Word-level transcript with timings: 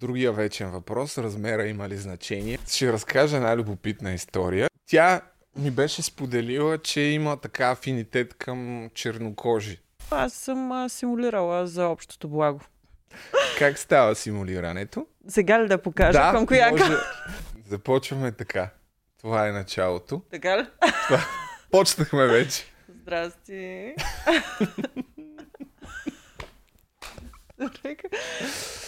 другия 0.00 0.32
вечен 0.32 0.70
въпрос, 0.70 1.18
размера 1.18 1.66
има 1.66 1.88
ли 1.88 1.96
значение. 1.96 2.58
Ще 2.68 2.92
разкажа 2.92 3.36
една 3.36 3.56
любопитна 3.56 4.12
история. 4.12 4.68
Тя 4.86 5.20
ми 5.56 5.70
беше 5.70 6.02
споделила, 6.02 6.78
че 6.78 7.00
има 7.00 7.36
така 7.36 7.70
афинитет 7.70 8.34
към 8.34 8.90
чернокожи. 8.94 9.80
Аз 10.10 10.32
съм 10.32 10.72
а, 10.72 10.88
симулирала 10.88 11.66
за 11.66 11.86
общото 11.86 12.28
благо. 12.28 12.60
Как 13.58 13.78
става 13.78 14.14
симулирането? 14.14 15.06
Сега 15.28 15.62
ли 15.62 15.68
да 15.68 15.82
покажа 15.82 16.18
да, 16.18 16.32
към 16.32 16.46
коя 16.46 16.70
може... 16.70 16.84
Започваме 17.68 18.32
така. 18.32 18.70
Това 19.20 19.48
е 19.48 19.52
началото. 19.52 20.22
Така 20.30 20.58
ли? 20.58 20.66
Това... 21.06 21.20
Почнахме 21.70 22.26
вече. 22.26 22.64
Здрасти. 22.88 23.94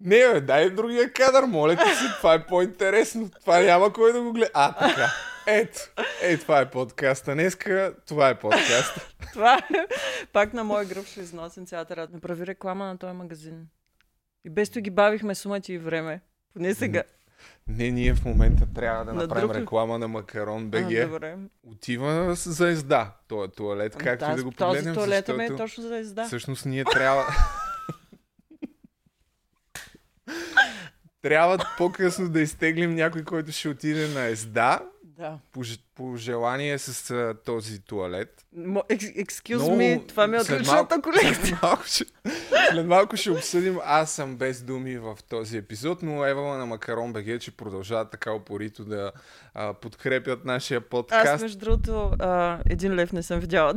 Не, 0.00 0.32
бе, 0.32 0.40
дай 0.40 0.70
другия 0.70 1.12
кадър, 1.12 1.44
моля 1.44 1.76
ти 1.76 1.94
си, 1.94 2.04
това 2.16 2.34
е 2.34 2.46
по-интересно. 2.46 3.30
Това 3.40 3.60
няма 3.60 3.92
кой 3.92 4.12
да 4.12 4.22
го 4.22 4.32
гледа. 4.32 4.50
А, 4.54 4.72
така. 4.72 5.06
Ето, 5.46 5.80
е, 6.22 6.36
това 6.36 6.60
е 6.60 6.70
подкаста. 6.70 7.32
Днеска 7.32 7.94
това 8.06 8.28
е 8.28 8.38
подкаста. 8.38 9.08
това 9.32 9.54
е. 9.54 9.60
Пак 10.32 10.52
на 10.52 10.64
моя 10.64 10.84
гръб 10.84 11.06
ще 11.06 11.20
износим 11.20 11.66
цялата 11.66 11.96
рад. 11.96 12.12
Направи 12.12 12.46
реклама 12.46 12.84
на 12.84 12.98
този 12.98 13.12
магазин. 13.12 13.66
И 14.44 14.50
без 14.50 14.70
ги 14.70 14.90
бавихме 14.90 15.34
сумати 15.34 15.72
и 15.72 15.78
време. 15.78 16.20
Поне 16.54 16.74
сега. 16.74 17.02
Не, 17.68 17.90
ние 17.90 18.14
в 18.14 18.24
момента 18.24 18.66
трябва 18.74 19.04
да 19.04 19.12
на 19.12 19.22
направим 19.22 19.48
друг... 19.48 19.56
реклама 19.56 19.98
на 19.98 20.08
Макарон 20.08 20.70
БГ. 20.70 20.92
А, 20.92 21.06
добре. 21.06 21.36
Отива 21.66 22.34
за 22.34 22.68
езда, 22.68 23.12
този 23.28 23.52
туалет, 23.52 23.96
както 23.96 24.26
да, 24.26 24.32
и 24.32 24.36
да 24.36 24.44
го 24.44 24.50
погледнем. 24.50 24.94
Този 24.94 25.06
туалет 25.06 25.26
защото... 25.26 25.54
е 25.54 25.56
точно 25.56 25.82
за 25.82 25.98
езда. 25.98 26.24
Всъщност 26.24 26.66
ние 26.66 26.84
трябва... 26.84 27.24
трябва 31.22 31.58
по-късно 31.78 32.28
да 32.28 32.40
изтеглим 32.40 32.94
някой, 32.94 33.24
който 33.24 33.52
ще 33.52 33.68
отиде 33.68 34.08
на 34.08 34.26
езда 34.26 34.80
да. 35.20 35.38
По, 35.52 35.60
по 35.94 36.16
желание 36.16 36.78
с 36.78 37.10
а, 37.10 37.34
този 37.44 37.80
туалет. 37.80 38.46
Excuse 38.54 39.56
Но, 39.56 39.76
me, 39.76 40.08
това 40.08 40.26
ми 40.26 40.36
е 40.36 40.40
отличната 40.40 41.02
колекция. 41.02 41.34
След 41.34 41.62
малко, 41.62 41.84
ще, 41.84 42.04
след 42.72 42.86
малко 42.86 43.16
ще 43.16 43.30
обсъдим 43.30 43.78
Аз 43.84 44.12
съм 44.12 44.36
без 44.36 44.62
думи 44.62 44.98
в 44.98 45.18
този 45.28 45.56
епизод, 45.56 46.02
но 46.02 46.26
Ева 46.26 46.58
на 46.58 46.66
Макарон 46.66 47.12
БГ, 47.12 47.40
че 47.40 47.56
продължават 47.56 48.10
така 48.10 48.32
опорито 48.32 48.84
да 48.84 49.12
а, 49.54 49.74
подкрепят 49.74 50.44
нашия 50.44 50.80
подкаст. 50.80 51.26
Аз, 51.26 51.42
между 51.42 51.58
другото, 51.58 52.12
а, 52.18 52.58
един 52.70 52.94
лев 52.94 53.12
не 53.12 53.22
съм 53.22 53.40
видяла. 53.40 53.74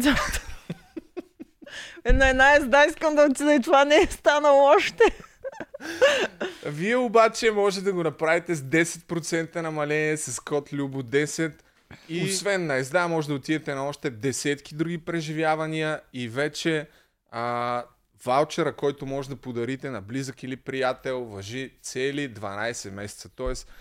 Една 2.06 2.30
една 2.30 2.56
езда 2.56 2.85
искам 2.85 3.16
да 3.16 3.28
отида 3.31 3.53
и 3.53 3.61
това 3.61 3.85
не 3.85 3.95
е 3.95 4.08
станало 4.11 4.63
още. 4.63 5.03
Вие 6.66 6.96
обаче 6.96 7.52
може 7.52 7.82
да 7.82 7.94
го 7.94 8.04
направите 8.04 8.56
с 8.56 8.62
10% 8.62 9.56
намаление 9.56 10.18
с 10.18 10.40
код 10.40 10.73
Любо 10.73 11.04
10 11.04 11.54
и 12.09 12.23
освен 12.23 12.66
на 12.66 12.76
езда 12.76 13.08
може 13.08 13.28
да 13.28 13.34
отидете 13.34 13.76
на 13.76 13.88
още 13.88 14.09
десетки 14.09 14.76
други 14.76 14.98
преживявания 14.98 16.02
и 16.14 16.30
вече 16.30 16.88
а, 17.31 17.84
ваучера, 18.26 18.76
който 18.76 19.06
може 19.06 19.30
да 19.30 19.36
подарите 19.36 19.90
на 19.90 20.02
близък 20.02 20.44
или 20.44 20.56
приятел, 20.56 21.24
въжи 21.24 21.72
цели 21.81 22.34
12 22.34 22.92
месеца. 22.92 23.30
Тоест, 23.36 23.72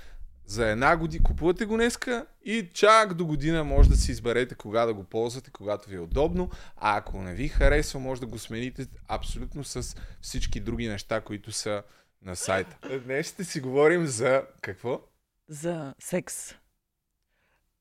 за 0.53 0.69
една 0.69 0.97
година, 0.97 1.25
купувате 1.25 1.64
го 1.64 1.77
днеска 1.77 2.27
и 2.45 2.69
чак 2.75 3.14
до 3.14 3.27
година 3.27 3.64
може 3.64 3.89
да 3.89 3.97
си 3.97 4.11
изберете 4.11 4.55
кога 4.55 4.86
да 4.86 4.94
го 4.94 5.05
ползвате, 5.05 5.50
когато 5.50 5.91
ви 5.91 5.97
е 5.97 6.00
удобно. 6.00 6.50
А 6.77 6.97
ако 6.97 7.22
не 7.22 7.34
ви 7.34 7.48
харесва, 7.48 8.00
може 8.00 8.20
да 8.20 8.27
го 8.27 8.39
смените 8.39 8.86
абсолютно 9.09 9.64
с 9.64 9.97
всички 10.20 10.61
други 10.61 10.89
неща, 10.89 11.20
които 11.20 11.53
са 11.53 11.83
на 12.22 12.36
сайта. 12.36 12.98
Днес 13.05 13.28
ще 13.28 13.44
си 13.44 13.61
говорим 13.61 14.06
за 14.06 14.42
какво? 14.61 15.00
За 15.48 15.94
секс. 15.98 16.55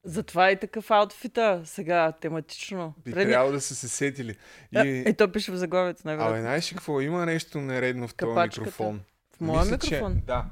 Затова 0.03 0.49
е 0.49 0.59
такъв 0.59 0.91
аутфита 0.91 1.61
сега 1.65 2.11
тематично. 2.11 2.93
Би 3.05 3.11
Преди... 3.11 3.31
трябвало 3.31 3.51
да 3.51 3.61
са 3.61 3.75
се 3.75 3.87
сетили. 3.87 4.37
И... 4.71 5.03
Е, 5.05 5.13
то 5.13 5.31
пише 5.31 5.51
в 5.51 5.55
заглавието, 5.55 6.01
най 6.05 6.15
Абе, 6.15 6.41
знаеш 6.41 6.71
ли 6.71 6.75
какво? 6.75 7.01
Има 7.01 7.25
нещо 7.25 7.61
нередно 7.61 8.07
в 8.07 8.13
този 8.13 8.39
микрофон. 8.39 9.01
В 9.35 9.41
моя 9.41 9.61
Мисля, 9.61 9.71
микрофон? 9.71 10.15
Че... 10.15 10.25
Да. 10.25 10.45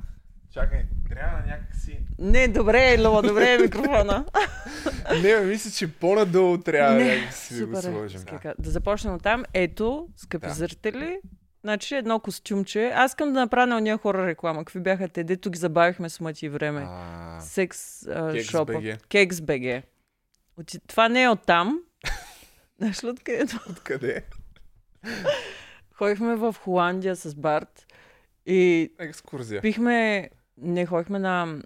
Чакай, 0.54 0.86
трябва 1.10 1.38
някакси... 1.48 2.00
Не, 2.20 2.48
добре 2.48 2.94
е, 2.94 3.02
Лова, 3.02 3.22
добре 3.22 3.54
е 3.54 3.58
микрофона. 3.62 4.26
не, 5.22 5.40
мисля, 5.40 5.72
че 5.72 5.94
по-надолу 5.94 6.58
трябва 6.58 6.96
не, 6.96 7.26
да 7.26 7.32
си 7.32 7.58
супер, 7.58 7.82
да 7.82 7.92
го 7.92 7.98
сложим. 7.98 8.22
Да. 8.44 8.54
да 8.60 8.70
започнем 8.70 9.14
от 9.14 9.24
там. 9.24 9.44
Ето, 9.54 10.08
скъпи 10.16 10.48
да. 10.48 10.54
зрители, 10.54 11.20
Значи 11.64 11.96
едно 11.96 12.20
костюмче. 12.20 12.92
Аз 12.96 13.12
искам 13.12 13.34
да 13.34 13.40
направя 13.40 13.68
на 13.68 13.78
уния 13.78 13.98
хора 13.98 14.28
реклама. 14.28 14.60
Какви 14.60 14.80
бяха 14.80 15.10
те? 15.10 15.24
Дето 15.24 15.50
ги 15.50 15.60
забавихме 15.60 16.10
с 16.10 16.20
мъти 16.20 16.50
време. 16.50 16.86
А, 16.88 17.40
Секс 17.42 18.08
а, 18.08 18.44
шопа. 18.44 18.82
Кекс 19.10 19.42
БГ. 19.42 19.84
Това 20.88 21.10
не 21.10 21.24
е 21.24 21.30
оттам. 21.30 21.80
Знаеш 22.78 23.04
ли 23.04 23.08
откъде? 23.08 23.46
Откъде? 23.70 24.24
Ходихме 25.94 26.36
в 26.36 26.56
Холандия 26.60 27.16
с 27.16 27.36
Барт. 27.36 27.86
И 28.46 28.92
Екскурзия. 29.00 29.62
Пихме, 29.62 30.30
не 30.62 30.86
ходихме 30.86 31.20
на, 31.20 31.62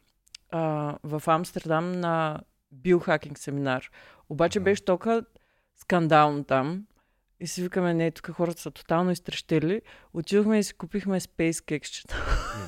а, 0.52 0.96
в 1.04 1.24
Амстердам 1.28 1.92
на 1.92 2.40
биохакинг 2.72 3.38
семинар. 3.38 3.92
Обаче 4.30 4.60
uh-huh. 4.60 4.64
беше 4.64 4.86
толкова 4.86 5.24
скандално 5.78 6.44
там. 6.44 6.86
И 7.40 7.48
си 7.48 7.62
викаме, 7.62 7.94
не, 7.94 8.12
тук 8.12 8.32
хората 8.32 8.62
са 8.62 8.72
тотално 8.72 9.12
изтрещели. 9.12 9.82
Отидохме 10.14 10.60
и 10.60 10.64
си 10.64 10.74
купихме 10.74 11.20
спейс 11.20 11.62
кексчета. 11.62 12.16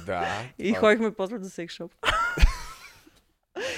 Да. 0.05 0.27
и 0.59 0.73
ходихме 0.73 1.11
после 1.11 1.39
до 1.39 1.49
секшоп. 1.49 1.91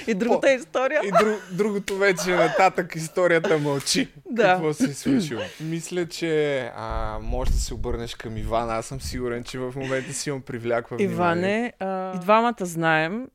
И 0.08 0.14
другата 0.14 0.52
история. 0.52 1.02
И 1.04 1.12
друг, 1.12 1.42
другото 1.52 1.98
вече 1.98 2.36
нататък 2.36 2.96
историята 2.96 3.58
мълчи. 3.60 4.14
Да. 4.32 4.44
Какво 4.44 4.74
се 4.74 4.84
е 4.84 4.94
случило? 4.94 5.42
Мисля, 5.62 6.08
че 6.08 6.60
а, 6.76 7.20
може 7.22 7.52
да 7.52 7.58
се 7.58 7.74
обърнеш 7.74 8.16
към 8.16 8.38
Иван. 8.38 8.70
Аз 8.70 8.86
съм 8.86 9.02
сигурен, 9.02 9.44
че 9.44 9.60
в 9.60 9.74
момента 9.76 10.14
си 10.14 10.30
имам 10.30 10.42
привляква 10.42 10.98
внимание. 10.98 11.14
Иване, 11.16 11.74
а, 11.80 12.16
и 12.16 12.20
двамата 12.20 12.56
знаем. 12.60 13.30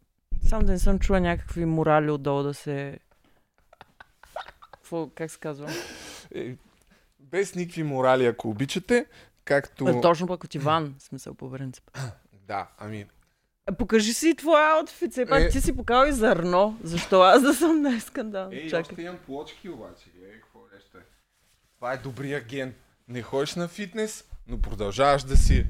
Само 0.48 0.62
да 0.62 0.72
не 0.72 0.78
съм 0.78 0.98
чула 0.98 1.20
някакви 1.20 1.64
морали 1.64 2.10
отдолу 2.10 2.42
да 2.42 2.54
се... 2.54 2.98
Какво, 4.72 5.08
как 5.14 5.30
се 5.30 5.38
казва? 5.38 5.70
Е, 6.34 6.54
без 7.20 7.54
никакви 7.54 7.82
морали, 7.82 8.26
ако 8.26 8.48
обичате. 8.48 9.06
Както... 9.44 9.86
А, 9.86 10.00
точно 10.00 10.26
пък 10.26 10.44
от 10.44 10.54
Иван, 10.54 10.94
смисъл 10.98 11.34
по 11.34 11.50
принцип. 11.50 11.84
Да, 12.48 12.68
ами 12.78 13.06
Покажи 13.78 14.12
си 14.12 14.34
твоя 14.34 14.76
аутфит, 14.76 15.12
все 15.12 15.26
пак 15.26 15.42
е... 15.42 15.48
ти 15.48 15.60
си 15.60 15.76
покал 15.76 16.06
и 16.06 16.12
зърно. 16.12 16.78
Защо 16.82 17.22
аз 17.22 17.42
да 17.42 17.54
съм 17.54 17.82
най-скандал? 17.82 18.48
Ей, 18.52 18.68
Чакай. 18.68 18.80
още 18.80 19.02
имам 19.02 19.18
плочки 19.26 19.68
обаче. 19.68 20.10
Гледай 20.16 20.40
какво 20.40 20.58
нещо 20.74 20.98
е. 20.98 21.00
Това 21.76 21.92
е 21.92 21.96
добрия 21.96 22.40
ген. 22.40 22.74
Не 23.08 23.22
ходиш 23.22 23.54
на 23.54 23.68
фитнес, 23.68 24.24
но 24.48 24.60
продължаваш 24.60 25.22
да 25.22 25.36
си 25.36 25.66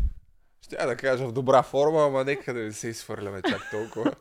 ще 0.63 0.87
да 0.87 0.97
кажа 0.97 1.29
в 1.29 1.33
добра 1.33 1.63
форма, 1.63 2.07
ама 2.07 2.25
нека 2.25 2.55
да 2.55 2.61
не 2.61 2.73
се 2.73 2.89
изхвърляме 2.89 3.43
чак 3.43 3.71
толкова. 3.71 4.13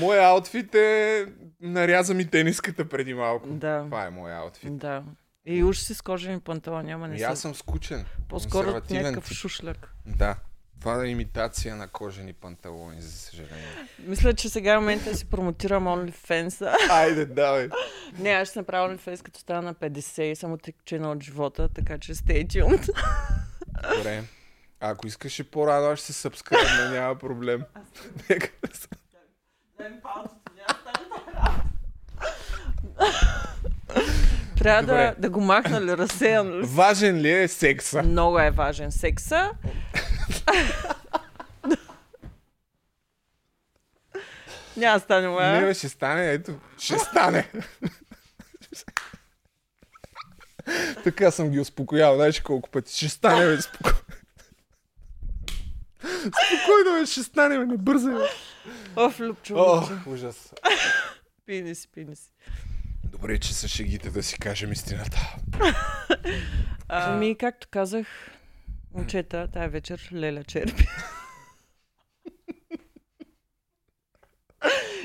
Моя 0.00 0.22
аутфит 0.22 0.74
е... 0.74 1.26
Наряза 1.60 2.14
ми 2.14 2.30
тениската 2.30 2.88
преди 2.88 3.14
малко. 3.14 3.48
Да. 3.48 3.82
Това 3.84 4.06
е 4.06 4.10
моя 4.10 4.36
аутфит. 4.36 4.76
Да. 4.76 5.02
И 5.46 5.64
уж 5.64 5.78
си 5.78 5.94
с 5.94 6.02
кожени 6.02 6.40
панталони, 6.40 6.86
няма 6.86 7.08
не 7.08 7.16
И 7.16 7.22
аз 7.22 7.40
съм 7.40 7.54
скучен. 7.54 8.04
По-скоро 8.28 8.80
някакъв 8.90 9.32
шушляк. 9.32 9.94
Да. 10.06 10.36
Това 10.80 11.04
е 11.04 11.08
имитация 11.08 11.76
на 11.76 11.88
кожени 11.88 12.32
панталони, 12.32 13.02
за 13.02 13.12
съжаление. 13.12 13.88
Мисля, 13.98 14.34
че 14.34 14.48
сега 14.48 14.72
е 14.72 14.78
момента 14.78 15.10
да 15.10 15.16
си 15.16 15.24
промотирам 15.24 15.84
OnlyFans. 15.84 16.74
Айде, 16.90 17.26
давай. 17.26 17.68
Не, 18.18 18.30
аз 18.30 18.48
ще 18.48 18.58
направя 18.58 18.94
OnlyFans 18.94 19.22
като 19.22 19.40
стана 19.40 19.62
на 19.62 19.74
50 19.74 20.22
и 20.22 20.36
съм 20.36 20.52
отекчена 20.52 21.10
от 21.10 21.22
живота, 21.22 21.68
така 21.68 21.98
че 21.98 22.14
stay 22.14 22.46
tuned. 22.46 22.88
Добре. 23.96 24.22
А 24.80 24.90
ако 24.90 25.06
искаш 25.06 25.38
и 25.38 25.44
по-рано, 25.44 25.86
аз 25.86 25.98
ще 25.98 26.06
се 26.06 26.12
събскръбна, 26.12 26.90
няма 26.90 27.14
проблем. 27.14 27.62
Нека 28.30 28.48
да 28.68 28.76
се... 28.76 28.88
Трябва 34.58 34.82
да, 34.82 35.14
да 35.18 35.30
го 35.30 35.40
махна 35.40 35.80
ли, 35.80 35.96
разсеян 35.96 36.60
ли? 36.60 36.66
Важен 36.66 37.16
ли 37.16 37.32
е 37.32 37.48
секса? 37.48 38.02
Много 38.02 38.38
е 38.38 38.50
важен 38.50 38.92
секса. 38.92 39.50
Няма 44.76 44.98
да 44.98 45.00
стане, 45.04 45.28
ма. 45.28 45.42
Не, 45.42 45.74
ще 45.74 45.88
стане, 45.88 46.32
ето. 46.32 46.58
Ще 46.78 46.98
стане. 46.98 47.50
така 51.04 51.30
съм 51.30 51.50
ги 51.50 51.60
успокоял, 51.60 52.14
знаеш 52.14 52.40
колко 52.40 52.70
пъти. 52.70 52.96
Ще 52.96 53.08
стане, 53.08 53.46
бе, 53.46 53.62
спокойно. 53.62 53.98
Спокойно, 56.20 57.00
бе, 57.00 57.06
ще 57.06 57.22
стане, 57.22 57.58
бе, 57.58 57.66
не 57.66 57.76
бързай, 57.76 58.14
бе. 58.14 58.28
Оф, 58.96 59.20
Любчо. 59.20 59.54
О, 59.56 59.88
ужас. 60.06 60.52
пини 61.46 61.74
си, 61.74 61.88
пини 61.94 62.16
си. 62.16 62.32
Добре, 63.04 63.38
че 63.38 63.54
са 63.54 63.68
шегите 63.68 64.10
да 64.10 64.22
си 64.22 64.38
кажем 64.38 64.72
истината. 64.72 65.36
Ами, 66.88 67.36
както 67.38 67.68
казах, 67.70 68.06
момчета, 68.94 69.48
тая 69.52 69.68
вечер 69.68 70.08
Леля 70.12 70.44
черпи. 70.44 70.86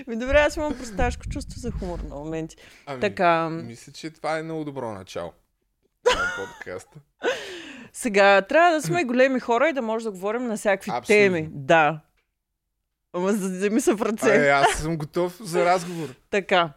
Ми 0.08 0.16
добре, 0.16 0.38
аз 0.38 0.56
имам 0.56 0.78
просташко 0.78 1.24
чувство 1.30 1.60
за 1.60 1.72
хумор 1.72 2.00
на 2.00 2.16
моменти. 2.16 2.56
Ами, 2.86 3.02
така... 3.02 3.50
Мисля, 3.50 3.92
че 3.92 4.10
това 4.10 4.40
е 4.40 4.44
много 4.44 4.66
добро 4.66 4.94
начало 4.94 5.34
на 6.06 6.32
подкаста. 6.38 7.00
Сега, 7.94 8.42
трябва 8.42 8.72
да 8.72 8.82
сме 8.82 9.04
големи 9.04 9.40
хора 9.40 9.70
и 9.70 9.74
да 9.74 9.82
може 9.82 10.06
да 10.06 10.12
говорим 10.12 10.48
на 10.48 10.58
всякакви 10.58 10.92
Абсолютно. 10.92 11.06
теми. 11.08 11.50
Да. 11.52 12.02
Ама 13.14 13.34
за 13.34 13.60
да 13.60 13.70
ми 13.70 13.82
са 13.82 13.96
в 13.96 14.02
ръце. 14.02 14.50
А, 14.50 14.62
аз 14.62 14.74
съм 14.74 14.98
готов 14.98 15.38
за 15.42 15.66
разговор. 15.66 16.16
така. 16.30 16.74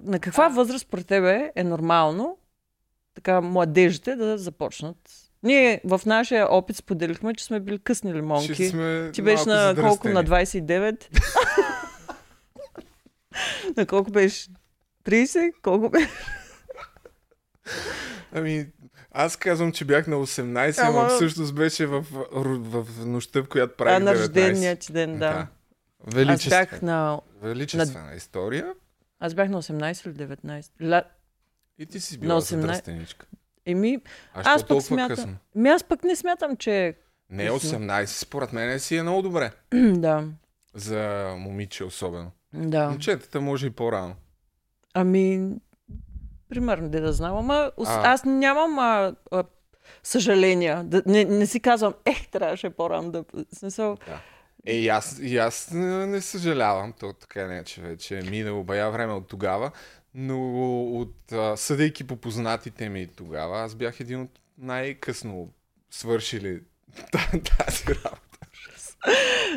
На 0.00 0.20
каква 0.20 0.48
възраст 0.48 0.88
при 0.90 1.04
тебе 1.04 1.52
е 1.56 1.64
нормално 1.64 2.38
така 3.14 3.40
младежите 3.40 4.16
да 4.16 4.38
започнат 4.38 5.21
ние 5.42 5.80
в 5.84 6.00
нашия 6.06 6.46
опит 6.50 6.76
споделихме, 6.76 7.34
че 7.34 7.44
сме 7.44 7.60
били 7.60 7.78
късни 7.78 8.14
лимонки. 8.14 8.68
Сме 8.68 9.10
Ти 9.12 9.22
беше 9.22 9.48
на 9.48 9.74
колко? 9.80 10.08
На 10.08 10.24
29? 10.24 11.18
на 13.76 13.86
колко 13.86 14.10
беше? 14.10 14.48
30? 15.04 15.52
Колко 15.62 15.90
беше? 15.90 16.08
Ами, 18.32 18.66
аз 19.10 19.36
казвам, 19.36 19.72
че 19.72 19.84
бях 19.84 20.06
на 20.06 20.16
18, 20.16 20.78
Ама... 20.78 21.02
но 21.02 21.08
всъщност 21.08 21.54
беше 21.54 21.86
в, 21.86 22.06
в, 22.32 22.84
в 22.84 23.06
нощта, 23.06 23.42
в 23.42 23.48
която 23.48 23.76
правих 23.76 23.94
19. 23.94 23.96
А, 23.96 24.04
на 24.04 24.14
рождения 24.14 24.76
ти 24.76 24.92
ден, 24.92 25.12
да. 25.12 25.18
да. 25.18 25.46
Величествена. 26.06 26.60
Аз 26.60 26.70
бях 26.70 26.82
на... 26.82 27.20
Величествена 27.42 28.04
на... 28.04 28.14
история. 28.14 28.72
Аз 29.20 29.34
бях 29.34 29.48
на 29.48 29.62
18 29.62 30.06
или 30.06 30.14
19. 30.14 30.90
Ла... 30.90 31.04
И 31.78 31.86
ти 31.86 32.00
си 32.00 32.18
била 32.18 32.40
18... 32.40 33.24
Еми, 33.66 33.98
а 34.34 34.42
аз 34.54 34.64
пък 34.64 34.82
смятам. 34.82 35.16
Късно? 35.16 35.36
Ми 35.54 35.68
аз 35.68 35.84
пък 35.84 36.04
не 36.04 36.16
смятам, 36.16 36.56
че. 36.56 36.96
Не, 37.30 37.50
18 37.50 38.06
според 38.06 38.52
мен 38.52 38.80
си 38.80 38.96
е 38.96 39.02
много 39.02 39.22
добре. 39.22 39.50
да. 39.74 40.24
За 40.74 41.34
момиче 41.38 41.84
особено. 41.84 42.30
Да. 42.54 42.88
Момчетата 42.88 43.40
може 43.40 43.66
и 43.66 43.70
по-рано. 43.70 44.14
Ами, 44.94 45.50
примерно, 46.48 46.88
де 46.88 47.00
да 47.00 47.12
знам, 47.12 47.36
ама 47.36 47.72
а... 47.86 48.12
аз 48.12 48.24
нямам 48.24 48.78
а, 48.78 49.14
а, 49.30 49.44
съжаления. 50.02 50.84
Да, 50.84 51.02
не, 51.06 51.24
не 51.24 51.46
си 51.46 51.60
казвам, 51.60 51.94
ех, 52.04 52.28
трябваше 52.28 52.70
по-рано 52.70 53.10
да... 53.10 53.24
Смисъл... 53.52 53.96
Да. 54.06 54.20
Е, 54.66 54.74
и 54.74 54.88
аз, 54.88 55.18
и 55.22 55.38
аз 55.38 55.70
не, 55.70 56.06
не 56.06 56.20
съжалявам, 56.20 56.92
то 57.00 57.12
така 57.12 57.46
не, 57.46 57.64
че 57.64 57.80
вече 57.80 58.18
е 58.18 58.22
минало 58.22 58.64
бая 58.64 58.90
време 58.90 59.12
от 59.12 59.28
тогава, 59.28 59.70
но 60.14 60.82
от, 60.84 61.32
а, 61.32 61.56
съдейки 61.56 62.06
по 62.06 62.16
познатите 62.16 62.88
ми 62.88 63.06
тогава, 63.06 63.60
аз 63.60 63.74
бях 63.74 64.00
един 64.00 64.20
от 64.20 64.40
най-късно 64.58 65.52
свършили 65.90 66.62
тази 67.58 67.84
работа. 67.88 68.38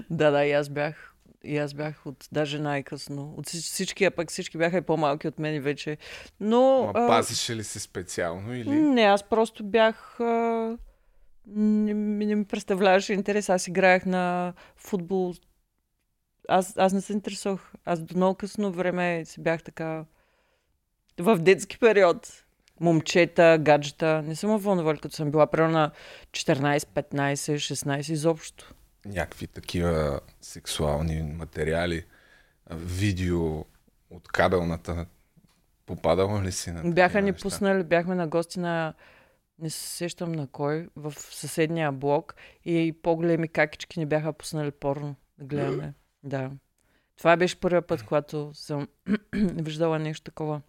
да, 0.09 0.31
да, 0.31 0.45
и 0.45 0.51
аз 0.51 0.69
бях. 0.69 1.11
И 1.43 1.57
аз 1.57 1.73
бях 1.73 2.05
от 2.05 2.27
даже 2.31 2.59
най-късно. 2.59 3.33
От 3.37 3.47
всички, 3.47 4.05
а 4.05 4.11
пък 4.11 4.31
всички 4.31 4.57
бяха 4.57 4.77
и 4.77 4.81
по-малки 4.81 5.27
от 5.27 5.39
мен 5.39 5.61
вече. 5.61 5.97
Но... 6.39 6.85
Ма 6.85 6.93
пазеше 6.93 7.55
ли 7.55 7.63
се 7.63 7.79
специално 7.79 8.55
или? 8.55 8.69
Не, 8.69 9.01
аз 9.01 9.23
просто 9.23 9.63
бях... 9.63 10.19
А... 10.19 10.77
Не, 11.47 11.93
не 11.93 12.35
ми 12.35 12.45
представляваше 12.45 13.13
интерес. 13.13 13.49
Аз 13.49 13.67
играех 13.67 14.05
на 14.05 14.53
футбол. 14.75 15.33
Аз, 16.47 16.77
аз 16.77 16.93
не 16.93 17.01
се 17.01 17.13
интересувах. 17.13 17.73
Аз 17.85 18.01
до 18.01 18.15
много 18.15 18.35
късно 18.35 18.71
време 18.71 19.25
си 19.25 19.41
бях 19.41 19.63
така 19.63 20.05
в 21.19 21.37
детски 21.37 21.79
период. 21.79 22.43
Момчета, 22.79 23.57
гаджета. 23.61 24.21
Не 24.21 24.35
съм 24.35 24.57
вълнували, 24.57 24.97
като 24.97 25.15
съм 25.15 25.31
била 25.31 25.47
примерно 25.47 25.73
на 25.73 25.91
14, 26.31 26.79
15, 26.79 27.33
16 27.33 28.11
изобщо. 28.11 28.73
Някакви 29.05 29.47
такива 29.47 30.19
сексуални 30.41 31.21
материали, 31.21 32.05
видео 32.71 33.59
от 34.09 34.27
кабелната 34.33 35.05
попадала 35.85 36.43
ли 36.43 36.51
си 36.51 36.71
на 36.71 36.91
Бяха 36.91 37.21
ни 37.21 37.31
неща? 37.31 37.43
пуснали, 37.43 37.83
бяхме 37.83 38.15
на 38.15 38.27
гости 38.27 38.59
на 38.59 38.93
не 39.59 39.69
се 39.69 39.87
сещам 39.87 40.31
на 40.31 40.47
кой, 40.47 40.87
в 40.95 41.13
съседния 41.17 41.91
блок 41.91 42.35
и 42.65 42.95
по-големи 43.03 43.47
какички 43.47 43.99
ни 43.99 44.05
бяха 44.05 44.33
пуснали 44.33 44.71
порно 44.71 45.15
да 45.37 45.45
гледаме. 45.45 45.93
да. 46.23 46.51
Това 47.17 47.37
беше 47.37 47.59
първият 47.59 47.87
път, 47.87 48.03
когато 48.03 48.51
съм 48.53 48.87
виждала 49.33 49.99
нещо 49.99 50.23
такова. 50.23 50.61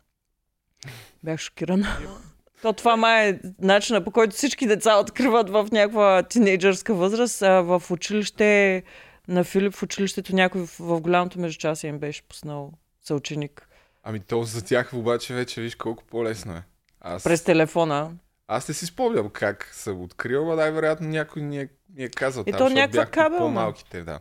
Бях 1.25 1.41
шокирана. 1.41 1.87
То 2.63 2.73
това 2.73 2.97
май 2.97 3.29
е 3.29 3.39
начина 3.61 4.05
по 4.05 4.11
който 4.11 4.37
всички 4.37 4.67
деца 4.67 4.97
откриват 4.97 5.51
в 5.51 5.69
някаква 5.73 6.23
тинейджърска 6.23 6.95
възраст. 6.95 7.43
А 7.43 7.61
в 7.61 7.83
училище 7.91 8.83
на 9.29 9.45
Филип 9.45 9.75
в 9.75 9.83
училището 9.83 10.35
някой 10.35 10.61
в, 10.61 10.77
в 10.79 11.01
голямото 11.01 11.41
междучасие 11.41 11.89
им 11.89 11.99
беше 11.99 12.23
пуснал 12.23 12.73
съученик. 13.03 13.69
Ами 14.03 14.21
то 14.21 14.43
за 14.43 14.65
тях 14.65 14.95
обаче 14.95 15.35
вече 15.35 15.61
виж 15.61 15.75
колко 15.75 16.05
по-лесно 16.05 16.53
е. 16.53 16.63
Аз... 17.01 17.25
През 17.25 17.45
телефона. 17.45 18.11
Аз 18.49 18.69
не 18.69 18.75
си 18.75 18.87
спомням 18.87 19.31
как 19.31 19.71
съм 19.73 20.03
открил, 20.03 20.53
а 20.53 20.57
най-вероятно 20.57 21.09
някой 21.09 21.43
ни 21.43 21.61
е, 21.61 21.69
ни 21.97 22.05
е 22.05 22.09
казал 22.09 22.45
И 22.47 22.53
там, 22.53 22.59
то 22.59 22.69
някаква 22.69 23.07
кабел. 23.07 23.39
По-малките, 23.39 24.03
да 24.03 24.21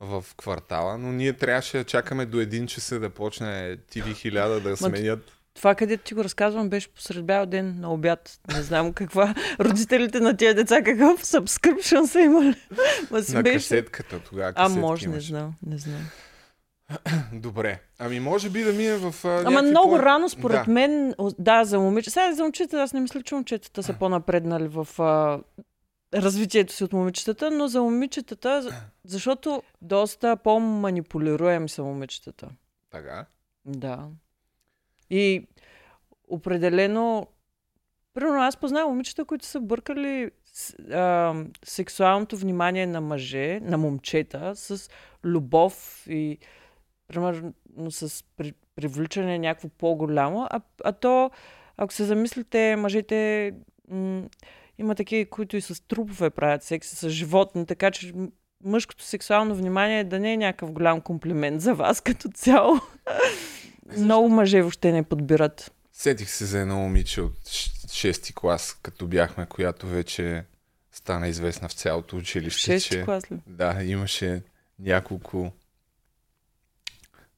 в 0.00 0.24
квартала, 0.36 0.98
но 0.98 1.12
ние 1.12 1.32
трябваше 1.32 1.78
да 1.78 1.84
чакаме 1.84 2.26
до 2.26 2.40
един 2.40 2.66
часа 2.66 3.00
да 3.00 3.10
почне 3.10 3.78
TV1000 3.92 4.60
да 4.60 4.76
сменят 4.76 5.32
това, 5.54 5.74
където 5.74 6.04
ти 6.04 6.14
го 6.14 6.24
разказвам, 6.24 6.68
беше 6.68 6.88
посред 6.88 7.24
бял 7.24 7.46
ден 7.46 7.80
на 7.80 7.92
обяд. 7.92 8.40
Не 8.54 8.62
знам 8.62 8.92
каква. 8.92 9.34
Родителите 9.60 10.20
на 10.20 10.36
тия 10.36 10.54
деца 10.54 10.82
какъв 10.82 11.24
subscription 11.24 12.06
са 12.06 12.20
имали. 12.20 12.54
Ма 13.10 13.22
си 13.22 13.34
на 13.34 13.42
беше... 13.42 13.54
касетката 13.54 14.20
тогава. 14.20 14.52
А, 14.56 14.68
може, 14.68 15.04
имаш. 15.04 15.14
не 15.14 15.20
знам, 15.20 15.54
не 15.66 15.78
знам. 15.78 16.00
Добре. 17.32 17.80
Ами 17.98 18.20
може 18.20 18.50
би 18.50 18.62
да 18.62 18.72
мине 18.72 18.96
в. 18.96 19.24
А, 19.24 19.42
Ама 19.46 19.62
много 19.62 19.90
по... 19.90 20.02
рано, 20.02 20.28
според 20.28 20.64
да. 20.66 20.72
мен. 20.72 21.14
Да, 21.38 21.64
за 21.64 21.80
момичета. 21.80 22.10
Сега 22.10 22.32
за 22.32 22.42
момчета, 22.42 22.82
аз 22.82 22.92
не 22.92 23.00
мисля, 23.00 23.22
че 23.22 23.34
момчетата 23.34 23.82
са 23.82 23.92
по-напреднали 23.92 24.68
в 24.68 24.88
а, 25.02 25.40
развитието 26.14 26.72
си 26.72 26.84
от 26.84 26.92
момичетата, 26.92 27.50
но 27.50 27.68
за 27.68 27.82
момичетата, 27.82 28.82
защото 29.04 29.62
доста 29.82 30.36
по-манипулируем 30.36 31.68
са 31.68 31.82
момичетата. 31.82 32.48
Така. 32.90 33.26
Да. 33.64 34.08
И 35.14 35.46
определено, 36.28 37.26
примерно 38.14 38.42
аз 38.42 38.56
познавам 38.56 38.90
момичета, 38.90 39.24
които 39.24 39.46
са 39.46 39.60
бъркали 39.60 40.30
а, 40.92 41.34
сексуалното 41.64 42.36
внимание 42.36 42.86
на 42.86 43.00
мъже, 43.00 43.60
на 43.60 43.78
момчета, 43.78 44.52
с 44.56 44.90
любов 45.24 46.04
и 46.10 46.38
примерно 47.08 47.52
с 47.90 48.24
при, 48.36 48.52
привличане 48.76 49.38
някакво 49.38 49.68
по-голямо, 49.68 50.46
а, 50.50 50.60
а 50.84 50.92
то, 50.92 51.30
ако 51.76 51.92
се 51.92 52.04
замислите, 52.04 52.76
мъжете 52.76 53.52
м- 53.90 54.28
има 54.78 54.94
такива, 54.94 55.30
които 55.30 55.56
и 55.56 55.60
с 55.60 55.86
трупове 55.88 56.30
правят 56.30 56.62
секс, 56.62 56.88
с 56.88 57.10
животни, 57.10 57.66
така 57.66 57.90
че 57.90 58.12
мъжкото 58.64 59.04
сексуално 59.04 59.54
внимание 59.54 60.04
да 60.04 60.18
не 60.18 60.32
е 60.32 60.36
някакъв 60.36 60.72
голям 60.72 61.00
комплимент 61.00 61.60
за 61.60 61.74
вас 61.74 62.00
като 62.00 62.28
цяло. 62.28 62.80
Много 63.96 64.28
мъже 64.28 64.60
въобще 64.60 64.92
не 64.92 65.02
подбират. 65.02 65.72
Сетих 65.92 66.30
се 66.30 66.44
за 66.44 66.60
едно 66.60 66.76
момиче 66.76 67.20
от 67.20 67.38
6-ти 67.44 68.34
клас, 68.34 68.78
като 68.82 69.06
бяхме, 69.06 69.46
която 69.46 69.86
вече 69.86 70.44
стана 70.92 71.28
известна 71.28 71.68
в 71.68 71.72
цялото 71.72 72.16
училище. 72.16 72.78
6 72.78 72.88
че, 72.88 73.04
клас 73.04 73.30
ли? 73.32 73.36
Да, 73.46 73.82
имаше 73.84 74.42
няколко 74.78 75.52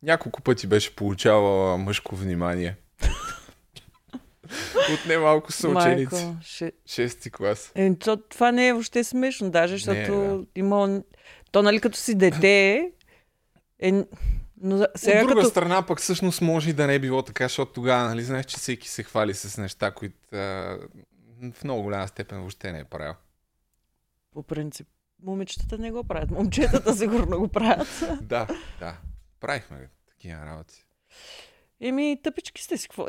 няколко 0.03 0.43
пъти 0.43 0.67
беше 0.67 0.97
получавала 0.97 1.79
мъжко 1.79 2.17
внимание. 2.17 2.77
От 4.93 5.07
немалко 5.07 5.53
са 5.53 5.69
ученици. 5.69 6.27
Ше... 6.43 6.73
Шести 6.87 7.31
клас. 7.31 7.73
Е, 7.75 7.95
то, 7.95 8.17
това 8.17 8.53
не 8.53 8.69
е 8.69 8.73
въобще 8.73 9.05
смешно, 9.05 9.51
даже, 9.51 9.75
защото 9.75 10.15
не, 10.15 10.29
да. 10.29 10.45
има... 10.55 11.03
То, 11.51 11.63
нали, 11.63 11.81
като 11.81 11.99
си 11.99 12.15
дете, 12.15 12.91
е, 13.79 14.05
но 14.61 14.87
сега 14.95 15.21
От 15.21 15.27
друга 15.27 15.41
като... 15.41 15.51
страна 15.51 15.87
пък 15.87 16.01
всъщност 16.01 16.41
може 16.41 16.71
и 16.71 16.73
да 16.73 16.87
не 16.87 16.95
е 16.95 16.99
било 16.99 17.23
така, 17.23 17.45
защото 17.45 17.73
тогава, 17.73 18.09
нали, 18.09 18.23
знаеш, 18.23 18.47
че 18.47 18.57
всеки 18.57 18.89
се 18.89 19.03
хвали 19.03 19.35
с 19.35 19.59
неща, 19.59 19.91
които 19.91 20.17
а, 20.33 20.39
в 21.53 21.65
много 21.65 21.83
голяма 21.83 22.09
степен 22.09 22.39
въобще 22.39 22.73
не 22.73 22.79
е 22.79 22.85
правил. 22.85 23.15
По 24.33 24.43
принцип, 24.43 24.89
момичетата 25.23 25.79
не 25.79 25.91
го 25.91 26.05
правят. 26.05 26.31
Момчетата 26.31 26.95
сигурно 26.95 27.39
го 27.39 27.49
правят. 27.49 28.05
да, 28.23 28.47
да. 28.81 28.97
Правихме 29.41 29.89
такива 30.09 30.47
работи. 30.47 30.85
Еми, 31.81 32.21
тъпички 32.23 32.63
сте 32.63 32.77
си, 32.77 32.89
какво 32.89 33.07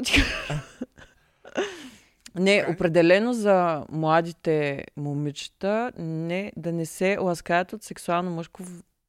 Не, 2.36 2.66
определено 2.70 3.34
за 3.34 3.86
младите 3.89 4.84
момичета 4.98 5.92
не, 5.98 6.51
да 6.56 6.72
не 6.72 6.86
се 6.86 7.18
ласкаят 7.18 7.74
от 7.74 7.84
сексуално 7.84 8.32
мъжко 8.32 8.63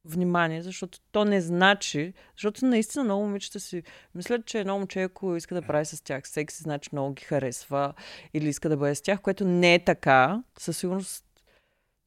внимание, 0.05 0.61
защото 0.61 0.99
то 1.11 1.25
не 1.25 1.41
значи, 1.41 2.13
защото 2.35 2.65
наистина 2.65 3.03
много 3.03 3.23
момичета 3.23 3.59
си 3.59 3.83
мислят, 4.15 4.45
че 4.45 4.59
едно 4.59 4.77
момче, 4.77 5.03
ако 5.03 5.35
иска 5.35 5.55
да 5.55 5.61
прави 5.61 5.85
с 5.85 6.03
тях 6.03 6.27
секс, 6.27 6.63
значи 6.63 6.89
много 6.91 7.13
ги 7.13 7.23
харесва 7.23 7.93
или 8.33 8.49
иска 8.49 8.69
да 8.69 8.77
бъде 8.77 8.95
с 8.95 9.01
тях, 9.01 9.21
което 9.21 9.45
не 9.45 9.73
е 9.73 9.83
така. 9.83 10.43
Със 10.59 10.77
сигурност 10.77 11.25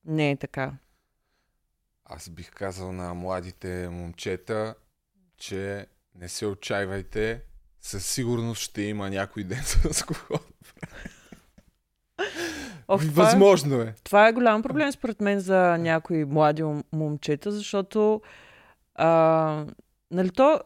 не 0.04 0.30
е 0.30 0.36
така. 0.36 0.72
Аз 2.04 2.30
бих 2.30 2.50
казал 2.50 2.92
на 2.92 3.14
младите 3.14 3.88
момчета, 3.88 4.74
че 5.36 5.86
не 6.14 6.28
се 6.28 6.46
отчаивайте. 6.46 7.42
Със 7.80 8.06
сигурност 8.06 8.62
ще 8.62 8.82
има 8.82 9.10
някой 9.10 9.44
ден 9.44 9.62
с 9.64 10.02
кого 10.02 10.38
Ох, 12.92 13.02
Възможно 13.04 13.80
е. 13.80 13.94
Това 14.04 14.28
е 14.28 14.32
голям 14.32 14.62
проблем 14.62 14.92
според 14.92 15.20
мен 15.20 15.40
за 15.40 15.78
някои 15.78 16.24
млади 16.24 16.64
момчета, 16.92 17.52
защото 17.52 18.20
а, 18.94 19.66
нали 20.10 20.30
то 20.30 20.60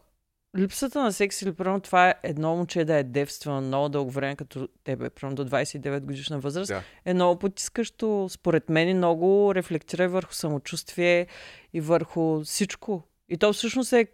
липсата 0.57 1.03
на 1.03 1.13
секс 1.13 1.41
или 1.41 1.53
примерно 1.53 1.81
това 1.81 2.09
е 2.09 2.15
едно 2.23 2.55
момче 2.55 2.85
да 2.85 2.95
е 2.95 3.03
девствено 3.03 3.61
много 3.61 3.89
дълго 3.89 4.11
време, 4.11 4.35
като 4.35 4.67
тебе, 4.83 5.09
примерно 5.09 5.35
до 5.35 5.45
29 5.45 5.99
годишна 5.99 6.39
възраст, 6.39 6.67
да. 6.67 6.83
е 7.05 7.13
много 7.13 7.39
потискащо, 7.39 8.27
според 8.29 8.69
мен, 8.69 8.89
и 8.89 8.93
много 8.93 9.55
рефлектира 9.55 10.09
върху 10.09 10.33
самочувствие 10.33 11.27
и 11.73 11.81
върху 11.81 12.43
всичко. 12.43 13.03
И 13.29 13.37
то 13.37 13.53
всъщност 13.53 13.93
е 13.93 14.07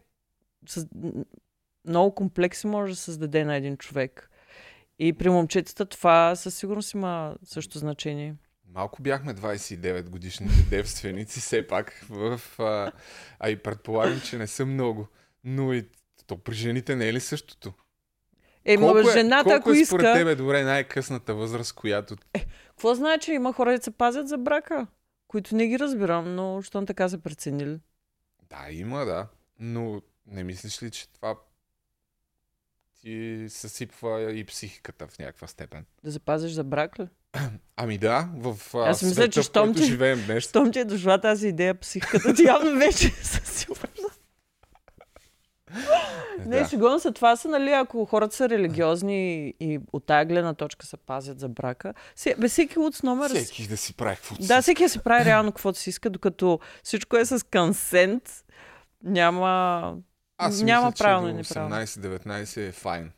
много 1.88 2.16
комплекси 2.16 2.68
може 2.68 2.94
да 2.94 2.98
създаде 2.98 3.46
на 3.46 3.56
един 3.56 3.78
човек. 3.78 4.30
И 5.00 5.14
при 5.14 5.30
момчетата 5.30 5.86
това 5.86 6.36
със 6.36 6.56
сигурност 6.56 6.94
има 6.94 7.36
също 7.44 7.80
значение. 7.80 8.36
Малко 8.68 9.02
бяхме 9.02 9.34
29 9.34 10.10
годишни 10.10 10.48
девственици, 10.70 11.40
все 11.40 11.68
пак. 11.68 12.06
В, 12.10 12.42
а, 12.60 12.92
а 13.40 13.50
и 13.50 13.56
предполагам, 13.56 14.22
че 14.22 14.38
не 14.38 14.48
са 14.48 14.66
много. 14.66 15.08
Но 15.44 15.74
и 15.74 15.90
то 16.28 16.38
при 16.38 16.54
жените 16.54 16.96
не 16.96 17.08
е 17.08 17.14
ли 17.14 17.20
същото? 17.20 17.74
Е, 18.66 18.78
колко 18.78 19.00
е, 19.00 19.12
жената, 19.14 19.44
колко 19.44 19.58
ако 19.58 19.72
е 19.72 19.86
според 19.86 20.04
иска... 20.04 20.14
тебе 20.14 20.36
добре 20.36 20.64
най-късната 20.64 21.36
възраст, 21.36 21.74
която... 21.74 22.16
Е, 22.34 22.46
какво 22.68 22.96
значи? 22.96 23.34
Има 23.34 23.54
хора, 23.54 23.78
да 23.78 23.84
се 23.84 23.92
пазят 23.92 24.28
за 24.28 24.38
брака, 24.38 24.88
които 25.28 25.56
не 25.56 25.68
ги 25.68 25.80
разбирам, 25.80 26.36
но 26.36 26.62
щом 26.62 26.86
така 26.86 27.10
се 27.10 27.22
преценили. 27.22 27.80
Да, 28.50 28.72
има, 28.72 29.06
да. 29.06 29.28
Но 29.60 30.02
не 30.26 30.44
мислиш 30.44 30.84
ли, 30.84 30.92
че 30.92 31.12
това 31.12 31.36
ти 33.04 33.46
съсипва 33.50 34.32
и 34.32 34.46
психиката 34.46 35.08
в 35.08 35.20
някаква 35.20 35.48
степен? 35.48 35.86
Да 36.04 36.12
запазиш 36.12 36.52
за 36.52 36.64
брак 36.64 37.00
ли? 37.00 37.08
Ами 37.76 37.98
да, 37.98 38.30
в 38.36 38.58
Аз 38.76 38.98
света, 38.98 39.10
мисля, 39.10 39.30
че 39.30 39.42
в 39.42 39.52
който 39.52 39.74
ти, 39.74 39.86
живеем 39.86 40.24
днес. 40.26 40.44
Щом 40.44 40.72
ти 40.72 40.80
е 40.80 40.86
дошла 40.86 41.22
тази 41.22 41.48
идея, 41.48 41.80
психиката 41.80 42.34
ти 42.34 42.44
явно 42.44 42.80
вече 42.80 43.08
е 43.08 43.24
съсипва. 43.24 43.88
Не, 46.46 46.60
да. 46.60 46.68
шегувам 46.68 47.00
се. 47.00 47.12
Това 47.12 47.36
са, 47.36 47.48
нали, 47.48 47.70
ако 47.70 48.06
хората 48.06 48.36
са 48.36 48.50
религиозни 48.50 49.54
и 49.60 49.80
от 49.94 50.06
тази 50.06 50.28
гледна 50.28 50.54
точка 50.54 50.86
се 50.86 50.98
пазят 50.98 51.40
за 51.40 51.50
брака. 51.50 51.94
Бе, 52.38 52.48
всеки 52.48 52.80
луц 52.80 53.04
номер... 53.04 53.30
Всеки 53.30 53.68
да 53.68 53.78
си 53.78 53.94
прави 53.94 54.16
каквото 54.16 54.44
Да, 54.46 54.62
всеки 54.62 54.84
да 54.84 54.90
си 54.90 55.00
прави 55.00 55.26
реално 55.26 55.52
каквото 55.52 55.80
си 55.80 55.90
иска, 55.90 56.10
докато 56.10 56.60
всичко 56.84 57.18
е 57.18 57.26
с 57.26 57.46
консент, 57.52 58.24
няма... 59.04 59.96
Аз 60.38 60.62
няма 60.62 60.88
мисля, 60.88 61.04
правилно 61.04 61.30
и 61.30 61.34
неправилно. 61.34 61.76
18-19 61.76 62.58
е 62.58 62.72
файн. 62.72 63.12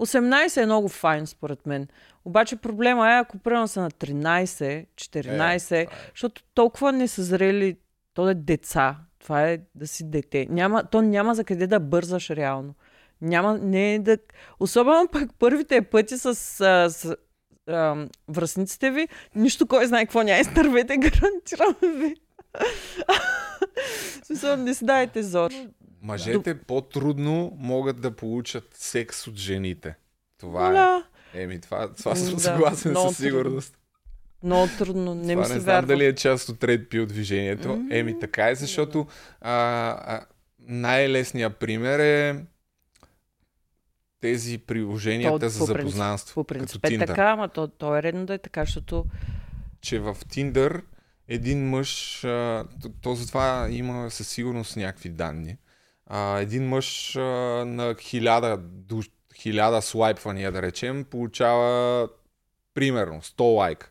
18 0.00 0.62
е 0.62 0.66
много 0.66 0.88
файн, 0.88 1.26
според 1.26 1.66
мен. 1.66 1.88
Обаче 2.24 2.56
проблема 2.56 3.10
е, 3.10 3.18
ако 3.18 3.38
примерно 3.38 3.68
са 3.68 3.80
на 3.80 3.90
13, 3.90 4.86
14, 4.94 5.72
е, 5.72 5.80
е. 5.80 5.86
защото 6.14 6.42
толкова 6.54 6.92
не 6.92 7.08
са 7.08 7.22
зрели, 7.22 7.76
то 8.14 8.28
е 8.28 8.34
деца, 8.34 8.96
това 9.18 9.48
е 9.48 9.58
да 9.74 9.86
си 9.86 10.10
дете. 10.10 10.46
Няма, 10.50 10.84
то 10.84 11.02
няма 11.02 11.34
за 11.34 11.44
къде 11.44 11.66
да 11.66 11.80
бързаш 11.80 12.30
реално. 12.30 12.74
Няма, 13.20 13.58
не 13.58 13.94
е 13.94 13.98
да... 13.98 14.18
Особено 14.60 15.08
пък 15.12 15.30
първите 15.38 15.82
пъти 15.82 16.18
с, 16.18 16.34
с, 16.34 16.88
с 16.90 17.16
а, 17.66 18.06
връзниците 18.28 18.90
ви, 18.90 19.08
нищо 19.34 19.66
кой 19.66 19.86
знае 19.86 20.04
какво 20.04 20.22
няма. 20.22 20.40
Изтървете, 20.40 20.96
гарантирам 20.98 21.76
ви. 21.82 22.14
Смисъл, 24.22 24.56
не 24.56 24.74
си 24.74 24.84
дайте 24.84 25.22
зор. 25.22 25.50
Мъжете 26.02 26.54
До... 26.54 26.64
по-трудно 26.66 27.52
могат 27.58 28.00
да 28.00 28.10
получат 28.10 28.68
секс 28.74 29.26
от 29.26 29.36
жените. 29.36 29.94
Това 30.38 30.68
е. 30.68 30.72
да. 30.72 31.04
е. 31.34 31.42
Еми, 31.42 31.60
това, 31.60 31.92
това 31.92 32.16
съм 32.16 32.34
да, 32.34 32.40
съгласен 32.40 32.94
със 32.94 33.16
сигурност. 33.16 33.76
Много 34.42 34.68
трудно. 34.78 35.14
Не 35.14 35.36
ми 35.36 35.44
се 35.44 35.54
не 35.54 35.60
знам 35.60 35.86
дали 35.86 36.04
е 36.04 36.14
част 36.14 36.48
от 36.48 36.60
Red 36.60 36.88
Pill 36.88 37.06
движението. 37.06 37.68
Mm-hmm. 37.68 37.94
Еми 37.94 38.18
така 38.18 38.50
е, 38.50 38.54
защото 38.54 39.06
а, 39.40 39.52
а, 40.14 40.26
най-лесният 40.58 41.56
пример 41.56 41.98
е 41.98 42.44
тези 44.20 44.58
приложенията 44.58 45.38
то, 45.38 45.48
за 45.48 45.64
запознанство. 45.64 46.34
По 46.34 46.44
принцип 46.44 46.84
е 46.84 46.98
така, 46.98 47.24
ама 47.24 47.48
то, 47.48 47.68
то 47.68 47.96
е 47.96 48.02
редно 48.02 48.26
да 48.26 48.34
е 48.34 48.38
така, 48.38 48.64
защото... 48.64 49.04
Че 49.80 49.98
в 49.98 50.14
Tinder 50.14 50.82
един 51.28 51.68
мъж, 51.68 52.24
а, 52.24 52.64
то, 52.82 52.88
то 53.02 53.14
затова 53.14 53.68
има 53.70 54.10
със 54.10 54.28
сигурност 54.28 54.76
някакви 54.76 55.08
данни, 55.08 55.56
а, 56.12 56.38
един 56.38 56.68
мъж 56.68 57.16
а, 57.16 57.20
на 57.66 57.94
хиляда, 58.00 58.56
душ, 58.60 59.10
хиляда 59.36 59.82
слайпвания, 59.82 60.52
да 60.52 60.62
речем, 60.62 61.04
получава 61.04 62.08
примерно 62.74 63.22
100 63.22 63.56
лайка 63.56 63.90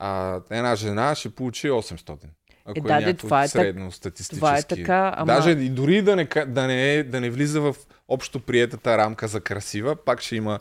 а 0.00 0.40
една 0.50 0.76
жена 0.76 1.14
ще 1.14 1.30
получи 1.30 1.70
800. 1.70 2.18
Ако 2.64 2.78
е, 2.78 2.80
да, 2.80 3.10
е 3.10 3.14
това 3.14 3.44
е 3.44 3.48
средно 3.48 3.84
так... 3.84 3.94
статистически. 3.94 4.36
Това 4.36 4.58
е 4.58 4.62
така, 4.62 5.14
ама... 5.16 5.26
Даже 5.26 5.50
и 5.50 5.68
дори 5.68 6.02
да 6.02 6.16
не, 6.16 6.28
да, 6.46 6.66
не, 6.66 6.94
е, 6.94 7.02
да 7.04 7.20
не 7.20 7.30
влиза 7.30 7.60
в 7.60 7.76
общо 8.08 8.40
приетата 8.40 8.98
рамка 8.98 9.28
за 9.28 9.40
красива, 9.40 9.96
пак 9.96 10.20
ще 10.20 10.36
има 10.36 10.58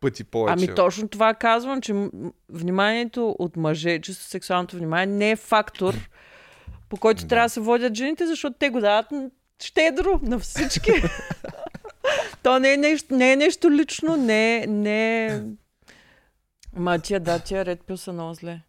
пъти 0.00 0.24
повече. 0.24 0.64
Ами 0.64 0.74
точно 0.74 1.08
това 1.08 1.34
казвам, 1.34 1.80
че 1.80 2.08
вниманието 2.48 3.36
от 3.38 3.56
мъже, 3.56 4.00
чисто 4.00 4.24
сексуалното 4.24 4.76
внимание, 4.76 5.16
не 5.16 5.30
е 5.30 5.36
фактор, 5.36 5.94
по 6.88 6.96
който 6.96 7.22
да. 7.22 7.28
трябва 7.28 7.46
да 7.46 7.50
се 7.50 7.60
водят 7.60 7.94
жените, 7.94 8.26
защото 8.26 8.56
те 8.58 8.70
го 8.70 8.80
дават 8.80 9.06
щедро 9.62 10.20
на 10.22 10.38
всички. 10.38 10.92
То 12.42 12.58
не 12.58 12.72
е 12.72 12.76
нещо, 12.76 13.14
не 13.14 13.32
е 13.32 13.36
нещо 13.36 13.70
лично, 13.70 14.16
не, 14.16 14.66
не 14.66 15.26
е 15.26 15.42
Ма 16.76 16.98
тия, 16.98 17.20
да, 17.20 17.38
тия 17.38 17.64
ред 17.64 17.82
пил 17.86 17.96
са 17.96 18.12
много 18.12 18.34
зле. 18.34 18.60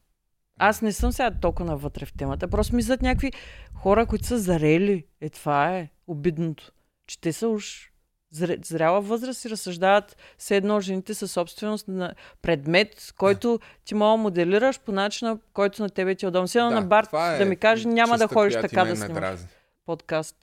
Аз 0.60 0.82
не 0.82 0.92
съм 0.92 1.12
сега 1.12 1.32
толкова 1.42 1.66
навътре 1.66 2.06
в 2.06 2.14
темата. 2.18 2.48
Просто 2.48 2.76
мислят 2.76 3.02
някакви 3.02 3.32
хора, 3.74 4.06
които 4.06 4.26
са 4.26 4.38
зарели. 4.38 5.06
Е, 5.22 5.30
това 5.30 5.78
е 5.78 5.90
обидното. 6.08 6.72
Че 7.08 7.22
те 7.22 7.34
са 7.34 7.48
уж 7.48 7.92
зряла 8.64 9.02
възраст 9.02 9.46
и 9.46 9.50
разсъждават 9.50 10.18
все 10.38 10.56
едно 10.56 10.80
жените 10.80 11.14
със 11.14 11.32
собственост 11.32 11.88
на 11.88 12.14
предмет, 12.42 13.14
който 13.18 13.60
ти 13.86 13.96
мога 13.96 14.18
моделираш 14.18 14.80
по 14.80 14.92
начина, 14.92 15.40
който 15.54 15.82
на 15.82 15.90
тебе 15.90 16.16
ти 16.16 16.26
е 16.26 16.28
удобно. 16.28 16.48
да, 16.54 16.70
на 16.70 16.82
Барт 16.82 17.10
е 17.14 17.38
да 17.38 17.46
ми 17.46 17.56
каже, 17.56 17.88
няма 17.88 18.18
да 18.18 18.28
ходиш 18.28 18.54
така 18.54 18.86
да 18.86 18.96
снимаш 18.96 19.40
подкаст. 19.86 20.36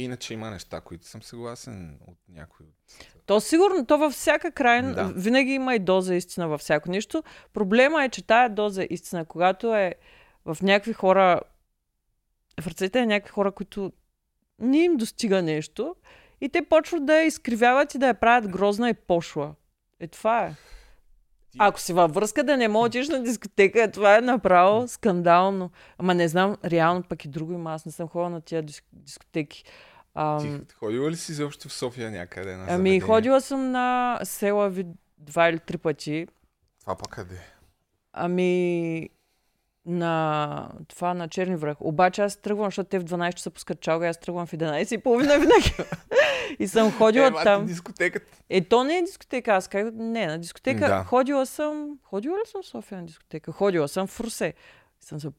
Иначе 0.00 0.34
има 0.34 0.50
неща, 0.50 0.80
които 0.80 1.06
съм 1.06 1.22
съгласен 1.22 1.98
от 2.06 2.18
някои 2.28 2.66
от 2.66 2.74
то 3.30 3.40
сигурно, 3.40 3.86
то 3.86 3.98
във 3.98 4.12
всяка 4.12 4.50
крайна, 4.52 4.94
да. 4.94 5.04
винаги 5.04 5.52
има 5.52 5.74
и 5.74 5.78
доза 5.78 6.14
истина 6.14 6.48
във 6.48 6.60
всяко 6.60 6.90
нещо. 6.90 7.22
Проблема 7.52 8.04
е, 8.04 8.08
че 8.08 8.26
тая 8.26 8.50
доза 8.50 8.86
истина, 8.90 9.24
когато 9.24 9.74
е 9.74 9.94
в 10.44 10.58
някакви 10.62 10.92
хора, 10.92 11.40
в 12.60 12.66
ръцете 12.66 13.00
на 13.00 13.06
някакви 13.06 13.30
хора, 13.30 13.52
които 13.52 13.92
не 14.58 14.78
им 14.78 14.96
достига 14.96 15.42
нещо, 15.42 15.94
и 16.40 16.48
те 16.48 16.62
почват 16.62 17.06
да 17.06 17.20
я 17.20 17.26
изкривяват 17.26 17.94
и 17.94 17.98
да 17.98 18.06
я 18.06 18.14
правят 18.14 18.50
грозна 18.50 18.90
и 18.90 18.94
пошла. 18.94 19.54
Е, 20.00 20.06
това 20.06 20.46
е. 20.46 20.54
Ако 21.58 21.80
си 21.80 21.92
във 21.92 22.14
връзка 22.14 22.44
да 22.44 22.56
не 22.56 22.68
можеш 22.68 23.08
на 23.08 23.22
дискотека, 23.22 23.90
това 23.90 24.16
е 24.16 24.20
направо 24.20 24.88
скандално. 24.88 25.70
Ама 25.98 26.14
не 26.14 26.28
знам, 26.28 26.56
реално 26.64 27.02
пък 27.02 27.24
и 27.24 27.28
друго 27.28 27.52
има. 27.52 27.74
Аз 27.74 27.86
не 27.86 27.92
съм 27.92 28.08
ходила 28.08 28.30
на 28.30 28.40
тия 28.40 28.64
дискотеки. 28.92 29.64
Ам... 30.14 30.64
Ти 30.68 30.74
ходила 30.74 31.10
ли 31.10 31.16
си 31.16 31.32
заобщо 31.32 31.68
в 31.68 31.72
София 31.72 32.10
някъде? 32.10 32.56
На 32.56 32.66
ами, 32.68 33.00
ходила 33.00 33.40
съм 33.40 33.70
на 33.70 34.18
села 34.24 34.70
ви 34.70 34.86
два 35.18 35.48
или 35.48 35.58
три 35.58 35.78
пъти. 35.78 36.26
Това 36.80 36.96
пък 36.96 37.08
къде? 37.08 37.40
Ами, 38.12 39.08
на 39.86 40.70
това 40.88 41.14
на 41.14 41.28
Черни 41.28 41.56
връх. 41.56 41.76
Обаче 41.80 42.22
аз 42.22 42.36
тръгвам, 42.36 42.66
защото 42.66 42.88
те 42.88 42.98
в 42.98 43.04
12 43.04 43.34
часа 43.34 43.50
пускат 43.50 43.80
чалга, 43.80 44.08
аз 44.08 44.20
тръгвам 44.20 44.46
в 44.46 44.52
11 44.52 44.94
и 44.94 44.98
половина 44.98 45.38
винаги. 45.38 45.74
и 46.58 46.68
съм 46.68 46.92
ходила 46.92 47.26
е, 47.26 47.44
там. 47.44 47.66
Дискотеката. 47.66 48.32
Е, 48.48 48.64
то 48.64 48.84
не 48.84 48.98
е 48.98 49.02
дискотека, 49.02 49.50
аз 49.50 49.68
как... 49.68 49.94
Не, 49.94 50.26
на 50.26 50.38
дискотека. 50.38 50.88
Да. 50.88 51.04
Ходила 51.04 51.46
съм... 51.46 51.98
Ходила 52.04 52.36
ли 52.36 52.50
съм 52.50 52.62
в 52.62 52.66
София 52.66 52.98
на 52.98 53.06
дискотека? 53.06 53.52
Ходила 53.52 53.88
съм 53.88 54.06
в 54.06 54.20
Русе. 54.20 54.54
Съм 55.00 55.18
за 55.18 55.32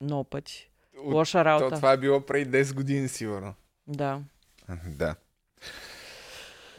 много 0.00 0.24
пъти. 0.24 0.70
Лоша 1.04 1.44
работа. 1.44 1.70
То, 1.70 1.76
това 1.76 1.92
е 1.92 1.96
било 1.96 2.20
преди 2.20 2.64
10 2.64 2.74
години, 2.74 3.08
сигурно. 3.08 3.54
Да. 3.92 4.20
Да. 4.86 5.14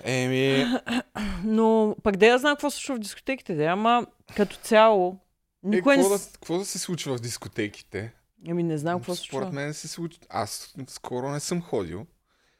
Еми... 0.04 0.66
Но 1.44 1.96
пък 2.04 2.18
да 2.18 2.26
я 2.28 2.38
знам 2.38 2.56
какво 2.56 2.70
се 2.70 2.78
случва 2.78 2.96
в 2.96 3.00
дискотеките, 3.00 3.56
да, 3.56 3.64
ама 3.64 4.08
като 4.36 4.56
цяло... 4.56 5.20
Никой 5.64 5.94
е, 5.94 5.98
какво, 5.98 6.14
не... 6.14 6.18
да, 6.18 6.24
какво 6.34 6.58
да 6.58 6.66
се 6.66 6.80
случва 6.80 7.18
в 7.18 7.22
дискотеките? 7.22 8.14
Ами 8.50 8.64
не 8.64 8.78
знам 8.78 9.00
какво 9.00 9.16
се 9.16 9.22
случва. 9.22 9.38
Според 9.38 9.54
мен 9.54 9.74
се 9.74 9.88
случва. 9.88 10.22
Аз 10.30 10.74
скоро 10.88 11.30
не 11.30 11.40
съм 11.40 11.62
ходил. 11.62 12.06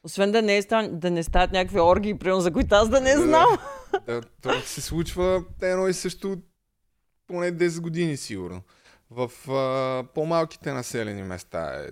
Освен 0.04 0.32
да 0.32 0.42
не, 0.42 0.58
е, 0.58 0.64
да 0.90 1.12
не 1.12 1.24
стават 1.24 1.52
някакви 1.52 1.80
орги, 1.80 2.20
примерно, 2.20 2.42
за 2.42 2.52
които 2.54 2.76
аз 2.76 2.90
да 2.90 3.02
не 3.02 3.18
знам. 3.18 3.58
Да, 3.92 4.00
да, 4.00 4.22
това 4.42 4.62
се 4.62 4.82
случва 4.82 5.44
едно 5.62 5.88
и 5.88 5.94
също 5.94 6.38
поне 7.28 7.52
10 7.52 7.82
години 7.82 8.18
сигурно. 8.18 8.62
В 9.10 9.52
а, 9.52 10.04
по-малките 10.14 10.74
населени 10.74 11.24
места 11.24 11.84
е 11.84 11.88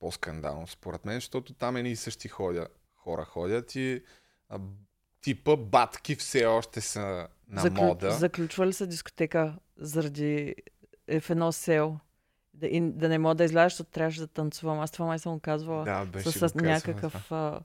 по-скандално, 0.00 0.66
според 0.66 1.04
мен, 1.04 1.14
защото 1.14 1.54
там 1.54 1.76
едни 1.76 1.90
и 1.90 1.96
същи 1.96 2.28
ходя, 2.28 2.68
хора 2.96 3.24
ходят 3.24 3.74
и 3.74 4.02
а, 4.48 4.58
типа 5.22 5.56
батки 5.56 6.14
все 6.14 6.46
още 6.46 6.80
са 6.80 7.28
на 7.48 7.62
Заклю... 7.62 7.82
мода. 7.82 8.10
Заключва 8.10 8.66
ли 8.66 8.72
се 8.72 8.86
дискотека 8.86 9.54
заради 9.76 10.54
е 11.06 11.20
в 11.20 11.30
едно 11.30 11.52
село? 11.52 11.98
Да, 12.54 12.66
и, 12.66 12.80
да 12.80 13.08
не 13.08 13.18
мога 13.18 13.34
да 13.34 13.44
изляза, 13.44 13.68
защото 13.68 13.90
трябваше 13.90 14.20
да 14.20 14.26
танцувам. 14.26 14.80
Аз 14.80 14.90
това 14.90 15.06
май 15.06 15.18
съм 15.18 15.40
казвала. 15.40 15.84
Да, 15.84 16.04
беше 16.04 16.30
с, 16.30 16.48
с 16.48 16.54
някакъв... 16.54 17.32
А, 17.32 17.60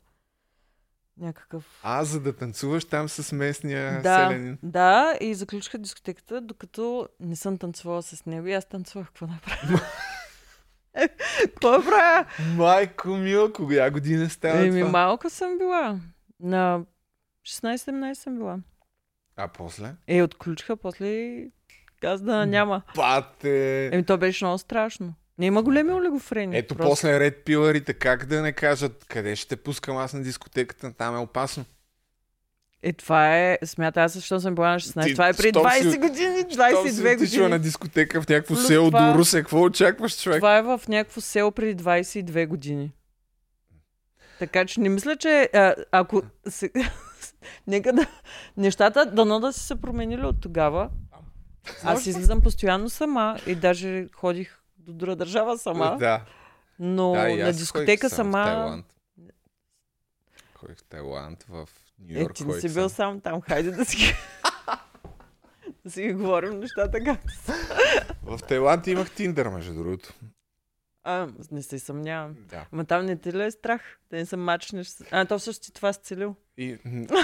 някакъв... 1.17 1.79
А, 1.83 2.03
за 2.03 2.19
да 2.19 2.35
танцуваш 2.35 2.85
там 2.85 3.09
с 3.09 3.31
местния 3.31 4.01
да, 4.01 4.29
селянин. 4.29 4.57
Да, 4.63 5.17
и 5.21 5.35
заключиха 5.35 5.77
дискотеката, 5.77 6.41
докато 6.41 7.09
не 7.19 7.35
съм 7.35 7.57
танцувала 7.57 8.03
с 8.03 8.25
него 8.25 8.47
и 8.47 8.53
аз 8.53 8.65
танцувах. 8.65 9.07
Какво 9.07 9.27
направя? 9.27 9.79
Какво 11.41 11.81
правя? 11.83 12.25
Майко 12.55 13.07
мил, 13.07 13.53
кога 13.53 13.89
година 13.89 14.29
става 14.29 14.65
Еми, 14.67 14.79
това? 14.79 14.91
малко 14.91 15.29
съм 15.29 15.57
била. 15.57 15.99
На 16.39 16.81
16-17 17.47 18.13
съм 18.13 18.35
била. 18.35 18.57
А 19.37 19.47
после? 19.47 19.93
Е, 20.07 20.23
отключиха, 20.23 20.77
после 20.77 21.07
и 21.07 21.51
каза 22.01 22.45
няма. 22.45 22.81
Пате! 22.95 23.85
Еми, 23.93 24.05
то 24.05 24.17
беше 24.17 24.45
много 24.45 24.57
страшно. 24.57 25.13
Не 25.37 25.45
има 25.45 25.63
големи 25.63 25.91
олигофрени. 25.91 26.57
Ето 26.57 26.75
просто. 26.75 26.89
после 26.89 27.19
ред 27.19 27.45
пиларите, 27.45 27.93
как 27.93 28.25
да 28.25 28.41
не 28.41 28.51
кажат, 28.51 29.05
къде 29.09 29.35
ще 29.35 29.55
пускам 29.55 29.97
аз 29.97 30.13
на 30.13 30.23
дискотеката, 30.23 30.93
там 30.93 31.15
е 31.15 31.19
опасно. 31.19 31.65
Е, 32.83 32.93
това 32.93 33.37
е, 33.37 33.57
смята 33.65 34.01
аз, 34.01 34.13
защо 34.13 34.39
съм 34.39 34.55
била 34.55 34.71
на 34.71 34.79
16. 34.79 35.03
Ти, 35.03 35.11
това 35.13 35.29
е 35.29 35.33
при 35.33 35.51
20 35.51 35.91
си, 35.91 35.97
години, 35.97 36.43
22 36.43 37.17
години. 37.17 37.29
Ти 37.29 37.39
на 37.39 37.59
дискотека 37.59 38.21
в 38.21 38.29
някакво 38.29 38.55
Плюс 38.55 38.67
село 38.67 38.91
това, 38.91 39.11
до 39.11 39.19
Русе. 39.19 39.41
Какво 39.41 39.61
очакваш, 39.61 40.21
човек? 40.21 40.37
Това 40.37 40.57
е 40.57 40.61
в 40.61 40.81
някакво 40.87 41.21
село 41.21 41.51
преди 41.51 41.83
22 41.83 42.47
години. 42.47 42.91
Така 44.39 44.65
че 44.65 44.79
не 44.79 44.89
мисля, 44.89 45.15
че 45.15 45.49
а, 45.53 45.75
ако... 45.91 46.21
Се, 46.47 46.71
нека 47.67 47.93
да... 47.93 48.07
Нещата 48.57 49.05
дано 49.05 49.39
да 49.39 49.53
са 49.53 49.59
се 49.59 49.81
променили 49.81 50.25
от 50.25 50.41
тогава. 50.41 50.89
Аз 51.83 52.05
излизам 52.05 52.41
постоянно 52.41 52.89
сама 52.89 53.37
и 53.47 53.55
даже 53.55 54.07
ходих 54.13 54.59
до 54.77 54.93
друга 54.93 55.15
държава 55.15 55.57
сама. 55.57 55.97
Да. 55.99 56.25
Но 56.79 57.11
да, 57.11 57.35
на 57.35 57.53
дискотека 57.53 58.09
сама... 58.09 58.43
В 58.43 58.45
Тайланд. 58.45 58.85
Ходих 60.55 60.77
в 60.77 60.83
Тайланд, 60.83 61.43
в 61.43 61.69
Нью 61.99 62.19
Йорк. 62.19 62.31
Е, 62.31 62.33
ти 62.33 62.45
не 62.45 62.61
си 62.61 62.73
бил 62.73 62.89
сам 62.89 63.21
там. 63.21 63.41
Хайде 63.41 63.71
да 63.71 63.85
си 63.85 64.13
да 65.85 65.91
си 65.91 66.13
говорим 66.13 66.59
нещата 66.59 67.03
как 67.03 67.19
В 68.23 68.39
Тайланд 68.47 68.87
имах 68.87 69.11
Тиндър, 69.11 69.49
между 69.49 69.73
другото. 69.73 70.13
А, 71.03 71.27
не 71.51 71.63
се 71.63 71.79
съмнявам. 71.79 72.35
Да. 72.49 72.65
Ама 72.71 72.85
там 72.85 73.05
не 73.05 73.15
ти 73.15 73.33
ли 73.33 73.43
е 73.43 73.51
страх? 73.51 73.81
Да 74.09 74.17
не 74.17 74.25
се 74.25 74.37
мачнеш. 74.37 74.91
А, 75.11 75.25
то 75.25 75.39
всъщност 75.39 75.63
ти 75.63 75.73
това 75.73 75.93
си 75.93 75.99
целил. 76.03 76.35
И... 76.57 76.77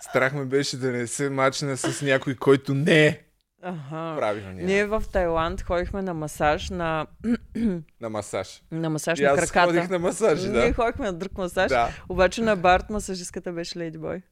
Страх 0.00 0.32
ме 0.32 0.44
беше 0.44 0.76
да 0.76 0.92
не 0.92 1.06
се 1.06 1.30
мачна 1.30 1.76
с 1.76 2.02
някой, 2.02 2.34
който 2.34 2.74
не 2.74 3.06
е 3.06 3.23
Ага. 3.66 4.16
правилно. 4.18 4.52
Ние 4.52 4.86
в 4.86 5.04
Тайланд 5.12 5.62
ходихме 5.62 6.02
на 6.02 6.14
масаж 6.14 6.70
на... 6.70 7.06
на 8.00 8.10
масаж. 8.10 8.62
На 8.70 8.90
масаж 8.90 9.18
и 9.18 9.22
на 9.22 9.34
краката. 9.34 9.60
Аз 9.60 9.66
ходих 9.66 9.88
на 9.88 9.98
масаж, 9.98 10.40
да. 10.40 10.60
Ние 10.60 10.72
ходихме 10.72 11.06
на 11.06 11.12
друг 11.12 11.38
масаж. 11.38 11.68
Да. 11.68 11.90
Обаче 12.08 12.42
на 12.42 12.56
Барт 12.56 12.90
масажистката 12.90 13.52
беше 13.52 13.78
Леди 13.78 13.98
Бой. 13.98 14.22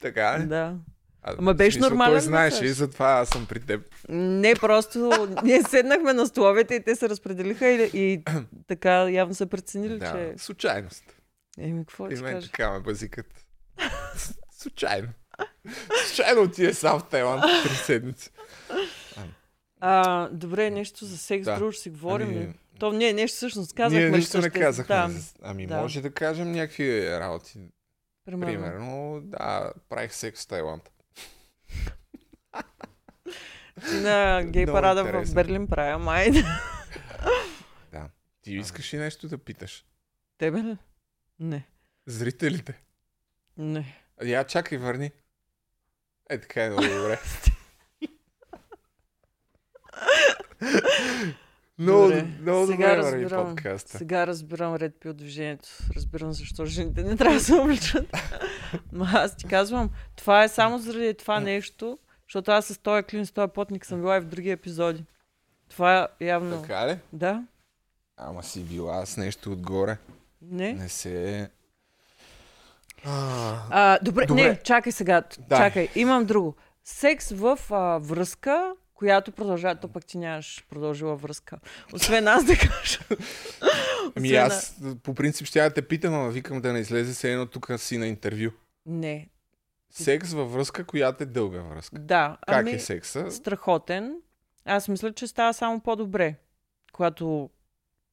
Така 0.00 0.28
е? 0.28 0.46
Да. 0.46 0.76
А, 1.22 1.34
Ама 1.38 1.54
беше 1.54 1.74
смисъл, 1.74 1.90
нормален. 1.90 2.12
Той 2.12 2.20
знаеш 2.20 2.60
и 2.60 2.68
затова 2.68 3.06
аз 3.06 3.28
съм 3.28 3.46
при 3.46 3.60
теб. 3.60 3.80
Не, 4.08 4.54
просто 4.54 5.28
ние 5.44 5.62
седнахме 5.62 6.12
на 6.12 6.26
столовете 6.26 6.74
и 6.74 6.84
те 6.84 6.96
се 6.96 7.08
разпределиха 7.08 7.68
и, 7.68 7.90
и 7.94 8.22
така 8.68 9.10
явно 9.10 9.34
са 9.34 9.46
преценили, 9.46 9.98
да, 9.98 10.12
че... 10.12 10.34
случайност. 10.36 11.04
Еми, 11.58 11.86
какво 11.86 12.08
ти 12.08 12.22
кажа? 12.22 12.50
така 12.50 12.70
ме 12.70 12.80
базикат. 12.80 13.26
Случайно. 14.58 15.08
Случайно 16.06 16.42
отиде 16.42 16.74
сам 16.74 17.00
в 17.00 17.08
Тайланд 17.08 17.42
три 17.62 17.74
седмици. 17.74 18.30
А, 19.80 20.28
добре, 20.28 20.70
нещо 20.70 21.04
за 21.04 21.18
секс, 21.18 21.44
да. 21.44 21.56
друго 21.56 21.72
ще 21.72 21.82
си 21.82 21.90
говорим. 21.90 22.28
Ами... 22.28 22.54
То 22.78 22.92
не, 22.92 23.12
нещо 23.12 23.36
всъщност 23.36 23.74
казахме. 23.74 24.00
Ние 24.00 24.18
нищо 24.18 24.38
не 24.38 24.50
казахме. 24.50 24.96
Да. 24.96 25.10
Ами 25.42 25.66
да. 25.66 25.76
може 25.76 26.00
да 26.00 26.10
кажем 26.10 26.52
някакви 26.52 27.10
работи. 27.10 27.58
Примерно. 28.24 28.46
Примерно, 28.46 29.20
да, 29.22 29.72
правих 29.88 30.14
секс 30.14 30.44
в 30.44 30.48
Тайланд. 30.48 30.90
на 33.92 34.42
гей 34.44 34.66
парада 34.66 35.04
в 35.04 35.34
Берлин 35.34 35.66
правя 35.66 35.98
май. 35.98 36.30
да. 37.92 38.10
Ти 38.42 38.54
искаш 38.54 38.94
ли 38.94 38.98
нещо 38.98 39.28
да 39.28 39.38
питаш? 39.38 39.84
Тебе 40.38 40.58
ли? 40.58 40.76
Не. 41.38 41.66
Зрителите? 42.06 42.82
Не. 43.56 43.96
Я 44.24 44.44
чакай, 44.44 44.78
върни. 44.78 45.10
Е, 46.32 46.38
така 46.38 46.64
е 46.64 46.70
много 46.70 46.82
добре. 46.82 47.18
Много, 51.78 52.02
добре. 52.02 52.26
много 52.40 52.66
сега 52.66 52.96
добре 52.96 53.12
разбирам, 53.12 53.46
подкаста. 53.46 53.98
Сега 53.98 54.26
разбирам 54.26 54.78
пи 55.00 55.08
от 55.08 55.16
движението. 55.16 55.68
Разбирам 55.96 56.32
защо 56.32 56.66
жените 56.66 57.02
не 57.02 57.16
трябва 57.16 57.34
да 57.34 57.44
се 57.44 57.54
обличат. 57.54 58.16
Но 58.92 59.04
аз 59.04 59.36
ти 59.36 59.46
казвам, 59.46 59.90
това 60.16 60.44
е 60.44 60.48
само 60.48 60.78
заради 60.78 61.14
това 61.14 61.40
нещо, 61.40 61.98
защото 62.28 62.50
аз 62.50 62.66
с 62.66 62.78
този 62.78 63.02
клин, 63.02 63.26
с 63.26 63.32
този 63.32 63.52
потник 63.52 63.86
съм 63.86 64.00
била 64.00 64.16
и 64.16 64.20
в 64.20 64.24
други 64.24 64.50
епизоди. 64.50 65.04
Това 65.68 66.08
е 66.20 66.24
явно... 66.24 66.62
Така 66.62 66.88
ли? 66.88 66.98
Да. 67.12 67.44
Ама 68.16 68.42
си 68.42 68.64
била 68.64 69.06
с 69.06 69.16
нещо 69.16 69.52
отгоре. 69.52 69.96
Не. 70.42 70.72
Не 70.72 70.88
се... 70.88 71.50
А, 73.04 73.56
а, 73.70 73.98
добре, 74.02 74.26
добре, 74.26 74.42
не, 74.42 74.56
чакай 74.56 74.92
сега. 74.92 75.22
Да. 75.48 75.56
Чакай, 75.56 75.88
имам 75.94 76.24
друго. 76.24 76.56
Секс 76.84 77.30
в 77.30 77.58
а, 77.70 77.98
връзка, 77.98 78.72
която 78.94 79.32
продължава, 79.32 79.76
то 79.76 79.88
пък 79.88 80.06
ти 80.06 80.18
нямаш 80.18 80.66
продължила 80.70 81.16
връзка. 81.16 81.58
Освен 81.92 82.28
аз 82.28 82.44
да 82.44 82.56
кажа. 82.56 82.98
Ами 84.16 84.34
аз 84.34 84.76
по 85.02 85.14
принцип 85.14 85.46
ще 85.46 85.58
я 85.58 85.70
те 85.70 85.82
питам, 85.82 86.14
ама 86.14 86.30
викам 86.30 86.60
да 86.60 86.72
не 86.72 86.78
излезе 86.78 87.14
се 87.14 87.32
едно 87.32 87.46
тук 87.46 87.70
си 87.76 87.98
на 87.98 88.06
интервю. 88.06 88.50
Не. 88.86 89.28
Секс 89.90 90.32
във 90.32 90.52
връзка, 90.52 90.84
която 90.84 91.22
е 91.22 91.26
дълга 91.26 91.60
връзка. 91.60 91.98
Да. 91.98 92.36
Как 92.46 92.60
ами, 92.60 92.70
е 92.70 92.78
секса? 92.78 93.30
Страхотен. 93.30 94.16
Аз 94.64 94.88
мисля, 94.88 95.12
че 95.12 95.26
става 95.26 95.54
само 95.54 95.80
по-добре, 95.80 96.34
когато 96.92 97.50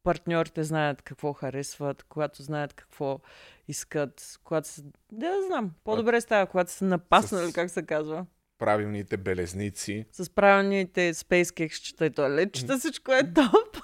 партньорите 0.03 0.63
знаят 0.63 1.01
какво 1.01 1.33
харесват, 1.33 2.03
когато 2.03 2.43
знаят 2.43 2.73
какво 2.73 3.19
искат, 3.69 4.39
когато 4.43 4.67
се... 4.67 4.81
Да, 5.11 5.41
знам. 5.47 5.71
По-добре 5.83 6.21
става, 6.21 6.45
когато 6.45 6.71
са 6.71 6.85
напаснали, 6.85 7.51
с... 7.51 7.53
как 7.53 7.69
се 7.69 7.85
казва. 7.85 8.25
Правилните 8.57 9.17
белезници. 9.17 10.05
С 10.11 10.29
правилните 10.29 11.13
спейскекщета 11.13 12.05
и 12.05 12.09
туалетчета, 12.09 12.77
всичко 12.77 13.11
е 13.11 13.33
топ. 13.33 13.77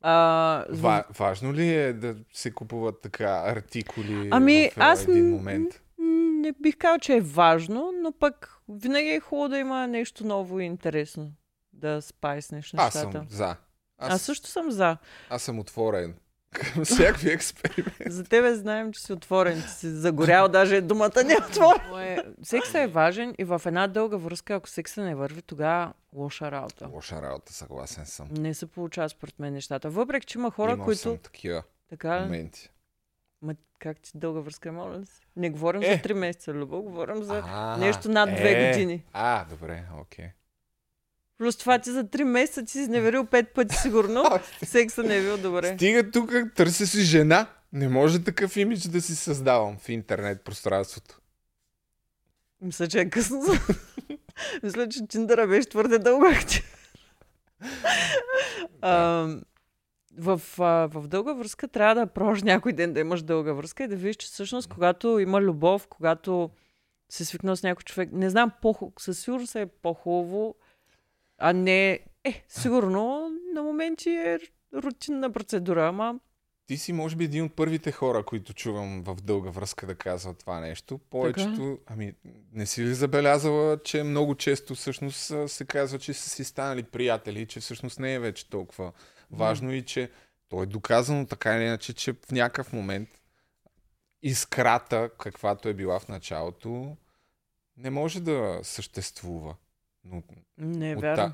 А, 0.00 0.64
Ва, 0.70 1.04
важно 1.18 1.52
ли 1.54 1.74
е 1.74 1.92
да 1.92 2.16
се 2.32 2.50
купуват 2.50 3.00
така 3.00 3.42
артикули 3.46 4.28
ами, 4.32 4.70
в 4.76 4.80
аз 4.80 5.02
един 5.02 5.30
момент? 5.30 5.82
Не 5.98 6.52
бих 6.52 6.76
казал, 6.76 6.98
че 6.98 7.16
е 7.16 7.20
важно, 7.20 7.92
но 8.02 8.12
пък 8.12 8.60
винаги 8.68 9.08
е 9.08 9.20
хубаво 9.20 9.48
да 9.48 9.58
има 9.58 9.86
нещо 9.86 10.26
ново 10.26 10.60
и 10.60 10.64
интересно. 10.64 11.32
Да 11.72 12.02
спайснеш 12.02 12.72
нещата. 12.72 12.98
Аз 12.98 13.12
съм 13.12 13.26
за. 13.28 13.56
Аз, 13.98 14.14
аз 14.14 14.22
също 14.22 14.48
съм 14.48 14.70
за. 14.70 14.96
Аз 15.30 15.42
съм 15.42 15.58
отворен 15.58 16.14
към 16.50 16.84
всякакви 16.84 17.30
експерименти. 17.30 18.10
За 18.10 18.24
тебе 18.24 18.54
знаем, 18.54 18.92
че 18.92 19.02
си 19.02 19.12
отворен, 19.12 19.62
че 19.62 19.68
си 19.68 19.90
загорял, 19.90 20.48
даже 20.48 20.80
думата 20.80 21.24
не 21.24 21.32
е 21.32 21.36
отворен. 21.50 22.34
Сексът 22.42 22.74
е 22.74 22.86
важен 22.86 23.34
и 23.38 23.44
в 23.44 23.62
една 23.66 23.86
дълга 23.86 24.16
връзка, 24.16 24.54
ако 24.54 24.68
секса 24.68 25.02
не 25.02 25.14
върви, 25.14 25.42
тогава 25.42 25.92
лоша 26.12 26.50
работа. 26.50 26.88
Лоша 26.92 27.22
работа, 27.22 27.52
съгласен 27.52 28.06
съм. 28.06 28.28
Не 28.30 28.54
се 28.54 28.66
получава 28.66 29.08
според 29.08 29.38
мен 29.38 29.52
нещата. 29.52 29.90
Въпреки, 29.90 30.26
че 30.26 30.38
има 30.38 30.50
хора, 30.50 30.72
Имал 30.72 30.84
които... 30.84 31.00
съм 31.00 31.18
такива 31.18 31.62
така, 31.90 32.20
моменти. 32.20 32.70
Ма 33.42 33.54
как 33.78 34.00
ти 34.00 34.10
дълга 34.14 34.40
връзка, 34.40 34.72
моля 34.72 35.00
ли 35.00 35.06
си? 35.06 35.20
Не 35.36 35.50
говорим 35.50 35.82
е. 35.82 35.86
за 35.86 36.08
3 36.08 36.12
месеца, 36.12 36.52
Любо, 36.52 36.82
говорим 36.82 37.22
за 37.22 37.42
а, 37.46 37.76
нещо 37.76 38.08
над 38.08 38.30
2 38.30 38.40
е. 38.40 38.70
години. 38.72 39.04
А, 39.12 39.44
добре, 39.44 39.84
окей. 40.00 40.24
Okay. 40.24 40.30
Плюс 41.38 41.56
това 41.56 41.78
ти 41.78 41.90
за 41.90 42.04
3 42.04 42.24
месеца 42.24 42.64
ти 42.64 42.72
си 42.72 42.78
изневерил 42.78 43.24
5 43.24 43.52
пъти 43.52 43.74
сигурно. 43.74 44.24
Секса 44.64 45.02
не 45.02 45.16
е 45.16 45.20
бил 45.20 45.38
добре. 45.38 45.74
Стига 45.74 46.10
тук, 46.10 46.32
търся 46.54 46.86
си 46.86 47.00
жена. 47.00 47.46
Не 47.72 47.88
може 47.88 48.24
такъв 48.24 48.56
имидж 48.56 48.88
да 48.88 49.00
си 49.00 49.16
създавам 49.16 49.78
в 49.78 49.88
интернет 49.88 50.44
пространството. 50.44 51.20
Мисля, 52.60 52.88
че 52.88 53.00
е 53.00 53.10
късно. 53.10 53.42
Мисля, 54.62 54.88
че 54.88 55.06
Тиндъра 55.06 55.46
беше 55.46 55.68
твърде 55.68 55.98
дълго 55.98 56.26
в, 60.18 60.40
в 60.88 61.08
дълга 61.08 61.32
връзка 61.32 61.68
трябва 61.68 61.94
да 61.94 62.06
прожи 62.06 62.44
някой 62.44 62.72
ден 62.72 62.92
да 62.92 63.00
имаш 63.00 63.22
дълга 63.22 63.52
връзка 63.52 63.84
и 63.84 63.88
да 63.88 63.96
видиш, 63.96 64.16
че 64.16 64.26
всъщност 64.26 64.68
когато 64.68 65.18
има 65.18 65.40
любов, 65.40 65.86
когато 65.88 66.50
се 67.08 67.24
свикнал 67.24 67.56
с 67.56 67.62
някой 67.62 67.82
човек, 67.82 68.08
не 68.12 68.30
знам, 68.30 68.50
по 68.62 68.92
със 68.98 69.18
сигурност 69.18 69.54
е 69.54 69.66
по-хубаво 69.66 70.54
а 71.38 71.52
не, 71.52 71.92
е, 72.24 72.44
сигурно 72.48 73.30
на 73.54 73.62
моменти 73.62 74.10
е 74.10 74.38
рутинна 74.74 75.32
процедура, 75.32 75.88
ама 75.88 76.20
ти 76.66 76.76
си, 76.76 76.92
може 76.92 77.16
би, 77.16 77.24
един 77.24 77.44
от 77.44 77.56
първите 77.56 77.92
хора, 77.92 78.24
които 78.24 78.54
чувам 78.54 79.02
в 79.02 79.16
дълга 79.22 79.50
връзка 79.50 79.86
да 79.86 79.94
казва 79.94 80.34
това 80.34 80.60
нещо. 80.60 80.98
Повечето, 81.10 81.78
така? 81.78 81.92
ами, 81.92 82.12
не 82.52 82.66
си 82.66 82.84
ли 82.84 82.94
забелязала, 82.94 83.82
че 83.82 84.02
много 84.02 84.34
често 84.34 84.74
всъщност 84.74 85.32
се 85.46 85.64
казва, 85.64 85.98
че 85.98 86.14
са 86.14 86.30
си 86.30 86.44
станали 86.44 86.82
приятели, 86.82 87.46
че 87.46 87.60
всъщност 87.60 87.98
не 87.98 88.14
е 88.14 88.18
вече 88.18 88.50
толкова 88.50 88.92
важно 89.30 89.70
mm. 89.70 89.74
и 89.74 89.82
че 89.82 90.10
то 90.48 90.62
е 90.62 90.66
доказано 90.66 91.26
така 91.26 91.56
или 91.56 91.64
иначе, 91.64 91.92
че 91.92 92.12
в 92.12 92.32
някакъв 92.32 92.72
момент 92.72 93.08
искрата, 94.22 95.10
каквато 95.18 95.68
е 95.68 95.74
била 95.74 95.98
в 95.98 96.08
началото, 96.08 96.96
не 97.76 97.90
може 97.90 98.20
да 98.20 98.60
съществува. 98.62 99.54
Но, 100.10 100.22
не 100.58 100.90
е 100.90 100.96
вярно. 100.96 101.32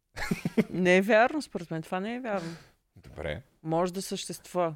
не 0.70 0.96
е 0.96 1.02
вярно, 1.02 1.42
според 1.42 1.70
мен. 1.70 1.82
Това 1.82 2.00
не 2.00 2.14
е 2.14 2.20
вярно. 2.20 2.56
Добре. 2.96 3.42
Може 3.62 3.92
да 3.92 4.02
съществува. 4.02 4.74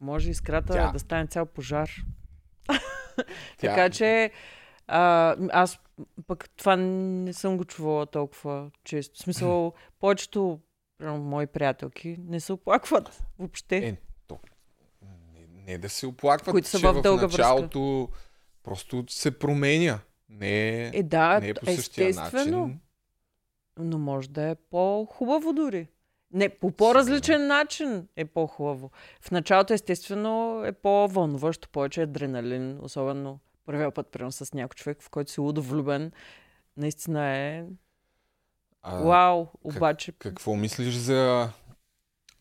Може 0.00 0.30
искрата 0.30 0.72
Тя... 0.72 0.92
да 0.92 0.98
стане 0.98 1.26
цял 1.26 1.46
пожар. 1.46 1.90
Тя... 3.56 3.68
така 3.68 3.90
че 3.90 4.32
а, 4.86 5.36
аз 5.52 5.78
пък 6.26 6.50
това 6.50 6.76
не 6.76 7.32
съм 7.32 7.56
го 7.56 7.64
чувала 7.64 8.06
толкова 8.06 8.70
често. 8.84 9.18
В 9.18 9.22
смисъл, 9.22 9.72
повечето 10.00 10.60
мои 11.02 11.46
приятелки 11.46 12.16
не 12.18 12.40
се 12.40 12.52
оплакват 12.52 13.22
въобще. 13.38 13.76
Е, 13.76 13.96
то, 14.26 14.38
не, 15.32 15.46
не 15.66 15.78
да 15.78 15.88
се 15.88 16.06
оплакват, 16.06 16.52
които 16.52 16.68
са 16.68 16.78
в, 16.78 17.02
дълга 17.02 17.28
в 17.28 17.32
началото 17.32 17.80
връзка. 17.80 18.26
просто 18.62 19.04
се 19.08 19.38
променя. 19.38 19.98
Не 20.30 20.68
е, 20.68 20.90
е, 20.94 21.02
да, 21.02 21.40
не 21.40 21.48
е 21.48 21.54
по 21.54 21.66
същия 21.66 22.08
естествено. 22.08 22.60
начин. 22.60 22.80
Но 23.78 23.98
може 23.98 24.30
да 24.30 24.42
е 24.42 24.54
по-хубаво 24.54 25.52
дори. 25.52 25.88
Не, 26.32 26.48
по 26.48 26.70
по-различен 26.70 27.46
начин 27.46 28.08
е 28.16 28.24
по-хубаво. 28.24 28.90
В 29.20 29.30
началото, 29.30 29.72
естествено, 29.72 30.62
е 30.64 30.72
по-вълнуващо, 30.72 31.68
повече 31.68 32.02
адреналин, 32.02 32.78
особено 32.82 33.38
първия 33.66 33.90
път, 33.90 34.06
примерно 34.06 34.32
с 34.32 34.54
някой 34.54 34.74
човек, 34.74 35.02
в 35.02 35.10
който 35.10 35.30
си 35.30 35.40
лудо 35.40 35.62
влюбен. 35.62 36.12
Наистина 36.76 37.26
е... 37.26 37.64
А, 38.82 38.96
Вау, 38.96 39.46
обаче... 39.64 40.12
Как, 40.12 40.18
какво 40.18 40.56
мислиш 40.56 40.94
за 40.94 41.50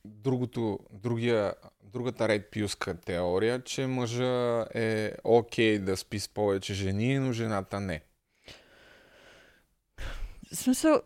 другото, 0.05 0.79
другия, 0.91 1.53
другата 1.83 2.27
ред 2.27 2.51
пюска 2.51 2.93
теория, 2.93 3.63
че 3.63 3.87
мъжа 3.87 4.65
е 4.73 5.13
окей 5.23 5.77
okay 5.77 5.83
да 5.83 5.97
спи 5.97 6.19
с 6.19 6.29
повече 6.29 6.73
жени, 6.73 7.19
но 7.19 7.33
жената 7.33 7.79
не? 7.79 8.01
В 10.51 10.55
смисъл, 10.55 11.01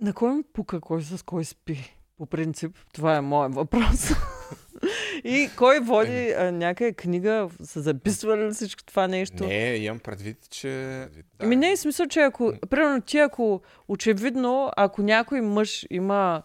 на 0.00 0.12
кой 0.12 0.34
ми 0.34 0.42
пука 0.52 0.80
кой 0.80 1.02
с 1.02 1.22
кой 1.22 1.44
спи? 1.44 1.96
По 2.16 2.26
принцип, 2.26 2.76
това 2.92 3.16
е 3.16 3.20
моят 3.20 3.54
въпрос. 3.54 4.10
И 5.24 5.50
кой 5.56 5.80
води 5.80 6.30
а, 6.30 6.52
някаква 6.52 6.92
книга, 6.92 7.48
са 7.62 7.80
записвали 7.80 8.44
ли 8.44 8.50
всичко 8.50 8.84
това 8.84 9.08
нещо? 9.08 9.44
Не, 9.44 9.76
имам 9.76 9.98
предвид, 9.98 10.50
че... 10.50 10.68
Да. 11.38 11.46
Ми 11.46 11.56
не 11.56 11.70
е 11.70 11.76
смисъл, 11.76 12.06
че 12.06 12.20
ако, 12.20 12.52
примерно 12.70 13.00
ти 13.00 13.18
ако, 13.18 13.60
очевидно, 13.88 14.70
ако 14.76 15.02
някой 15.02 15.40
мъж 15.40 15.86
има 15.90 16.42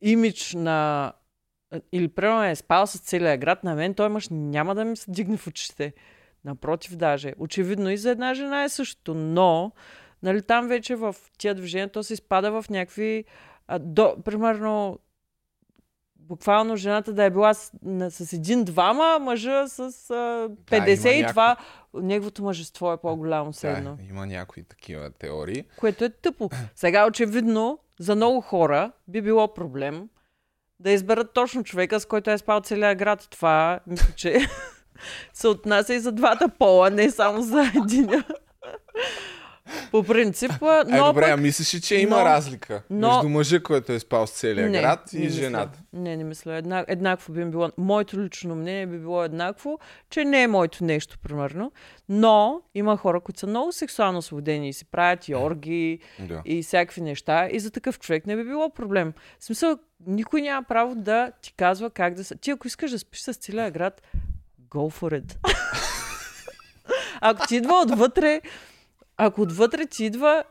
имидж 0.00 0.54
на 0.54 1.12
или 1.92 2.08
примерно 2.08 2.44
е 2.44 2.54
спал 2.54 2.86
с 2.86 2.98
целия 2.98 3.36
град, 3.36 3.64
на 3.64 3.74
мен 3.74 3.94
той 3.94 4.08
мъж 4.08 4.28
няма 4.30 4.74
да 4.74 4.84
ми 4.84 4.96
се 4.96 5.10
дигне 5.10 5.36
в 5.36 5.46
очите. 5.46 5.92
Напротив 6.44 6.96
даже. 6.96 7.32
Очевидно 7.38 7.90
и 7.90 7.96
за 7.96 8.10
една 8.10 8.34
жена 8.34 8.64
е 8.64 8.68
същото, 8.68 9.14
но 9.14 9.72
нали, 10.22 10.42
там 10.42 10.68
вече 10.68 10.96
в 10.96 11.16
тия 11.38 11.54
движения 11.54 11.92
то 11.92 12.02
се 12.02 12.12
изпада 12.12 12.62
в 12.62 12.70
някакви 12.70 13.24
а, 13.68 13.78
до, 13.78 14.16
примерно, 14.24 14.98
буквално 16.16 16.76
жената 16.76 17.12
да 17.12 17.24
е 17.24 17.30
била 17.30 17.54
с, 17.54 17.72
на, 17.82 18.10
с 18.10 18.32
един-двама, 18.32 19.18
мъжа 19.20 19.68
с 19.68 19.80
а, 19.80 20.48
52. 20.48 21.02
Да, 21.02 21.22
някакво... 21.22 21.62
Неговото 21.94 22.42
мъжество 22.42 22.92
е 22.92 22.96
по-голямо 22.96 23.52
седно. 23.52 23.96
Да, 23.96 24.02
има 24.02 24.26
някои 24.26 24.64
такива 24.64 25.10
теории. 25.10 25.64
Което 25.78 26.04
е 26.04 26.08
тъпо. 26.08 26.50
Сега, 26.74 27.06
очевидно, 27.06 27.78
за 28.00 28.16
много 28.16 28.40
хора 28.40 28.92
би 29.08 29.22
било 29.22 29.54
проблем 29.54 30.08
да 30.80 30.90
изберат 30.90 31.32
точно 31.32 31.64
човека, 31.64 32.00
с 32.00 32.06
който 32.06 32.30
е 32.30 32.38
спал 32.38 32.60
целия 32.60 32.94
град. 32.94 33.28
Това, 33.30 33.80
мисля, 33.86 34.14
че 34.16 34.38
се 35.32 35.48
отнася 35.48 35.94
и 35.94 36.00
за 36.00 36.12
двата 36.12 36.48
пола, 36.58 36.90
не 36.90 37.10
само 37.10 37.42
за 37.42 37.72
един. 37.84 38.24
По 39.90 40.02
принцип, 40.02 40.52
но 40.60 40.96
Е, 40.96 40.98
добре, 40.98 41.22
пък... 41.22 41.30
а 41.30 41.36
мислиш 41.36 41.80
че 41.80 41.96
има 41.96 42.18
но... 42.18 42.24
разлика 42.24 42.82
но... 42.90 43.14
между 43.14 43.28
мъжа, 43.28 43.62
който 43.62 43.92
е 43.92 43.98
спал 43.98 44.26
с 44.26 44.30
целия 44.30 44.70
не, 44.70 44.80
град 44.80 45.12
и 45.12 45.18
не 45.18 45.28
жената? 45.28 45.78
Мисля. 45.92 46.02
Не, 46.02 46.16
не 46.16 46.24
мисля. 46.24 46.54
Една, 46.54 46.84
еднакво 46.88 47.32
би 47.32 47.44
било. 47.44 47.70
Моето 47.78 48.20
лично 48.20 48.54
мнение 48.54 48.86
би 48.86 48.98
било 48.98 49.24
еднакво, 49.24 49.78
че 50.10 50.24
не 50.24 50.42
е 50.42 50.46
моето 50.46 50.84
нещо, 50.84 51.18
примерно. 51.18 51.72
Но 52.08 52.60
има 52.74 52.96
хора, 52.96 53.20
които 53.20 53.40
са 53.40 53.46
много 53.46 53.72
сексуално 53.72 54.22
свободени 54.22 54.68
и 54.68 54.72
си 54.72 54.84
правят 54.84 55.28
и 55.28 55.34
орги 55.34 55.98
да. 56.18 56.42
и 56.44 56.62
всякакви 56.62 57.00
неща. 57.00 57.48
И 57.52 57.60
за 57.60 57.70
такъв 57.70 57.98
човек 57.98 58.26
не 58.26 58.36
би 58.36 58.44
било 58.44 58.70
проблем. 58.70 59.12
В 59.38 59.44
смисъл, 59.44 59.78
никой 60.06 60.42
няма 60.42 60.62
право 60.62 60.94
да 60.94 61.32
ти 61.42 61.52
казва 61.52 61.90
как 61.90 62.14
да 62.14 62.24
се... 62.24 62.36
Ти 62.36 62.50
ако 62.50 62.66
искаш 62.66 62.90
да 62.90 62.98
спиш 62.98 63.20
с 63.20 63.34
целия 63.34 63.70
град, 63.70 64.02
go 64.70 65.00
for 65.00 65.22
it. 65.22 65.36
ако 67.20 67.46
ти 67.46 67.56
идва 67.56 67.74
отвътре 67.74 68.40
ако 69.16 69.42
отвътре 69.42 69.86
ти 69.86 70.04
идва... 70.04 70.44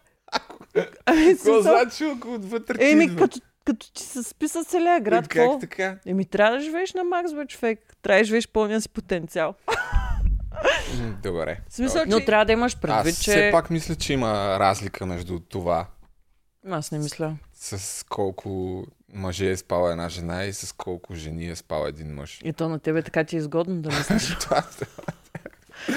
Ами, 1.05 1.35
Какво 1.35 1.61
значи, 1.61 2.03
ако 2.03 2.33
отвътре 2.33 2.77
ти 2.77 2.85
Еми, 2.85 3.15
като, 3.15 3.39
като 3.65 3.91
ти 3.93 4.03
се 4.03 4.23
списа 4.23 4.63
целия 4.63 4.99
град, 4.99 5.27
как 5.27 5.43
какво? 5.43 5.59
така? 5.59 5.97
Еми, 6.05 6.25
трябва 6.25 6.57
да 6.57 6.63
живееш 6.63 6.93
на 6.93 7.03
макс, 7.03 7.33
бе, 7.33 7.45
човек. 7.45 7.79
Трябва 8.01 8.19
да 8.19 8.25
живееш 8.25 8.47
пълния 8.47 8.81
си 8.81 8.89
потенциал. 8.89 9.55
Добре. 11.23 11.57
Смисъл, 11.69 12.03
Но 12.07 12.19
че... 12.19 12.25
трябва 12.25 12.45
да 12.45 12.51
имаш 12.51 12.77
предвид, 12.77 13.13
Аз 13.13 13.21
че... 13.21 13.31
все 13.31 13.49
пак 13.51 13.69
мисля, 13.69 13.95
че 13.95 14.13
има 14.13 14.59
разлика 14.59 15.05
между 15.05 15.39
това. 15.39 15.87
Аз 16.69 16.91
не 16.91 16.99
мисля. 16.99 17.37
С 17.53 18.05
колко 18.09 18.83
мъже 19.13 19.49
е 19.49 19.57
спала 19.57 19.91
една 19.91 20.09
жена 20.09 20.43
и 20.43 20.53
с 20.53 20.73
колко 20.73 21.15
жени 21.15 21.47
е 21.49 21.55
спал 21.55 21.85
един 21.87 22.13
мъж. 22.13 22.41
И 22.43 22.53
то 22.53 22.69
на 22.69 22.79
тебе 22.79 23.01
така 23.01 23.23
ти 23.23 23.35
е 23.35 23.39
изгодно 23.39 23.81
да 23.81 23.89
мислиш. 23.89 24.37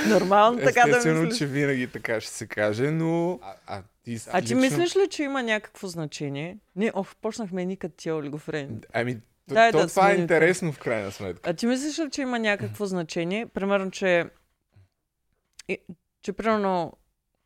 Нормално 0.08 0.58
така 0.58 0.80
да 0.80 0.86
мислиш. 0.86 0.96
Естествено, 0.96 1.32
че 1.32 1.46
винаги 1.46 1.86
така 1.86 2.20
ще 2.20 2.32
се 2.32 2.46
каже, 2.46 2.90
но... 2.90 3.40
А, 3.42 3.54
а 3.66 3.82
ти, 4.04 4.20
а 4.32 4.40
ти 4.40 4.44
лично... 4.44 4.60
мислиш 4.60 4.96
ли, 4.96 5.08
че 5.10 5.22
има 5.22 5.42
някакво 5.42 5.86
значение? 5.86 6.58
Не, 6.76 6.92
ох, 6.94 7.16
почнахме 7.16 7.64
ни 7.64 7.76
като 7.76 7.96
тия 7.96 8.16
олигофрени. 8.16 8.80
Ами, 8.92 9.20
то, 9.48 9.54
Дай 9.54 9.72
то, 9.72 9.78
да 9.78 9.86
това 9.86 10.10
е 10.10 10.14
интересно 10.14 10.72
в 10.72 10.78
крайна 10.78 11.12
сметка. 11.12 11.50
А 11.50 11.54
ти 11.54 11.66
мислиш 11.66 11.98
ли, 11.98 12.10
че 12.10 12.22
има 12.22 12.38
някакво 12.38 12.86
значение? 12.86 13.46
Примерно, 13.46 13.90
че... 13.90 14.24
Че, 16.22 16.32
примерно, 16.32 16.92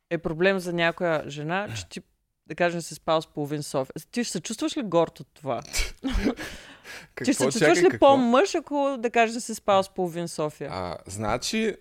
е 0.09 0.17
проблем 0.17 0.59
за 0.59 0.73
някоя 0.73 1.23
жена, 1.27 1.67
че 1.75 1.89
ти, 1.89 2.01
да 2.47 2.55
кажем, 2.55 2.81
се 2.81 2.95
спал 2.95 3.21
с 3.21 3.27
половин 3.27 3.63
София. 3.63 3.93
Ти 4.11 4.23
ще 4.23 4.31
се 4.31 4.41
чувстваш 4.41 4.77
ли 4.77 4.83
горд 4.83 5.19
от 5.19 5.27
това? 5.33 5.61
Какво? 7.15 7.25
Ти 7.25 7.33
се 7.33 7.43
чувстваш 7.43 7.81
ли 7.81 7.99
по-мъж, 7.99 8.55
ако, 8.55 8.95
да 8.99 9.09
кажем, 9.09 9.41
се 9.41 9.55
спал 9.55 9.83
с 9.83 9.89
половин 9.89 10.27
София? 10.27 10.69
А, 10.71 10.97
значи, 11.05 11.75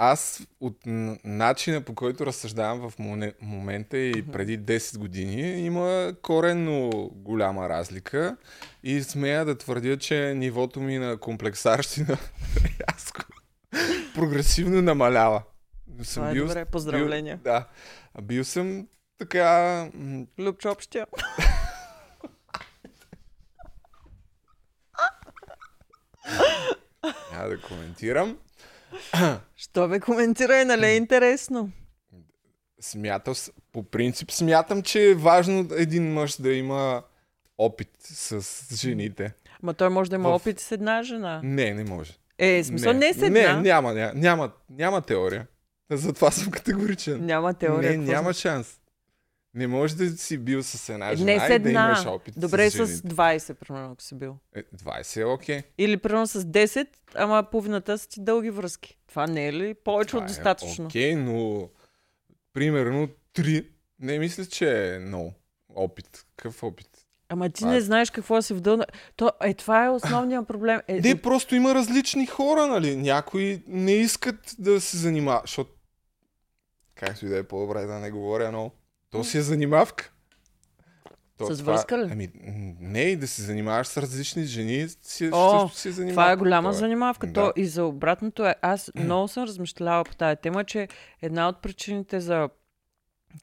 аз 0.00 0.40
от 0.60 0.76
начина 1.24 1.80
по 1.80 1.94
който 1.94 2.26
разсъждавам 2.26 2.90
в 2.90 2.98
момента 3.40 3.98
и 3.98 4.26
преди 4.32 4.60
10 4.60 4.98
години 4.98 5.66
има 5.66 6.14
коренно 6.22 6.90
голяма 7.14 7.68
разлика 7.68 8.36
и 8.82 9.02
смея 9.02 9.44
да 9.44 9.58
твърдя, 9.58 9.96
че 9.96 10.34
нивото 10.36 10.80
ми 10.80 10.98
на 10.98 11.16
комплексарщина 11.16 12.16
рязко 12.80 13.20
прогресивно 14.14 14.82
намалява. 14.82 15.42
Съм 16.02 16.22
Това 16.22 16.30
е 16.30 16.32
бил, 16.32 16.46
добре, 16.46 16.64
поздравления. 16.64 17.36
Бил, 17.36 17.52
да, 17.52 17.66
бил 18.22 18.44
съм 18.44 18.88
така... 19.18 19.90
Любчо 20.38 20.70
общия. 20.70 21.06
Няма 27.32 27.48
да 27.48 27.60
коментирам. 27.60 28.38
Що 29.56 29.88
бе 29.88 30.00
коментирай, 30.00 30.64
нали 30.64 30.86
е 30.86 30.96
интересно? 30.96 31.70
Смятал, 32.80 33.34
по 33.72 33.82
принцип 33.82 34.30
смятам, 34.30 34.82
че 34.82 35.10
е 35.10 35.14
важно 35.14 35.68
един 35.76 36.12
мъж 36.12 36.36
да 36.36 36.52
има 36.52 37.02
опит 37.58 37.90
с 38.00 38.42
жените. 38.76 39.32
Ма 39.62 39.74
той 39.74 39.88
може 39.88 40.10
да 40.10 40.16
има 40.16 40.28
в... 40.28 40.32
опит 40.32 40.60
с 40.60 40.72
една 40.72 41.02
жена. 41.02 41.40
Не, 41.44 41.74
не 41.74 41.84
може. 41.84 42.12
Е, 42.38 42.64
смисъл 42.64 42.92
не, 42.92 42.98
не 42.98 43.14
с 43.14 43.22
една. 43.22 43.56
Не, 43.56 43.62
няма, 43.62 43.94
няма, 43.94 44.12
няма, 44.14 44.50
няма 44.70 45.02
теория. 45.02 45.46
Затова 45.90 46.30
съм 46.30 46.50
категоричен. 46.50 47.26
Няма 47.26 47.54
теория. 47.54 47.98
Не, 47.98 48.12
няма 48.12 48.32
шанс. 48.32 48.77
Не 49.58 49.66
може 49.66 49.96
да 49.96 50.10
си 50.10 50.38
бил 50.38 50.62
с 50.62 50.88
една 50.88 51.14
жена 51.14 51.32
не 51.32 51.40
с 51.40 51.50
една. 51.50 51.54
и 51.54 51.58
да 51.58 51.70
имаш 51.70 52.06
опит 52.06 52.34
Добре, 52.36 52.70
с, 52.70 52.86
с 52.86 53.02
20, 53.02 53.54
примерно, 53.54 53.92
ако 53.92 54.02
си 54.02 54.14
бил. 54.14 54.36
Е, 54.54 54.62
20 54.62 55.20
е 55.20 55.24
окей. 55.24 55.58
Okay. 55.58 55.64
Или 55.78 55.96
примерно 55.96 56.26
с 56.26 56.42
10, 56.44 56.88
ама 57.14 57.46
половината 57.50 57.98
са 57.98 58.08
ти 58.08 58.20
дълги 58.20 58.50
връзки. 58.50 58.98
Това 59.06 59.26
не 59.26 59.48
е 59.48 59.52
ли 59.52 59.74
повече 59.74 60.08
Това 60.08 60.24
от 60.24 60.30
е 60.30 60.34
достатъчно? 60.34 60.84
Окей, 60.84 61.14
okay, 61.14 61.16
но 61.16 61.68
примерно 62.52 63.08
3. 63.34 63.66
Не 64.00 64.18
мисля, 64.18 64.46
че 64.46 64.94
е 64.94 64.98
много 64.98 65.34
опит. 65.74 66.26
Какъв 66.36 66.62
опит? 66.62 66.88
Ама 67.28 67.50
ти 67.50 67.64
а... 67.64 67.66
не 67.66 67.80
знаеш 67.80 68.10
какво 68.10 68.42
се 68.42 68.54
вдълна. 68.54 68.86
То, 69.16 69.30
е, 69.42 69.54
това 69.54 69.84
е 69.84 69.90
основният 69.90 70.48
проблем. 70.48 70.80
Е, 70.88 71.00
не, 71.00 71.10
е... 71.10 71.22
просто 71.22 71.54
има 71.54 71.74
различни 71.74 72.26
хора, 72.26 72.66
нали? 72.66 72.96
Някои 72.96 73.62
не 73.66 73.92
искат 73.92 74.54
да 74.58 74.80
се 74.80 74.96
занимават, 74.96 75.42
защото 75.44 75.70
както 76.94 77.26
и 77.26 77.28
да 77.28 77.38
е 77.38 77.42
по-добре 77.42 77.80
да 77.80 77.98
не 77.98 78.10
говоря, 78.10 78.52
но 78.52 78.70
то 79.10 79.24
си 79.24 79.38
е 79.38 79.42
занимавка. 79.42 80.12
То, 81.38 81.54
с 81.54 81.60
връзка 81.60 81.98
ли? 81.98 82.08
Ами, 82.12 82.28
не, 82.80 83.02
и 83.02 83.16
да 83.16 83.26
се 83.28 83.42
занимаваш 83.42 83.86
с 83.86 83.96
различни 83.96 84.44
жени, 84.44 84.88
си, 84.88 85.30
О, 85.32 85.60
също 85.60 85.78
си 85.78 85.92
занимавка. 85.92 86.14
Това 86.14 86.32
е 86.32 86.36
голяма 86.36 86.70
това. 86.70 86.78
занимавка. 86.78 87.26
Да. 87.26 87.32
То 87.32 87.52
и 87.56 87.66
за 87.66 87.84
обратното 87.84 88.46
е. 88.46 88.54
Аз 88.62 88.90
много 88.94 89.28
съм 89.28 89.44
размишляла 89.44 90.04
по 90.04 90.14
тази 90.16 90.36
тема, 90.36 90.64
че 90.64 90.88
една 91.22 91.48
от 91.48 91.62
причините 91.62 92.20
за 92.20 92.48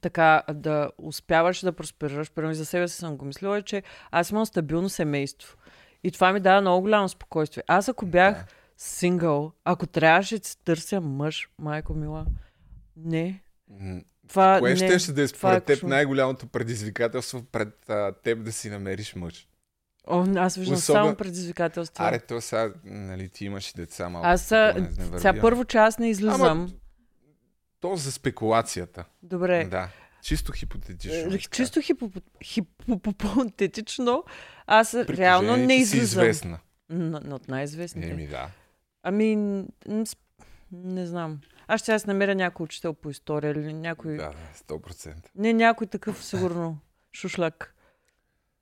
така 0.02 0.44
да 0.54 0.90
успяваш 0.98 1.62
да 1.62 1.72
просперираш, 1.72 2.32
примерно 2.32 2.54
за 2.54 2.66
себе 2.66 2.88
си 2.88 2.96
съм 2.96 3.18
го 3.18 3.26
мислила, 3.26 3.58
е, 3.58 3.62
че 3.62 3.84
аз 4.12 4.30
имам 4.30 4.46
стабилно 4.46 4.90
семейство. 4.90 5.58
И 6.04 6.12
това 6.12 6.34
ми 6.34 6.40
дава 6.40 6.62
много 6.62 6.82
голямо 6.82 7.10
спокойствие. 7.10 7.64
Аз 7.68 7.90
ако 7.90 8.06
бях 8.06 8.36
да. 8.36 8.46
сингъл, 8.78 9.52
ако 9.64 9.88
трябваше 9.88 10.40
да 10.40 10.48
си 10.48 10.58
търся 10.64 11.02
мъж, 11.02 11.50
майко 11.60 11.94
мила, 11.94 12.26
не. 12.98 13.42
Това 14.28 14.60
Кое 14.60 14.70
не, 14.70 14.76
ще, 14.76 15.00
ще 15.00 15.14
да 15.14 15.22
е 15.22 15.28
според 15.28 15.70
е 15.70 15.76
теб 15.76 15.84
най-голямото 15.84 16.48
предизвикателство 16.48 17.44
пред 17.52 17.90
а, 17.90 18.12
теб 18.24 18.44
да 18.44 18.52
си 18.52 18.70
намериш 18.70 19.16
мъж? 19.16 19.48
О, 20.08 20.26
аз 20.36 20.56
виждам 20.56 20.78
Особен... 20.78 21.04
само 21.04 21.16
предизвикателства. 21.16 22.06
Аре, 22.06 22.20
то 22.20 22.42
сега, 22.42 22.74
нали, 22.84 23.30
ти 23.30 23.46
имаш 23.46 23.70
и 23.70 23.74
деца 23.74 24.10
малко. 24.10 24.28
Аз 24.28 24.42
са, 24.42 24.90
сега 25.18 25.42
първо, 25.42 25.66
че 25.66 25.78
аз 25.78 26.00
не 26.00 26.10
излизам. 26.10 26.42
Ама, 26.42 26.70
то 27.80 27.96
за 27.96 28.12
спекулацията. 28.12 29.06
Добре. 29.24 29.66
Да. 29.66 29.90
Чисто 30.22 30.52
хипотетично. 30.52 31.34
Е, 31.34 31.38
чисто 31.38 31.82
хипотетично. 32.44 34.24
Аз 34.68 34.92
При 35.08 35.18
реално 35.18 35.58
не 35.58 35.76
излизам. 35.76 36.00
Си 36.00 36.04
известна. 36.04 36.60
Но, 36.90 37.20
но 37.24 37.36
от 37.36 37.48
най-известните. 37.48 38.10
Еми 38.10 38.28
да. 38.28 38.50
Ами, 39.04 39.36
не 40.72 41.06
знам. 41.06 41.40
Аз 41.68 41.82
ще 41.82 41.92
аз 41.92 42.06
намеря 42.06 42.36
някой 42.36 42.64
учител 42.64 42.94
по 42.94 43.10
история 43.10 43.52
или 43.52 43.74
някой... 43.74 44.18
Да, 44.18 44.32
100%. 44.68 45.16
Не, 45.36 45.54
някой 45.54 45.88
такъв, 45.88 46.26
сигурно. 46.26 46.78
Шушлак. 47.14 47.76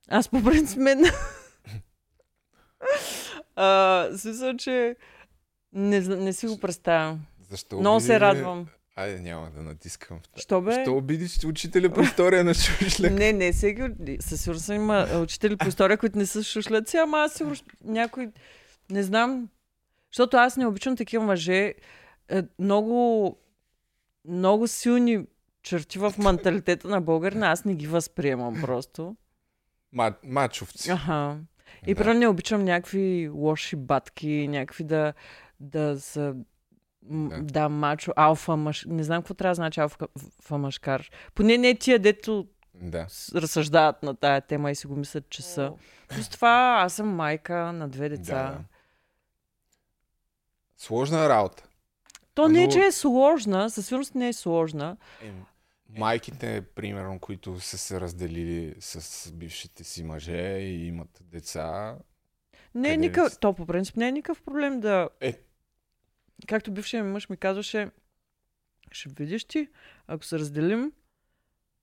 Аз 0.09 0.29
по 0.29 0.43
принцип 0.43 0.77
мен... 0.77 1.03
а, 3.55 4.09
смисъл, 4.17 4.57
че 4.57 4.95
не, 5.73 5.99
не 5.99 6.33
си 6.33 6.47
го 6.47 6.59
представям. 6.59 7.25
Защо? 7.49 7.79
Много 7.79 7.99
се 7.99 8.19
радвам. 8.19 8.67
Айде, 8.95 9.19
няма 9.19 9.51
да 9.55 9.63
натискам. 9.63 10.19
Що 10.35 10.61
бе? 10.61 10.81
Що 10.83 10.97
обидиш 10.97 11.43
учителя 11.45 11.89
по 11.89 12.01
история 12.01 12.43
на 12.43 12.53
шушляк? 12.53 13.11
не, 13.11 13.33
не, 13.33 13.51
всеки. 13.51 13.81
Със 14.19 14.41
сигурност 14.41 14.69
има 14.69 15.07
учители 15.23 15.57
по 15.57 15.67
история, 15.67 15.97
които 15.97 16.17
не 16.17 16.25
са 16.25 16.43
шушлеци, 16.43 16.97
ама 16.97 17.17
аз 17.17 17.33
сигурно 17.33 17.57
някой... 17.83 18.31
Не 18.89 19.03
знам. 19.03 19.49
Защото 20.11 20.37
аз 20.37 20.57
не 20.57 20.67
обичам 20.67 20.95
такива 20.95 21.25
мъже. 21.25 21.73
Е, 22.29 22.43
много, 22.59 23.38
много 24.25 24.67
силни 24.67 25.25
черти 25.63 25.99
в 25.99 26.13
менталитета 26.17 26.88
на 26.88 27.01
българина. 27.01 27.51
Аз 27.51 27.65
не 27.65 27.75
ги 27.75 27.88
възприемам 27.88 28.62
просто. 28.62 29.15
Ма, 29.91 30.13
мачовци. 30.23 30.91
Ага. 30.91 31.38
И 31.88 31.93
да. 31.93 32.13
не 32.13 32.27
обичам 32.27 32.63
някакви 32.63 33.29
лоши 33.33 33.75
батки, 33.75 34.47
някакви 34.47 34.83
да, 34.83 35.13
да 35.59 35.99
са 35.99 36.36
да. 37.01 37.41
да, 37.41 37.69
мачо, 37.69 38.13
алфа 38.15 38.55
мъж. 38.55 38.86
Не 38.88 39.03
знам 39.03 39.21
какво 39.21 39.33
трябва 39.33 39.51
да 39.51 39.55
значи 39.55 39.79
алфа 39.79 40.07
мъжкар. 40.57 41.09
Поне 41.36 41.57
не 41.57 41.75
тия, 41.75 41.99
дето 41.99 42.47
да. 42.73 43.07
разсъждават 43.36 44.03
на 44.03 44.15
тая 44.15 44.41
тема 44.41 44.71
и 44.71 44.75
си 44.75 44.88
го 44.88 44.95
мислят, 44.95 45.29
че 45.29 45.41
са. 45.41 45.73
Плюс 46.07 46.29
това 46.29 46.81
аз 46.86 46.93
съм 46.93 47.07
майка 47.07 47.55
на 47.73 47.89
две 47.89 48.09
деца. 48.09 48.43
Да. 48.43 48.59
Сложна 50.77 51.29
работа. 51.29 51.63
То 52.35 52.47
не, 52.47 52.69
че 52.69 52.85
е 52.85 52.91
сложна, 52.91 53.69
със 53.69 53.87
сигурност 53.87 54.15
не 54.15 54.27
е 54.27 54.33
сложна. 54.33 54.97
Е, 55.21 55.31
майките, 55.89 56.61
примерно, 56.75 57.19
които 57.19 57.59
са 57.59 57.77
се 57.77 58.01
разделили 58.01 58.75
с 58.79 59.31
бившите 59.31 59.83
си 59.83 60.03
мъже 60.03 60.57
и 60.59 60.87
имат 60.87 61.21
деца. 61.21 61.97
Не 62.75 62.93
е 62.93 62.97
никакъв, 62.97 63.39
то 63.39 63.53
по 63.53 63.65
принцип 63.65 63.97
не 63.97 64.07
е 64.07 64.11
никакъв 64.11 64.41
проблем 64.41 64.79
да... 64.79 65.09
Е, 65.21 65.33
както 66.47 66.71
бившия 66.71 67.03
ми 67.03 67.11
мъж 67.11 67.29
ми 67.29 67.37
казваше, 67.37 67.89
ще 68.91 69.09
видиш 69.09 69.45
ти, 69.45 69.67
ако 70.07 70.25
се 70.25 70.39
разделим, 70.39 70.91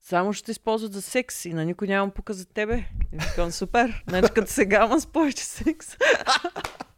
само 0.01 0.33
ще 0.33 0.51
използват 0.51 0.93
за 0.93 1.01
секс 1.01 1.45
и 1.45 1.53
на 1.53 1.65
никой 1.65 1.87
нямам 1.87 2.11
пука 2.11 2.33
за 2.33 2.45
тебе. 2.45 2.85
И 3.13 3.17
викам, 3.17 3.51
супер. 3.51 4.03
Значи 4.09 4.33
като 4.33 4.51
сега 4.51 4.85
има 4.85 4.99
с 4.99 5.07
повече 5.07 5.43
секс. 5.45 5.97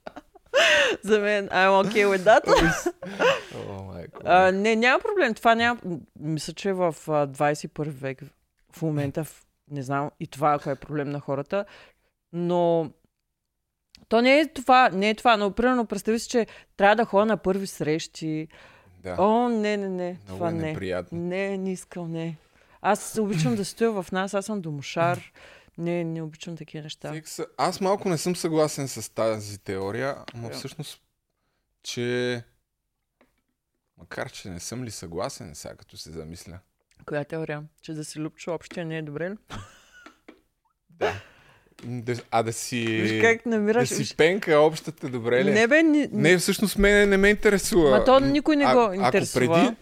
за 1.03 1.19
мен, 1.19 1.47
I'm 1.47 1.85
okay 1.85 2.05
with 2.05 2.23
that. 2.23 2.45
oh 2.45 4.07
uh, 4.23 4.51
не, 4.51 4.75
няма 4.75 4.99
проблем. 4.99 5.33
Това 5.33 5.55
няма... 5.55 5.79
Мисля, 6.19 6.53
че 6.53 6.73
в 6.73 6.95
uh, 7.07 7.27
21 7.27 7.89
век 7.89 8.21
в 8.75 8.81
момента, 8.81 9.23
в... 9.23 9.45
не 9.71 9.81
знам 9.81 10.11
и 10.19 10.27
това, 10.27 10.53
ако 10.53 10.69
е 10.69 10.75
проблем 10.75 11.09
на 11.09 11.19
хората, 11.19 11.65
но 12.33 12.89
то 14.09 14.21
не 14.21 14.39
е 14.39 14.47
това, 14.47 14.89
не 14.89 15.09
е 15.09 15.15
това, 15.15 15.37
но 15.37 15.51
примерно 15.51 15.85
представи 15.85 16.19
си, 16.19 16.29
че 16.29 16.47
трябва 16.77 16.95
да 16.95 17.05
ходя 17.05 17.25
на 17.25 17.37
първи 17.37 17.67
срещи. 17.67 18.47
Да. 19.03 19.15
О, 19.19 19.49
не, 19.49 19.77
не, 19.77 19.89
не. 19.89 20.17
Много 20.25 20.37
това 20.37 20.49
е 20.49 20.51
не. 20.51 21.03
Не, 21.11 21.57
не 21.57 21.71
искам, 21.71 22.11
не. 22.11 22.37
Аз 22.81 23.17
обичам 23.17 23.55
да 23.55 23.65
стоя 23.65 23.91
в 23.91 24.05
нас, 24.11 24.33
аз 24.33 24.45
съм 24.45 24.61
домошар. 24.61 25.31
Не, 25.77 26.03
не 26.03 26.21
обичам 26.21 26.57
такива 26.57 26.83
неща. 26.83 27.21
Аз 27.57 27.81
малко 27.81 28.09
не 28.09 28.17
съм 28.17 28.35
съгласен 28.35 28.87
с 28.87 29.13
тази 29.13 29.57
теория, 29.57 30.17
но 30.35 30.49
всъщност, 30.49 31.01
че 31.83 32.43
макар, 33.97 34.31
че 34.31 34.49
не 34.49 34.59
съм 34.59 34.83
ли 34.83 34.91
съгласен, 34.91 35.55
сега 35.55 35.75
като 35.75 35.97
се 35.97 36.11
замисля. 36.11 36.59
Коя 37.05 37.23
теория? 37.23 37.63
Че 37.81 37.93
да 37.93 38.05
си 38.05 38.19
любчо 38.19 38.53
общия 38.53 38.85
не 38.85 38.97
е 38.97 39.01
добре 39.01 39.29
ли? 39.29 39.35
Да. 40.89 41.21
Да, 41.85 42.15
а 42.31 42.43
да 42.43 42.53
си... 42.53 42.85
Виж 42.85 43.21
как 43.21 43.45
намираш... 43.45 43.89
Да 43.89 43.95
си 43.95 44.17
пенка 44.17 44.59
общата, 44.59 45.09
добре 45.09 45.45
ли? 45.45 45.51
Не 45.51 45.67
бе... 45.67 45.83
Ни... 45.83 46.07
Не, 46.11 46.37
всъщност 46.37 46.77
мене 46.77 47.05
не 47.05 47.17
ме 47.17 47.29
интересува. 47.29 47.89
Ма 47.89 48.05
то 48.05 48.19
никой 48.19 48.55
не 48.55 48.63
а, 48.63 48.75
го 48.75 48.93
интересува. 48.93 49.45
Ако 49.45 49.65
преди... 49.65 49.75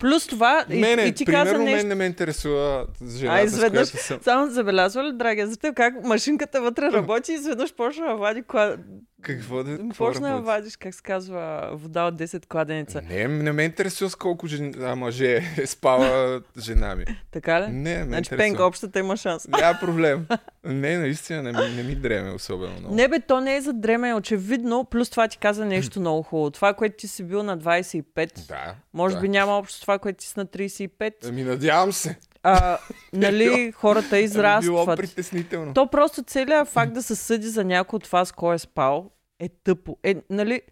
Плюс 0.00 0.26
това, 0.26 0.64
мене, 0.68 1.02
и, 1.02 1.08
и 1.08 1.12
ти 1.12 1.24
примерно, 1.24 1.44
каза 1.44 1.64
нещо... 1.64 1.76
мен 1.76 1.88
не 1.88 1.94
ме 1.94 2.04
интересува 2.04 2.86
жената, 3.16 3.40
а, 3.40 3.44
изведнъж, 3.44 3.88
с 3.88 3.90
която 3.90 4.06
съм. 4.06 4.18
Само 4.22 4.50
забелязва 4.50 5.04
ли, 5.04 5.12
драги, 5.12 5.46
за 5.46 5.56
теб 5.56 5.74
как 5.76 6.04
машинката 6.04 6.60
вътре 6.60 6.82
работи 6.92 7.32
и 7.32 7.34
изведнъж 7.34 7.74
почва 7.74 8.06
да 8.06 8.14
вади 8.14 8.42
кла... 8.42 8.76
Какво 9.22 9.64
да 9.64 9.78
Почна 9.96 10.28
да 10.28 10.40
вадиш, 10.40 10.76
как 10.76 10.94
се 10.94 11.02
казва, 11.02 11.70
вода 11.72 12.04
от 12.04 12.14
10 12.14 12.46
кладенеца. 12.46 13.02
Не, 13.02 13.28
не 13.28 13.52
ме 13.52 13.62
интересува 13.62 14.10
с 14.10 14.14
колко 14.14 14.46
жен... 14.46 14.74
а, 14.82 14.96
мъже 14.96 15.42
е 15.56 15.66
спала 15.66 16.40
жена 16.58 16.94
ми. 16.94 17.04
Така 17.30 17.62
ли? 17.62 17.66
Не, 17.72 17.98
ме 17.98 18.04
Значи 18.04 18.30
пенка 18.36 18.64
общата 18.64 18.98
има 18.98 19.16
шанс. 19.16 19.48
Няма 19.48 19.78
проблем. 19.80 20.26
Не, 20.64 20.98
наистина 20.98 21.42
не, 21.42 21.52
ми, 21.52 21.76
не 21.76 21.82
ми 21.82 21.94
дреме 21.94 22.30
особено 22.30 22.80
много. 22.80 22.94
Не 22.94 23.08
бе, 23.08 23.20
то 23.20 23.40
не 23.40 23.56
е 23.56 23.60
за 23.60 23.72
дреме, 23.72 24.14
очевидно. 24.14 24.84
Плюс 24.84 25.10
това 25.10 25.28
ти 25.28 25.38
каза 25.38 25.64
нещо 25.64 26.00
много 26.00 26.22
хубаво. 26.22 26.50
Това, 26.50 26.74
което 26.74 26.96
ти 26.96 27.08
си 27.08 27.24
бил 27.24 27.42
на 27.42 27.58
25, 27.58 28.48
да, 28.48 28.74
може 28.92 29.14
да. 29.14 29.20
би 29.20 29.28
няма 29.28 29.52
общо 29.52 29.80
това, 29.80 29.98
което 29.98 30.16
ти 30.16 30.26
си 30.26 30.34
на 30.36 30.46
35. 30.46 31.12
Ами 31.28 31.42
надявам 31.42 31.92
се. 31.92 32.18
А, 32.48 32.78
нали, 33.12 33.72
хората 33.72 34.18
израстват. 34.18 34.74
Било 34.74 34.96
притеснително. 34.96 35.74
То 35.74 35.86
просто 35.86 36.22
целият 36.22 36.68
факт 36.68 36.92
да 36.92 37.02
се 37.02 37.14
съди 37.14 37.48
за 37.48 37.64
някой 37.64 37.96
от 37.96 38.06
вас, 38.06 38.32
кой 38.32 38.54
е 38.54 38.58
спал, 38.58 39.10
е 39.38 39.48
тъпо. 39.48 39.98
Е, 40.02 40.16
нали... 40.30 40.62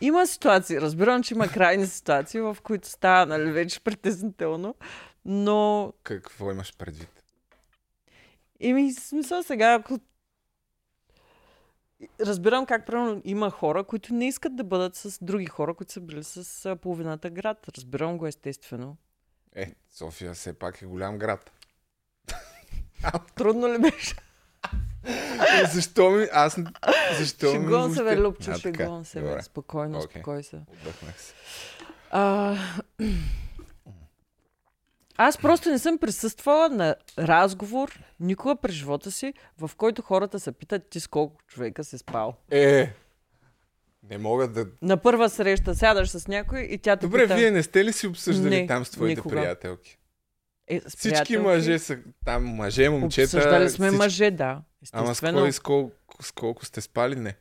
Има 0.00 0.26
ситуации, 0.26 0.80
разбирам, 0.80 1.22
че 1.22 1.34
има 1.34 1.48
крайни 1.48 1.86
ситуации, 1.86 2.40
в 2.40 2.56
които 2.62 2.88
става, 2.88 3.26
нали, 3.26 3.52
вече 3.52 3.80
притеснително, 3.80 4.74
но... 5.24 5.92
Какво 6.02 6.50
имаш 6.50 6.76
предвид? 6.76 7.22
Ими, 8.60 8.92
смисъл 8.92 9.42
сега, 9.42 9.74
ако 9.74 9.98
Разбирам 12.20 12.66
как, 12.66 12.86
примерно, 12.86 13.22
има 13.24 13.50
хора, 13.50 13.84
които 13.84 14.14
не 14.14 14.28
искат 14.28 14.56
да 14.56 14.64
бъдат 14.64 14.96
с 14.96 15.24
други 15.24 15.46
хора, 15.46 15.74
които 15.74 15.92
са 15.92 16.00
били 16.00 16.24
с 16.24 16.76
половината 16.76 17.30
град. 17.30 17.68
Разбирам 17.76 18.18
го 18.18 18.26
естествено. 18.26 18.96
Е, 19.54 19.72
София 19.90 20.34
все 20.34 20.52
пак 20.52 20.82
е 20.82 20.86
голям 20.86 21.18
град. 21.18 21.50
Трудно 23.34 23.68
ли 23.68 23.78
беше? 23.78 24.16
защо 25.72 26.10
ми... 26.10 26.26
Аз... 26.32 26.58
Защо 27.18 27.52
шегувам 27.52 27.90
ми... 27.90 27.96
се, 27.96 28.02
бе, 28.02 28.16
Любчо, 28.16 28.54
шегувам 28.54 29.04
се, 29.04 29.20
бе. 29.20 29.42
Спокойно, 29.42 30.02
okay. 30.02 30.10
спокой 30.10 30.42
се. 30.42 30.56
Отдъхнах 30.56 31.20
се. 31.20 31.34
А... 32.10 32.56
Аз 35.16 35.38
просто 35.38 35.70
не 35.70 35.78
съм 35.78 35.98
присъствала 35.98 36.68
на 36.68 36.96
разговор 37.18 38.02
никога 38.20 38.56
през 38.56 38.74
живота 38.74 39.10
си, 39.10 39.34
в 39.58 39.70
който 39.76 40.02
хората 40.02 40.40
се 40.40 40.52
питат 40.52 40.88
ти 40.90 41.00
с 41.00 41.06
колко 41.06 41.42
човека 41.46 41.84
си 41.84 41.98
спал. 41.98 42.34
Е, 42.50 42.92
не 44.02 44.18
мога 44.18 44.48
да... 44.48 44.66
На 44.82 44.96
първа 44.96 45.30
среща 45.30 45.74
сядаш 45.74 46.08
с 46.08 46.28
някой 46.28 46.60
и 46.60 46.78
тя 46.78 46.96
те 46.96 47.06
Добре, 47.06 47.22
пита... 47.22 47.34
вие 47.34 47.50
не 47.50 47.62
сте 47.62 47.84
ли 47.84 47.92
си 47.92 48.06
обсъждали 48.06 48.60
не, 48.60 48.66
там 48.66 48.84
с 48.84 48.90
твоите 48.90 49.14
никога. 49.14 49.36
приятелки? 49.36 49.98
Е, 50.66 50.80
Всички 50.88 51.38
мъже 51.38 51.78
са 51.78 51.98
там, 52.24 52.44
мъже, 52.44 52.88
момчета. 52.88 53.36
Обсъждали 53.36 53.70
сме 53.70 53.86
всички... 53.86 53.98
мъже, 53.98 54.30
да. 54.30 54.62
Ама 54.92 55.14
с 55.14 55.20
кой, 55.20 55.52
с 55.52 55.60
колко, 55.60 55.96
с 56.22 56.32
колко 56.32 56.64
сте 56.64 56.80
спали, 56.80 57.16
не. 57.16 57.36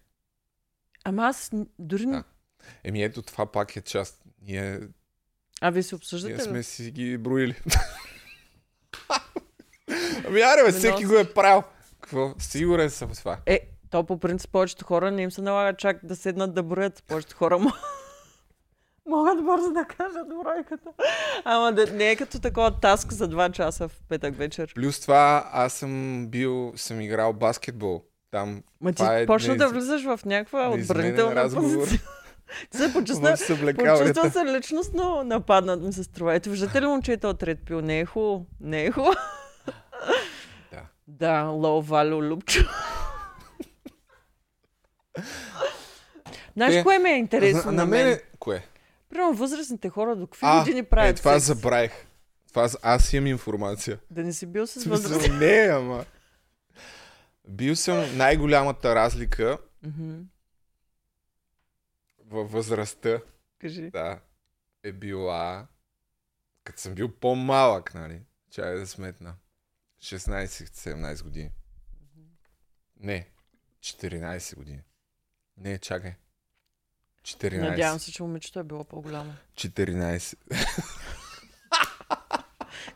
Ама 1.03 1.27
аз 1.27 1.51
дори... 1.79 2.05
Да. 2.05 2.23
Еми 2.83 3.03
ето 3.03 3.21
това 3.21 3.45
пак 3.45 3.75
е 3.75 3.81
част. 3.81 4.21
Ние... 4.41 4.79
А 5.61 5.69
вие 5.69 5.83
се 5.83 5.95
обсъждате 5.95 6.33
Ние 6.33 6.43
сме 6.43 6.63
си 6.63 6.91
ги 6.91 7.17
броили. 7.17 7.55
ами 10.27 10.41
аре, 10.41 10.63
бе, 10.65 10.71
всеки 10.71 11.05
го 11.05 11.17
е 11.17 11.33
правил. 11.33 11.63
Какво? 12.01 12.35
Сигурен 12.39 12.89
съм 12.89 13.15
с 13.15 13.19
това. 13.19 13.39
Е, 13.45 13.69
то 13.89 14.04
по 14.04 14.19
принцип 14.19 14.52
повечето 14.52 14.86
хора 14.86 15.12
не 15.12 15.21
им 15.21 15.32
се 15.32 15.41
налага 15.41 15.78
чак 15.78 15.99
да 16.04 16.15
седнат 16.15 16.54
да 16.54 16.63
броят. 16.63 17.04
Повечето 17.08 17.36
хора 17.36 17.60
могат 19.10 19.45
бързо 19.45 19.71
да 19.73 19.86
кажат 19.86 20.28
бройката. 20.43 20.89
Ама 21.43 21.73
да, 21.73 21.86
не 21.93 22.12
е 22.12 22.15
като 22.15 22.39
такова 22.39 22.80
таск 22.80 23.13
за 23.13 23.30
2 23.30 23.52
часа 23.52 23.88
в 23.88 23.91
петък 24.10 24.36
вечер. 24.36 24.71
Плюс 24.75 24.99
това, 24.99 25.49
аз 25.54 25.73
съм 25.73 26.25
бил, 26.28 26.73
съм 26.75 27.02
играл 27.02 27.34
баскетбол. 27.34 28.04
Там, 28.32 28.63
Ма 28.82 28.93
ти 28.93 29.04
е 29.04 29.25
почна 29.25 29.58
да 29.58 29.69
влизаш 29.69 30.04
в 30.04 30.19
някаква 30.25 30.69
отбранителна 30.69 31.49
позиция. 31.54 32.02
Ти 32.69 32.78
се 32.78 32.93
почувства, 32.93 33.38
почувства 33.78 34.32
се 34.32 34.45
личностно 34.45 35.23
нападнат 35.23 35.82
ми 35.82 35.93
се 35.93 36.04
струва. 36.04 36.36
Ето, 36.36 36.49
виждате 36.49 36.82
ли 36.82 36.86
момчета 36.86 37.28
от 37.28 37.43
Ред 37.43 37.60
Пил? 37.65 37.82
Не 37.82 37.99
е 37.99 38.06
хубаво. 38.06 38.45
Не 38.62 38.86
е 38.86 38.91
хубаво. 38.91 39.13
Да. 40.71 40.82
Да, 41.08 41.41
лоу 41.43 41.82
валю 41.82 42.30
лупчо. 42.30 42.60
Знаеш, 46.53 46.84
кое 46.84 46.99
ме 46.99 47.12
е 47.12 47.17
интересно 47.17 47.71
на, 47.71 47.77
на 47.77 47.86
мен? 47.86 48.08
Е... 48.08 48.21
Кое? 48.39 48.65
Примерно 49.10 49.34
възрастните 49.34 49.89
хора 49.89 50.15
до 50.15 50.27
какви 50.27 50.45
а, 50.49 50.60
години 50.60 50.84
правят 50.84 51.17
е, 51.17 51.19
това 51.19 51.34
секс? 51.34 51.45
забравих. 51.45 51.91
Това, 52.49 52.69
аз 52.82 53.13
имам 53.13 53.27
информация. 53.27 53.99
Да 54.10 54.23
не 54.23 54.34
си 54.34 54.45
бил 54.45 54.67
с 54.67 54.86
възраст. 54.86 55.29
Не, 55.39 55.69
ама. 55.71 56.05
Бил 57.47 57.75
съм 57.75 58.17
най-голямата 58.17 58.95
разлика 58.95 59.58
mm-hmm. 59.86 60.23
във 62.25 62.51
възрастта. 62.51 63.19
Кажи. 63.60 63.89
Да. 63.89 64.19
Е 64.84 64.91
била... 64.91 65.67
Като 66.63 66.82
съм 66.82 66.95
бил 66.95 67.12
по-малък, 67.12 67.93
нали? 67.93 68.21
Чай 68.51 68.75
да 68.75 68.88
сметна. 68.88 69.36
16-17 70.01 71.23
години. 71.23 71.49
Mm-hmm. 71.49 72.25
Не. 72.99 73.27
14 73.82 74.55
години. 74.55 74.82
Не, 75.59 75.77
чакай. 75.77 76.13
14. 77.23 77.69
Надявам 77.69 77.99
се, 77.99 78.11
че 78.11 78.23
момичето 78.23 78.59
е 78.59 78.63
било 78.63 78.83
по-голямо. 78.83 79.33
14. 79.55 80.37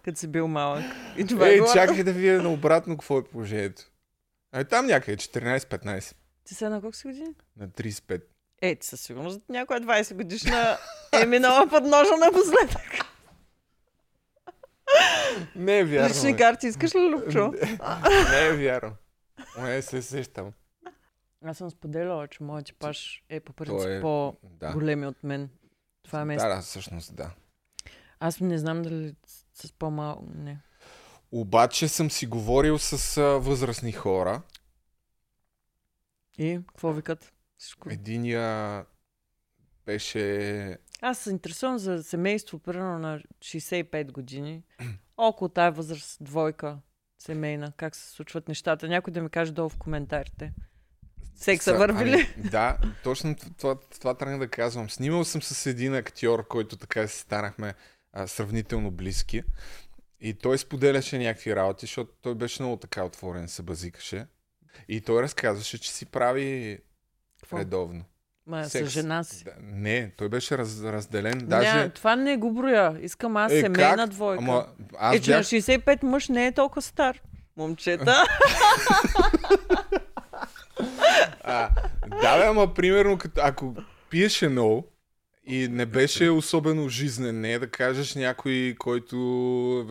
Като 0.03 0.19
си 0.19 0.27
бил 0.27 0.47
малък. 0.47 0.83
И 1.17 1.27
това 1.27 1.47
Ей, 1.47 1.53
е 1.53 1.55
било... 1.55 1.73
чакай 1.73 2.03
да 2.03 2.13
видя 2.13 2.41
наобратно 2.41 2.97
какво 2.97 3.17
е 3.17 3.23
положението. 3.23 3.83
Ай, 4.51 4.65
там 4.65 4.85
някъде 4.85 5.17
14-15. 5.17 6.15
Ти 6.43 6.55
сега 6.55 6.69
на 6.69 6.81
колко 6.81 6.97
си 6.97 7.07
години? 7.07 7.29
На 7.57 7.67
35. 7.67 8.21
Е, 8.61 8.75
ти 8.75 8.87
със 8.87 9.01
сигурност 9.01 9.41
някоя 9.49 9.81
20 9.81 10.13
годишна 10.13 10.77
е 11.21 11.25
минала 11.25 11.67
под 11.67 11.83
ножа 11.83 12.17
напоследък. 12.17 13.05
Не 15.55 15.79
е 15.79 15.85
вярно. 15.85 16.09
Лични 16.09 16.37
карти 16.37 16.67
искаш 16.67 16.95
ли, 16.95 16.99
Лупчо? 16.99 17.53
не 18.31 18.45
е 18.47 18.53
вярно. 18.53 18.91
Не 19.57 19.81
се 19.81 20.01
сещам. 20.01 20.51
Аз 21.43 21.57
съм 21.57 21.69
споделяла, 21.69 22.27
че 22.27 22.43
моят 22.43 22.65
типаж 22.65 23.23
е 23.29 23.39
по 23.39 23.53
принцип 23.53 23.89
е... 23.89 24.01
по-големи 24.01 25.01
да. 25.01 25.07
от 25.07 25.23
мен. 25.23 25.49
Това 26.03 26.21
е 26.21 26.25
место. 26.25 26.47
Да, 26.47 26.55
да, 26.55 26.61
всъщност 26.61 27.15
да. 27.15 27.31
Аз 28.19 28.39
не 28.39 28.57
знам 28.57 28.81
дали 28.81 29.15
с 29.53 29.71
по-малко... 29.71 30.25
Не. 30.35 30.59
Обаче 31.31 31.87
съм 31.87 32.11
си 32.11 32.25
говорил 32.27 32.77
с 32.77 33.17
а, 33.17 33.21
възрастни 33.23 33.91
хора. 33.91 34.41
И? 36.37 36.59
Какво 36.67 36.93
викат? 36.93 37.33
Всичко. 37.57 37.89
Единия 37.89 38.85
беше... 39.85 40.77
Аз 41.01 41.19
се 41.19 41.31
интересувам 41.31 41.77
за 41.77 42.03
семейство, 42.03 42.59
примерно 42.59 42.99
на 42.99 43.21
65 43.39 44.11
години. 44.11 44.63
Около 45.17 45.49
тая 45.49 45.71
възраст, 45.71 46.23
двойка, 46.23 46.77
семейна. 47.17 47.71
Как 47.77 47.95
се 47.95 48.09
случват 48.09 48.47
нещата? 48.47 48.87
Някой 48.87 49.13
да 49.13 49.21
ми 49.21 49.29
каже 49.29 49.51
долу 49.51 49.69
в 49.69 49.77
коментарите. 49.77 50.53
Секса 51.35 51.73
върви 51.73 52.05
ли? 52.05 52.33
Ами, 52.37 52.49
да, 52.49 52.77
точно 53.03 53.35
това, 53.35 53.51
това, 53.57 53.75
това 53.99 54.13
трябва 54.13 54.39
да 54.39 54.47
казвам. 54.47 54.89
Снимал 54.89 55.23
съм 55.23 55.41
с 55.41 55.65
един 55.65 55.95
актьор, 55.95 56.47
който 56.47 56.77
така 56.77 57.07
си 57.07 57.19
станахме 57.19 57.73
а, 58.13 58.27
сравнително 58.27 58.91
близки. 58.91 59.43
И 60.21 60.33
той 60.33 60.57
споделяше 60.57 61.17
някакви 61.17 61.55
работи, 61.55 61.85
защото 61.85 62.11
той 62.21 62.35
беше 62.35 62.63
много 62.63 62.77
така 62.77 63.03
отворен, 63.03 63.47
се 63.47 63.61
базикаше. 63.61 64.25
И 64.87 65.01
той 65.01 65.23
разказваше, 65.23 65.77
че 65.77 65.91
си 65.91 66.05
прави 66.05 66.79
Какво? 67.41 67.57
редовно. 67.57 68.03
Ма 68.47 68.69
Секс. 68.69 68.89
с 68.89 68.93
жена 68.93 69.23
си. 69.23 69.43
Да, 69.43 69.53
не, 69.61 70.11
той 70.17 70.29
беше 70.29 70.57
раз, 70.57 70.83
разделен. 70.83 71.37
Даже... 71.37 71.73
Не, 71.73 71.89
това 71.89 72.15
не 72.15 72.37
го 72.37 72.51
броя. 72.51 72.97
Искам 73.01 73.37
аз 73.37 73.51
е, 73.51 73.61
семейна 73.61 73.97
как? 73.97 74.09
двойка. 74.09 74.43
Ама, 74.43 74.67
аз 74.97 75.15
е, 75.15 75.21
че 75.21 75.31
бях... 75.31 75.37
на 75.37 75.43
65 75.43 76.03
мъж 76.03 76.29
не 76.29 76.47
е 76.47 76.51
толкова 76.51 76.81
стар. 76.81 77.21
Момчета. 77.57 78.23
а, 81.43 81.69
да, 82.21 82.37
бе, 82.37 82.45
ама 82.45 82.73
примерно, 82.73 83.17
като, 83.17 83.41
ако 83.43 83.75
пиеше 84.09 84.49
много, 84.49 84.93
и 85.45 85.67
не 85.67 85.85
беше 85.85 86.29
особено 86.29 86.89
жизнен, 86.89 87.41
не 87.41 87.53
е 87.53 87.59
да 87.59 87.67
кажеш 87.67 88.15
някой, 88.15 88.75
който 88.79 89.15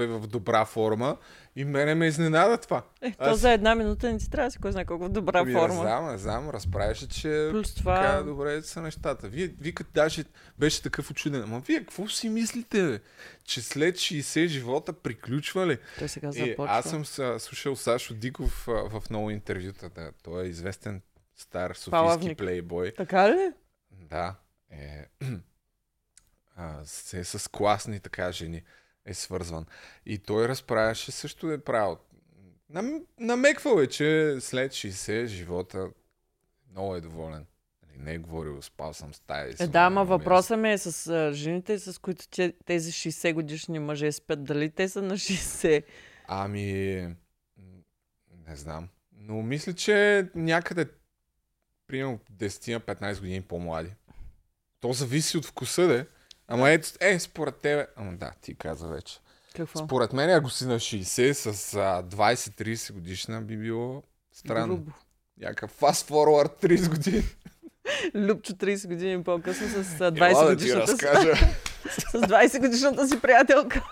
е 0.01 0.07
в 0.07 0.27
добра 0.27 0.65
форма. 0.65 1.17
И 1.57 1.65
мене 1.65 1.95
ме 1.95 2.07
изненада 2.07 2.59
това. 2.59 2.83
Е, 3.03 3.11
то 3.11 3.25
Аз... 3.25 3.41
за 3.41 3.53
една 3.53 3.75
минута 3.75 4.13
не 4.13 4.19
ти 4.19 4.31
трябва 4.31 4.47
да 4.47 4.51
си 4.51 4.59
кой 4.59 4.73
знае 4.73 4.85
колко 4.85 5.05
в 5.05 5.09
добра 5.09 5.39
ами, 5.41 5.53
форма. 5.53 5.75
Не 5.75 5.81
знам, 5.81 6.13
не 6.13 6.19
знам, 6.19 6.51
разправяше, 6.51 7.09
че 7.09 7.49
Плюс 7.51 7.75
това... 7.75 8.03
така 8.03 8.23
добре 8.23 8.63
са 8.63 8.83
нещата. 8.83 9.29
Вие, 9.29 9.55
вие 9.61 9.73
като 9.73 9.91
даже 9.95 10.25
беше 10.59 10.83
такъв 10.83 11.11
очуден. 11.11 11.43
Ама 11.43 11.61
вие 11.61 11.79
какво 11.79 12.09
си 12.09 12.29
мислите, 12.29 12.83
бе? 12.83 13.01
Че 13.45 13.63
след 13.63 13.97
60 13.97 14.47
живота 14.47 14.93
приключва 14.93 15.67
ли? 15.67 15.79
Той 15.99 16.09
сега 16.09 16.33
започва. 16.33 16.65
И 16.65 16.69
аз 16.69 16.85
съм 16.85 17.05
слушал 17.39 17.77
Сашо 17.77 18.15
Диков 18.15 18.65
в 18.67 19.03
много 19.11 19.31
интервюта. 19.31 19.91
Той 20.23 20.45
е 20.45 20.49
известен 20.49 21.01
стар 21.37 21.75
софийски 21.75 22.35
плейбой. 22.35 22.93
Така 22.97 23.31
ли? 23.31 23.53
Да. 23.91 24.35
Е, 24.71 25.07
а, 26.57 26.85
се 26.85 27.21
е 27.21 27.25
с 27.25 27.51
класни 27.51 28.01
така 28.01 28.33
жени 28.33 28.63
е 29.05 29.15
свързван. 29.15 29.67
И 30.07 30.19
той 30.19 30.49
разправяше 30.49 31.13
също 31.13 31.51
е 31.51 31.59
правил. 31.59 31.99
Нам, 32.69 33.03
намеквал 33.19 33.81
е, 33.81 33.87
че 33.87 34.37
след 34.41 34.73
60 34.73 35.27
живота 35.27 35.89
много 36.71 36.97
е 36.97 37.01
доволен. 37.01 37.47
Нали, 37.83 37.99
не 37.99 38.15
е 38.15 38.19
говорил, 38.19 38.63
спал 38.63 38.93
съм 38.93 39.15
с 39.15 39.21
тая. 39.21 39.55
Е, 39.61 39.67
да, 39.67 39.81
ама 39.81 40.05
въпросът 40.05 40.59
ми 40.59 40.73
е 40.73 40.79
с 40.79 41.07
а, 41.09 41.33
жените, 41.33 41.79
с 41.79 41.99
които 41.99 42.27
тези 42.65 42.93
60 42.93 43.35
годишни 43.35 43.79
мъже 43.79 44.13
спят. 44.13 44.45
Дали 44.45 44.71
те 44.71 44.89
са 44.89 45.03
на 45.03 45.15
60? 45.15 45.85
Ами, 46.27 46.63
не 48.49 48.57
знам. 48.57 48.89
Но 49.13 49.43
мисля, 49.43 49.73
че 49.73 50.29
някъде 50.35 50.87
примерно 51.93 52.19
10-15 52.37 53.21
години 53.21 53.43
по-млади. 53.43 53.91
То 54.81 54.93
зависи 54.93 55.39
от 55.39 55.47
вкуса, 55.47 55.89
де. 55.89 56.07
Ама 56.49 56.71
ето, 56.71 56.89
е, 57.01 57.19
според 57.19 57.57
тебе... 57.57 57.87
Ама 57.97 58.13
да, 58.13 58.33
ти 58.43 58.55
каза 58.55 58.89
вече. 58.89 59.19
Какво? 59.55 59.85
Според 59.85 60.13
мен, 60.13 60.31
ако 60.31 60.51
си 60.51 60.67
на 60.67 60.75
60 60.75 61.33
с 61.33 61.73
20-30 62.03 62.93
годишна, 62.93 63.43
би 63.43 63.57
било 63.57 64.03
странно. 64.33 64.77
Грубо. 64.77 64.93
Някакъв 65.41 65.81
fast 65.81 66.11
forward 66.11 66.65
30 66.65 66.89
години. 66.89 67.23
Любчо 68.15 68.53
30 68.53 68.89
години 68.89 69.25
по-късно 69.25 69.69
с 69.69 69.85
20 69.85 70.31
Ела 70.31 70.55
годишната 70.55 70.87
да 70.87 70.93
разкажа. 70.93 71.35
с 71.91 72.13
20 72.13 72.61
годишната 72.61 73.09
си 73.09 73.21
приятелка. 73.21 73.89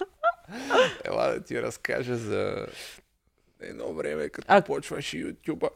Ела 1.04 1.28
да 1.28 1.44
ти 1.44 1.62
разкажа 1.62 2.16
за 2.16 2.66
едно 3.60 3.94
време, 3.94 4.28
като 4.28 4.46
а... 4.50 4.62
почваш 4.62 5.14
и 5.14 5.26
YouTube. 5.26 5.68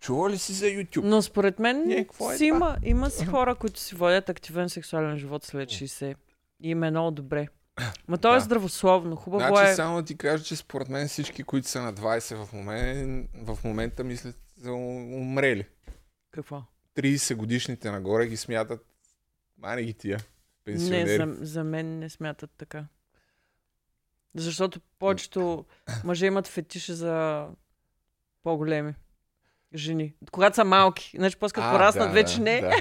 Чува 0.00 0.30
ли 0.30 0.38
си 0.38 0.52
за 0.52 0.66
YouTube? 0.66 1.04
Но 1.04 1.22
според 1.22 1.58
мен 1.58 1.86
Не, 1.86 1.94
е 1.94 2.36
си 2.36 2.44
има, 2.44 2.76
има 2.82 3.10
си 3.10 3.26
хора, 3.26 3.54
които 3.54 3.80
си 3.80 3.94
водят 3.94 4.28
активен 4.28 4.68
сексуален 4.68 5.18
живот 5.18 5.44
след 5.44 5.68
60. 5.68 6.14
И 6.60 6.70
им 6.70 6.82
е 6.82 6.90
много 6.90 7.10
добре. 7.10 7.48
Ма 8.08 8.18
то 8.18 8.28
е 8.28 8.30
да. 8.30 8.36
е 8.36 8.40
здравословно. 8.40 9.16
Хубаво 9.16 9.46
значи, 9.46 9.70
е... 9.70 9.74
само 9.74 9.96
да 9.96 10.04
ти 10.04 10.16
кажа, 10.16 10.44
че 10.44 10.56
според 10.56 10.88
мен 10.88 11.08
всички, 11.08 11.42
които 11.42 11.68
са 11.68 11.82
на 11.82 11.94
20 11.94 12.44
в, 12.44 12.52
момент, 12.52 13.30
в 13.34 13.58
момента 13.64 14.04
мислят 14.04 14.36
за 14.56 14.72
умрели. 14.72 15.66
Какво? 16.30 16.62
30 16.96 17.34
годишните 17.34 17.90
нагоре 17.90 18.26
ги 18.26 18.36
смятат 18.36 18.86
мани 19.58 19.82
ги 19.82 19.94
тия. 19.94 20.18
Не, 20.66 21.16
за, 21.16 21.36
за 21.40 21.64
мен 21.64 21.98
не 21.98 22.10
смятат 22.10 22.50
така. 22.56 22.84
Защото 24.34 24.80
повечето 24.98 25.64
мъже 26.04 26.26
имат 26.26 26.46
фетиши 26.46 26.92
за 26.92 27.46
по-големи 28.42 28.94
жени. 29.74 30.14
Когато 30.32 30.56
са 30.56 30.64
малки. 30.64 31.12
Значи, 31.16 31.36
после 31.36 31.54
като 31.54 31.70
пораснат, 31.70 32.08
да, 32.08 32.14
вече 32.14 32.36
да, 32.36 32.42
не. 32.42 32.60
Да. 32.60 32.76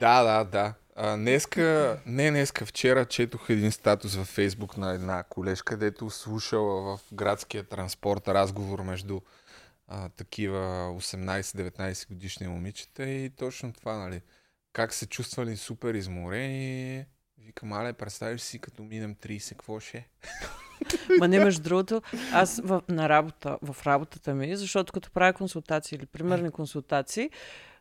да, 0.00 0.22
да, 0.22 0.44
да. 0.44 0.74
А, 0.96 1.16
днеска, 1.16 2.00
не 2.06 2.30
днеска, 2.30 2.66
вчера 2.66 3.04
четох 3.04 3.50
един 3.50 3.72
статус 3.72 4.14
във 4.14 4.26
Фейсбук 4.26 4.76
на 4.76 4.92
една 4.92 5.22
колежка, 5.22 5.76
дето 5.76 6.10
слушала 6.10 6.96
в 6.96 7.00
градския 7.12 7.64
транспорт 7.64 8.28
разговор 8.28 8.82
между 8.82 9.20
а, 9.88 10.08
такива 10.08 10.58
18-19 11.00 12.08
годишни 12.08 12.48
момичета 12.48 13.04
и 13.04 13.30
точно 13.30 13.72
това, 13.72 13.98
нали, 13.98 14.20
как 14.72 14.94
се 14.94 15.06
чувствали 15.06 15.56
супер 15.56 15.94
изморени. 15.94 17.04
Викам, 17.38 17.72
але, 17.72 17.92
представиш 17.92 18.40
си, 18.40 18.58
като 18.58 18.82
минем 18.82 19.14
30, 19.14 19.50
какво 19.50 19.80
ще? 19.80 20.08
Ма 21.18 21.28
не, 21.28 21.38
между 21.38 21.62
другото, 21.62 22.02
аз 22.32 22.60
в, 22.64 22.82
на 22.88 23.08
работа, 23.08 23.58
в 23.62 23.86
работата 23.86 24.34
ми, 24.34 24.56
защото 24.56 24.92
като 24.92 25.10
правя 25.10 25.32
консултации 25.32 25.96
или 25.96 26.06
примерни 26.06 26.50
консултации, 26.50 27.30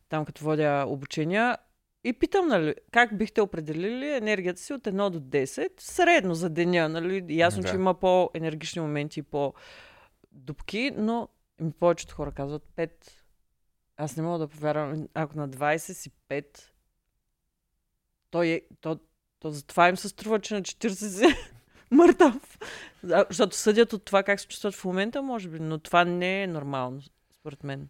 там 0.09 0.25
като 0.25 0.43
водя 0.43 0.85
обучения, 0.87 1.57
и 2.03 2.13
питам, 2.13 2.47
нали, 2.47 2.75
как 2.91 3.17
бихте 3.17 3.41
определили 3.41 4.09
енергията 4.09 4.61
си 4.61 4.73
от 4.73 4.83
1 4.83 5.09
до 5.09 5.19
10, 5.19 5.69
средно 5.77 6.35
за 6.35 6.49
деня, 6.49 6.89
нали? 6.89 7.25
Ясно, 7.29 7.61
да. 7.61 7.69
че 7.69 7.75
има 7.75 7.93
по-енергични 7.93 8.81
моменти 8.81 9.19
и 9.19 9.23
по-дупки, 9.23 10.91
но 10.97 11.27
ми 11.59 11.71
повечето 11.71 12.15
хора 12.15 12.31
казват 12.31 12.63
5. 12.77 12.91
Аз 13.97 14.17
не 14.17 14.23
мога 14.23 14.39
да 14.39 14.47
повярвам, 14.47 15.07
ако 15.13 15.37
на 15.37 15.49
20 15.49 15.77
си 15.77 16.11
5, 16.29 16.45
то, 18.31 18.43
е, 18.43 18.61
то, 18.81 18.99
то 19.39 19.51
затова 19.51 19.89
им 19.89 19.97
се 19.97 20.09
струва, 20.09 20.39
че 20.39 20.53
на 20.53 20.61
40 20.61 20.89
си 20.89 21.35
мъртъв. 21.91 22.59
Защото 23.03 23.55
съдят 23.55 23.93
от 23.93 24.05
това 24.05 24.23
как 24.23 24.39
се 24.39 24.47
чувстват 24.47 24.75
в 24.75 24.85
момента, 24.85 25.21
може 25.21 25.49
би, 25.49 25.59
но 25.59 25.79
това 25.79 26.05
не 26.05 26.43
е 26.43 26.47
нормално, 26.47 27.01
според 27.39 27.63
мен. 27.63 27.89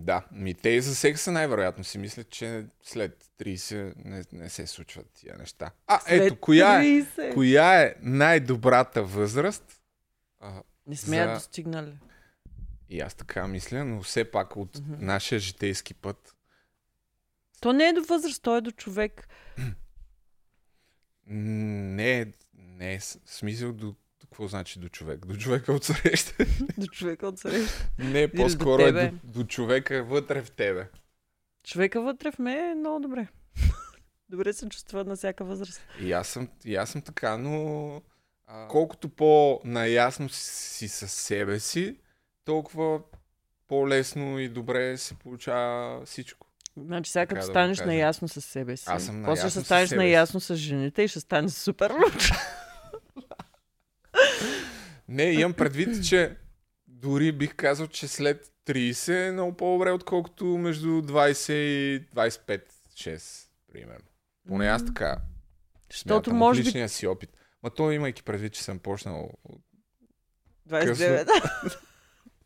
Да, 0.00 0.24
ми 0.32 0.54
те 0.54 0.68
и 0.68 0.80
за 0.80 0.94
секса 0.94 1.32
най-вероятно 1.32 1.84
си 1.84 1.98
мислят, 1.98 2.30
че 2.30 2.66
след 2.82 3.24
30 3.40 3.92
не, 4.04 4.24
не 4.32 4.48
се 4.48 4.66
случват 4.66 5.06
тия 5.14 5.36
неща. 5.38 5.70
А, 5.86 6.00
след 6.00 6.22
ето, 6.22 6.40
коя 6.40 6.82
е, 6.82 7.04
коя 7.34 7.82
е 7.82 7.94
най-добрата 8.02 9.02
възраст? 9.02 9.80
А, 10.40 10.62
не 10.86 10.96
сме 10.96 11.16
за... 11.16 11.34
достигнали. 11.34 11.98
И 12.88 13.00
аз 13.00 13.14
така 13.14 13.46
мисля, 13.46 13.84
но 13.84 14.02
все 14.02 14.30
пак 14.30 14.56
от 14.56 14.78
mm-hmm. 14.78 15.00
нашия 15.00 15.38
житейски 15.38 15.94
път. 15.94 16.36
То 17.60 17.72
не 17.72 17.88
е 17.88 17.92
до 17.92 18.02
възраст, 18.02 18.42
то 18.42 18.56
е 18.56 18.60
до 18.60 18.70
човек. 18.70 19.28
Не, 21.26 22.32
не 22.78 22.94
е 22.94 23.00
смисъл 23.26 23.72
до 23.72 23.94
какво 24.20 24.48
значи 24.48 24.78
до 24.78 24.88
човек? 24.88 25.26
До 25.26 25.36
човека 25.36 25.72
от 25.72 25.84
среща. 25.84 26.46
до 26.78 26.86
човека 26.86 27.26
от 27.28 27.38
среща. 27.38 27.90
Не, 27.98 28.28
по-скоро 28.28 28.92
до 28.92 28.98
е 28.98 29.10
до, 29.24 29.40
до 29.40 29.44
човека 29.44 30.04
вътре 30.04 30.42
в 30.42 30.50
тебе. 30.50 30.88
Човека 31.64 32.02
вътре 32.02 32.32
в 32.32 32.38
мен 32.38 32.70
е 32.70 32.74
много 32.74 33.00
добре. 33.00 33.28
добре 34.28 34.52
се 34.52 34.68
чувства 34.68 35.04
на 35.04 35.16
всяка 35.16 35.44
възраст. 35.44 35.80
И 36.00 36.12
аз 36.12 36.28
съм, 36.28 36.48
и 36.64 36.76
аз 36.76 36.90
съм 36.90 37.02
така, 37.02 37.36
но 37.36 38.02
а, 38.46 38.68
колкото 38.68 39.08
по-наясно 39.08 40.28
си 40.28 40.88
със 40.88 41.12
себе 41.12 41.60
си, 41.60 41.96
толкова 42.44 43.00
по-лесно 43.68 44.38
и 44.38 44.48
добре 44.48 44.96
се 44.96 45.14
получава 45.14 46.04
всичко. 46.04 46.46
Значи 46.76 47.10
сега 47.10 47.26
като 47.26 47.40
да 47.40 47.46
станеш 47.46 47.80
наясно 47.80 48.28
с 48.28 48.40
себе 48.40 48.76
си, 48.76 48.84
Аз 48.86 49.04
съм 49.04 49.22
после 49.24 49.50
ще 49.50 49.60
станеш 49.60 49.90
наясно 49.90 50.40
с 50.40 50.56
жените 50.56 51.02
и 51.02 51.08
ще 51.08 51.20
стане 51.20 51.48
супер 51.48 51.92
Не, 55.08 55.24
имам 55.24 55.52
предвид, 55.52 56.08
че 56.08 56.36
дори 56.86 57.32
бих 57.32 57.54
казал, 57.54 57.86
че 57.86 58.08
след 58.08 58.52
30 58.66 59.28
е 59.28 59.32
много 59.32 59.56
по-добре, 59.56 59.90
отколкото 59.90 60.44
между 60.44 60.88
20 60.88 61.52
и 61.52 62.06
25-6, 62.06 63.48
примерно. 63.72 64.04
Поне 64.48 64.66
аз 64.66 64.86
така. 64.86 65.16
Защото 65.92 66.34
може 66.34 66.62
личния 66.62 66.84
би... 66.84 66.88
си 66.88 67.06
опит. 67.06 67.30
Ма 67.62 67.70
то 67.70 67.90
имайки 67.90 68.22
предвид, 68.22 68.52
че 68.52 68.62
съм 68.62 68.78
почнал 68.78 69.30
29. 70.68 71.28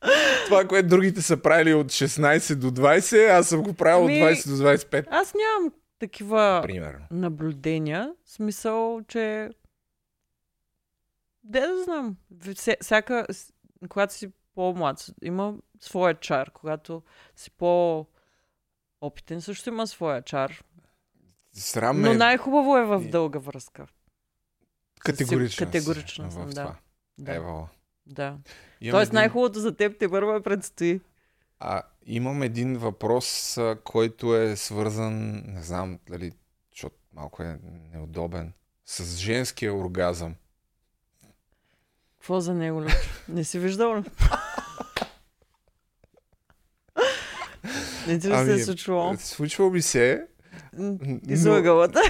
Това, 0.46 0.68
което 0.68 0.88
другите 0.88 1.22
са 1.22 1.36
правили 1.36 1.74
от 1.74 1.86
16 1.86 2.54
до 2.54 2.70
20, 2.70 3.30
аз 3.30 3.48
съм 3.48 3.62
го 3.62 3.74
правил 3.74 4.06
ми... 4.06 4.22
от 4.22 4.28
20 4.30 4.48
до 4.48 4.62
25. 4.62 5.06
Аз 5.10 5.34
нямам 5.34 5.72
такива 5.98 6.60
Примерно. 6.62 7.06
наблюдения. 7.10 8.12
Смисъл, 8.26 9.00
че 9.08 9.50
Де 11.44 11.60
да 11.60 11.84
знам. 11.84 12.16
Всяка, 12.80 13.26
когато 13.88 14.14
си 14.14 14.32
по-млад, 14.54 15.06
има 15.22 15.54
своя 15.80 16.14
чар. 16.14 16.50
Когато 16.50 17.02
си 17.36 17.50
по-опитен, 17.50 19.40
също 19.40 19.68
има 19.68 19.86
своя 19.86 20.22
чар. 20.22 20.64
Срам 21.52 22.00
Но 22.00 22.14
най-хубаво 22.14 22.76
е 22.78 22.84
в 22.84 23.08
дълга 23.10 23.38
връзка. 23.38 23.86
Категорично. 25.00 25.66
Категорично 25.66 26.30
съм, 26.30 26.50
да. 26.50 26.76
да. 27.18 27.34
Ево. 27.34 27.68
Да. 28.06 28.38
Имам 28.80 28.98
Тоест 28.98 29.08
един... 29.08 29.14
най-хубавото 29.14 29.60
за 29.60 29.76
теб 29.76 29.98
те 29.98 30.08
първо 30.08 30.42
предстои. 30.42 31.00
А, 31.58 31.82
имам 32.06 32.42
един 32.42 32.76
въпрос, 32.76 33.58
който 33.84 34.36
е 34.36 34.56
свързан, 34.56 35.42
не 35.46 35.62
знам 35.62 35.98
дали, 36.08 36.32
защото 36.72 36.96
малко 37.12 37.42
е 37.42 37.58
неудобен, 37.92 38.52
с 38.86 39.16
женския 39.16 39.74
оргазъм. 39.74 40.34
Какво 42.22 42.40
за 42.40 42.54
него? 42.54 42.82
Не 43.28 43.44
си 43.44 43.58
виждал 43.58 43.96
ли? 43.96 44.02
Не 48.06 48.18
ти 48.18 48.28
ли 48.28 48.32
ами, 48.32 48.46
се 48.46 48.54
е 48.54 48.64
случвало? 48.64 49.16
Случвало 49.18 49.70
ми 49.70 49.82
се. 49.82 50.26
Излагалата. 51.28 52.00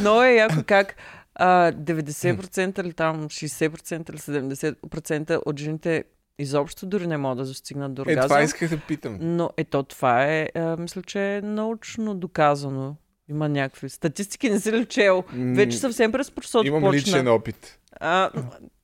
Но 0.00 0.22
е 0.22 0.32
яко 0.32 0.62
как 0.66 0.96
а, 1.34 1.72
90% 1.72 2.80
или 2.80 2.92
там 2.92 3.28
60% 3.28 4.10
или 4.10 4.18
70% 4.18 5.42
от 5.46 5.58
жените 5.58 6.04
изобщо 6.38 6.86
дори 6.86 7.06
не 7.06 7.16
могат 7.16 7.38
да 7.38 7.44
достигнат 7.44 7.94
до 7.94 8.02
оргазъм. 8.02 8.24
Е, 8.24 8.28
това 8.28 8.42
исках 8.42 8.70
да 8.70 8.80
питам. 8.80 9.18
Но 9.20 9.50
ето 9.56 9.82
това 9.82 10.24
е, 10.24 10.48
а, 10.54 10.76
мисля, 10.76 11.02
че 11.02 11.36
е 11.36 11.40
научно 11.40 12.14
доказано. 12.14 12.96
Има 13.28 13.48
някакви 13.48 13.88
статистики, 13.88 14.50
не 14.50 14.60
си 14.60 14.72
ли 14.72 14.86
чел? 14.86 15.24
Вече 15.34 15.78
съвсем 15.78 16.12
през 16.12 16.30
просото 16.30 16.66
Имам 16.66 16.82
почна. 16.82 16.98
личен 16.98 17.28
опит. 17.28 17.78
А, 18.00 18.30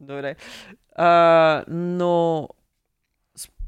добре. 0.00 0.36
А, 0.96 1.64
но 1.68 2.48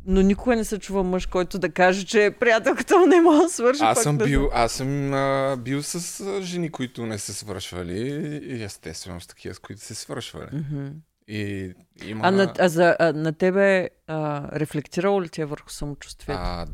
но 0.07 0.23
никога 0.23 0.57
не 0.57 0.64
се 0.64 0.79
чува 0.79 1.03
мъж, 1.03 1.27
който 1.27 1.59
да 1.59 1.73
каже, 1.73 2.07
че 2.07 2.37
приятелката 2.41 2.99
му 2.99 3.07
не 3.07 3.20
може 3.20 3.43
да 3.43 3.49
свърши. 3.49 3.81
Аз 3.83 4.03
съм, 4.03 4.18
бил, 4.18 4.51
аз 4.53 4.73
съм 4.73 5.14
а, 5.14 5.57
бил 5.59 5.83
с 5.83 6.20
а, 6.20 6.43
жени, 6.43 6.70
които 6.70 7.07
не 7.07 7.18
са 7.18 7.35
свършвали 7.35 7.99
и 8.45 8.62
естествено 8.62 9.20
с 9.20 9.27
такива, 9.27 9.55
с 9.55 9.59
които 9.59 9.81
се 9.81 9.95
свършвали. 9.95 10.51
Mm-hmm. 10.51 10.93
И 11.29 11.73
има... 12.05 12.29
А, 12.29 12.31
на, 12.31 12.53
а, 12.59 12.68
за, 12.68 12.97
а 12.99 13.12
на 13.12 13.33
тебе 13.33 13.89
а, 14.07 14.49
рефлектирало 14.61 15.23
ли 15.23 15.29
ти 15.29 15.41
е 15.41 15.45
върху 15.45 15.70
самочувствието? 15.70 16.43
А, 16.45 16.66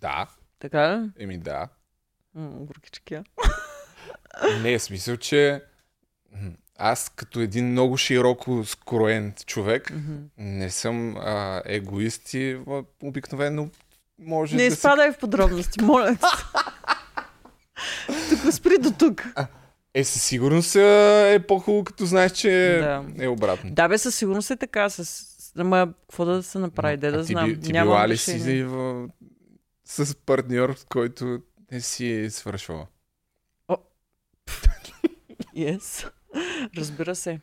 да. 0.00 0.26
Така 0.58 0.98
ли? 0.98 1.22
Еми 1.22 1.38
да. 1.38 1.68
Горкички. 2.34 3.18
Не, 4.62 4.72
е 4.72 4.78
смисъл, 4.78 5.16
че 5.16 5.62
аз 6.76 7.08
като 7.08 7.40
един 7.40 7.70
много 7.70 7.96
широко 7.96 8.64
скроен 8.64 9.34
човек 9.46 9.90
mm-hmm. 9.90 10.28
не 10.38 10.70
съм 10.70 11.16
а, 11.16 11.62
егоист 11.64 12.34
и 12.34 12.58
обикновено 13.02 13.70
може 14.18 14.56
не 14.56 14.62
да 14.62 14.68
Не 14.68 14.74
изпадай 14.74 15.12
в 15.12 15.18
подробности, 15.18 15.82
моля 15.82 16.16
Тук 18.30 18.52
спри 18.52 18.78
до 18.78 18.90
тук. 18.90 19.24
Е, 19.94 20.04
със 20.04 20.22
сигурност 20.22 20.76
е 20.76 21.44
по-хубаво, 21.48 21.84
като 21.84 22.06
знаеш, 22.06 22.32
че 22.32 22.78
да. 22.80 23.24
е 23.24 23.28
обратно. 23.28 23.70
Да, 23.70 23.88
бе, 23.88 23.98
със 23.98 24.14
сигурност 24.14 24.50
е 24.50 24.56
така. 24.56 24.90
С... 24.90 25.24
Ама, 25.58 25.92
какво 26.08 26.24
да 26.24 26.42
се 26.42 26.58
направи, 26.58 26.96
де 26.96 27.10
да 27.10 27.24
ти, 27.24 27.32
знам. 27.32 27.60
Ти 27.62 27.72
Няма 27.72 27.90
била 27.90 28.08
ли 28.08 28.16
си 28.16 28.62
в... 28.62 29.08
с 29.84 30.14
партньор, 30.14 30.76
който 30.88 31.40
не 31.72 31.80
си 31.80 32.26
свършвала? 32.30 32.86
О. 33.68 33.76
yes. 35.56 36.10
Разбира 36.76 37.14
се. 37.14 37.40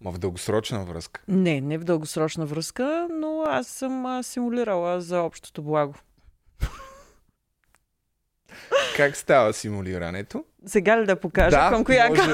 Ма 0.00 0.12
в 0.12 0.18
дългосрочна 0.18 0.84
връзка? 0.84 1.22
Не, 1.28 1.60
не 1.60 1.78
в 1.78 1.84
дългосрочна 1.84 2.46
връзка, 2.46 3.08
но 3.10 3.42
аз 3.46 3.66
съм 3.66 4.06
а, 4.06 4.22
симулирала 4.22 5.00
за 5.00 5.20
общото 5.20 5.62
благо. 5.62 5.94
Как 8.96 9.16
става 9.16 9.52
симулирането? 9.52 10.44
Сега 10.66 11.00
ли 11.00 11.06
да 11.06 11.20
покажа 11.20 11.56
да, 11.56 11.70
към 11.70 11.84
коя 11.84 12.08
може, 12.08 12.30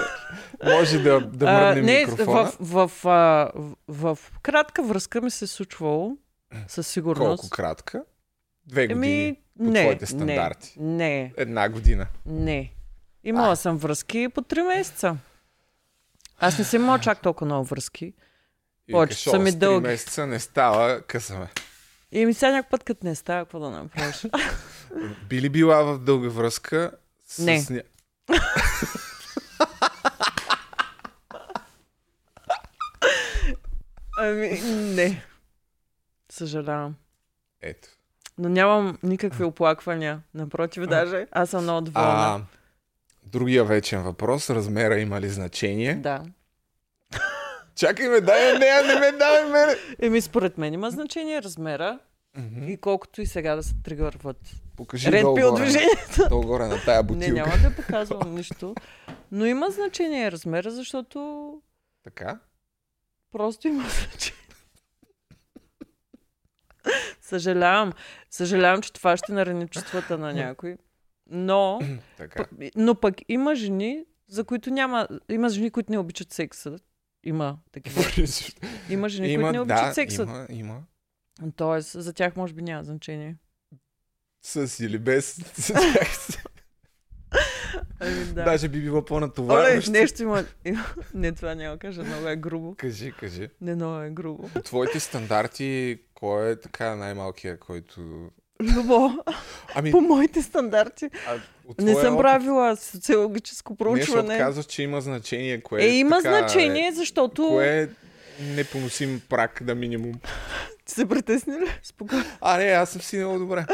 може 0.64 0.98
да, 0.98 1.20
да 1.20 1.46
мръднем 1.46 1.84
не, 1.84 2.06
микрофона. 2.06 2.44
В, 2.44 2.56
в, 2.60 2.90
в, 3.04 3.52
в, 3.88 4.14
в 4.14 4.32
кратка 4.42 4.82
връзка 4.82 5.20
ми 5.20 5.30
се 5.30 5.44
е 5.44 5.48
случвало 5.48 6.16
със 6.68 6.88
сигурност. 6.88 7.40
Колко 7.40 7.50
кратка? 7.50 8.04
Две 8.68 8.86
години 8.86 9.24
Еми, 9.26 9.36
по 9.56 9.64
не, 9.64 9.82
твоите 9.82 10.06
стандарти. 10.06 10.74
Не, 10.80 10.94
не. 10.96 11.32
Една 11.36 11.68
година. 11.68 12.06
Не. 12.26 12.72
Имала 13.24 13.52
а. 13.52 13.56
съм 13.56 13.78
връзки 13.78 14.28
по 14.34 14.42
три 14.42 14.62
месеца. 14.62 15.16
Аз 16.38 16.58
не 16.58 16.64
съм 16.64 16.82
имала 16.82 16.98
чак 16.98 17.22
толкова 17.22 17.46
много 17.46 17.64
връзки. 17.64 18.12
Повечето 18.90 19.30
са 19.30 19.38
ми 19.38 19.52
дълги. 19.52 19.86
месеца 19.86 20.26
не 20.26 20.40
става, 20.40 21.02
късаме. 21.02 21.48
И 22.12 22.26
ми 22.26 22.34
сега 22.34 22.52
някакъв 22.52 22.70
път, 22.70 22.84
като 22.84 23.06
не 23.06 23.14
става, 23.14 23.44
какво 23.44 23.60
да 23.60 23.70
направиш? 23.70 24.26
Би 25.28 25.40
ли 25.40 25.48
била 25.48 25.82
в 25.82 25.98
дълга 25.98 26.28
връзка 26.28 26.90
с... 27.26 27.38
Не. 27.44 27.82
ами, 34.18 34.60
не. 34.94 35.24
Съжалявам. 36.30 36.94
Ето. 37.62 37.88
Но 38.38 38.48
нямам 38.48 38.98
никакви 39.02 39.44
оплаквания. 39.44 40.20
Напротив, 40.34 40.86
даже 40.86 41.26
аз 41.32 41.50
съм 41.50 41.62
много 41.62 41.80
доволна. 41.80 42.44
другия 43.26 43.64
вечен 43.64 44.02
въпрос. 44.02 44.50
Размера 44.50 44.98
има 44.98 45.20
ли 45.20 45.28
значение? 45.28 45.94
Да. 45.94 46.22
Чакай 47.74 48.08
ме, 48.08 48.20
дай 48.20 48.52
не, 48.52 48.82
не 48.82 49.00
ме, 49.00 49.12
дай 49.12 49.44
ме. 49.44 49.76
Еми, 49.98 50.20
според 50.20 50.58
мен 50.58 50.74
има 50.74 50.90
значение 50.90 51.42
размера. 51.42 51.98
Mm-hmm. 52.38 52.66
И 52.66 52.76
колкото 52.76 53.22
и 53.22 53.26
сега 53.26 53.56
да 53.56 53.62
се 53.62 53.74
тригърват. 53.84 54.36
Покажи 54.76 55.12
Ред 55.12 55.22
долу 55.22 55.54
движението. 55.54 56.28
Долу-горе 56.28 56.66
на 56.66 56.84
тая 56.84 57.02
бутилка. 57.02 57.26
Не, 57.26 57.32
няма 57.32 57.52
да 57.62 57.76
показвам 57.76 58.34
нищо. 58.34 58.74
Но 59.32 59.46
има 59.46 59.70
значение 59.70 60.32
размера, 60.32 60.70
защото... 60.70 61.52
Така? 62.04 62.38
Просто 63.32 63.68
има 63.68 63.82
значение. 63.88 64.38
Съжалявам. 67.28 67.92
Съжалявам, 68.30 68.82
че 68.82 68.92
това 68.92 69.16
ще 69.16 69.32
нарани 69.32 69.68
чувствата 69.68 70.18
на 70.18 70.32
някой. 70.32 70.76
Но, 71.30 71.80
така. 72.16 72.36
Пък, 72.36 72.50
но 72.76 72.94
пък 72.94 73.14
има 73.28 73.54
жени, 73.54 74.04
за 74.28 74.44
които 74.44 74.70
няма... 74.70 75.08
Има 75.28 75.48
жени, 75.48 75.70
които 75.70 75.92
не 75.92 75.98
обичат 75.98 76.32
секса. 76.32 76.78
Има 77.24 77.58
такива. 77.72 78.02
има 78.90 79.08
жени, 79.08 79.28
има, 79.28 79.42
които 79.42 79.52
не 79.52 79.60
обичат 79.60 79.88
да, 79.88 79.94
секса. 79.94 80.22
Има, 80.22 80.46
има. 80.50 80.82
Тоест, 81.56 82.02
за 82.02 82.12
тях 82.12 82.36
може 82.36 82.54
би 82.54 82.62
няма 82.62 82.84
значение. 82.84 83.36
С 84.42 84.84
или 84.84 84.98
без. 84.98 85.40
С 85.54 85.72
тях. 85.72 86.44
Ами, 88.00 88.24
да. 88.24 88.44
Даже 88.44 88.68
би 88.68 88.80
било 88.80 89.04
по-натоварващо. 89.04 89.90
нещо 89.90 90.22
има... 90.22 90.44
Не, 91.14 91.32
това 91.32 91.54
няма 91.54 91.78
кажа, 91.78 92.04
много 92.04 92.28
е 92.28 92.36
грубо. 92.36 92.74
Кажи, 92.74 93.12
кажи. 93.12 93.48
Не, 93.60 93.74
много 93.74 94.00
е 94.00 94.10
грубо. 94.10 94.48
По 94.48 94.62
твоите 94.62 95.00
стандарти, 95.00 95.98
кой 96.18 96.50
е 96.50 96.60
така 96.60 96.96
най-малкият, 96.96 97.60
който... 97.60 98.00
Любо. 98.62 99.10
Ами... 99.74 99.90
По 99.90 100.00
моите 100.00 100.42
стандарти. 100.42 101.10
А, 101.28 101.40
не 101.82 101.94
съм 101.94 102.14
опит... 102.14 102.22
правила 102.22 102.76
социологическо 102.76 103.76
проучване. 103.76 104.28
Не, 104.28 104.38
казваш, 104.38 104.66
че 104.66 104.82
има 104.82 105.00
значение. 105.00 105.60
Кое 105.60 105.82
е, 105.82 105.88
има 105.88 106.22
така, 106.22 106.38
значение, 106.38 106.92
защото... 106.92 107.48
Кое 107.48 107.82
е 107.82 107.88
непоносим 108.42 109.22
прак 109.28 109.60
на 109.60 109.74
минимум? 109.74 110.12
Ти 110.84 110.92
се 110.92 111.08
притесни 111.08 111.52
ли? 111.52 111.66
Спокойно. 111.82 112.24
А, 112.40 112.58
не, 112.58 112.64
аз 112.64 112.90
съм 112.90 113.02
си 113.02 113.16
много 113.16 113.38
добре 113.38 113.66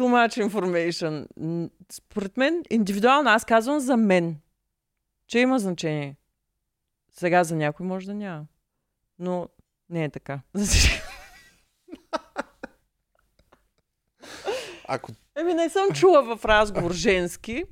too 0.00 0.08
much 0.08 0.48
information. 0.48 1.26
Според 1.92 2.36
мен, 2.36 2.62
индивидуално, 2.70 3.30
аз 3.30 3.44
казвам 3.44 3.80
за 3.80 3.96
мен, 3.96 4.36
че 5.26 5.38
има 5.38 5.58
значение. 5.58 6.16
Сега 7.12 7.44
за 7.44 7.56
някой 7.56 7.86
може 7.86 8.06
да 8.06 8.14
няма. 8.14 8.44
Но 9.18 9.48
не 9.90 10.04
е 10.04 10.08
така. 10.08 10.40
Ако... 14.88 15.12
Еми, 15.36 15.54
не 15.54 15.70
съм 15.70 15.92
чула 15.94 16.36
в 16.36 16.44
разговор 16.44 16.92
женски. 16.92 17.64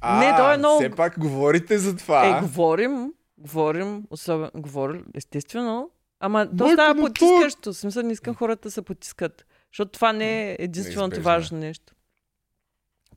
А, 0.00 0.18
не, 0.18 0.36
то 0.36 0.52
е 0.52 0.56
много... 0.56 0.78
все 0.78 0.90
пак 0.90 1.18
говорите 1.18 1.78
за 1.78 1.96
това. 1.96 2.38
Е, 2.38 2.40
говорим, 2.40 3.12
говорим, 3.38 4.04
особено, 4.10 4.50
говорим, 4.54 5.04
естествено. 5.14 5.90
Ама 6.20 6.48
то 6.58 6.72
става 6.72 7.00
потискащо. 7.00 7.74
Смисъл, 7.74 8.02
не 8.02 8.12
искам 8.12 8.34
хората 8.34 8.62
да 8.62 8.70
се 8.70 8.82
потискат. 8.82 9.46
Защото 9.72 9.92
това 9.92 10.12
не 10.12 10.50
е 10.50 10.56
единственото 10.58 11.08
Неизбежно. 11.08 11.24
важно 11.24 11.58
нещо. 11.58 11.94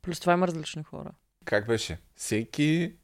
Плюс 0.02 0.20
това 0.20 0.32
има 0.32 0.46
различни 0.46 0.82
хора. 0.82 1.10
Как 1.44 1.66
беше? 1.66 1.98
Всеки 2.14 2.94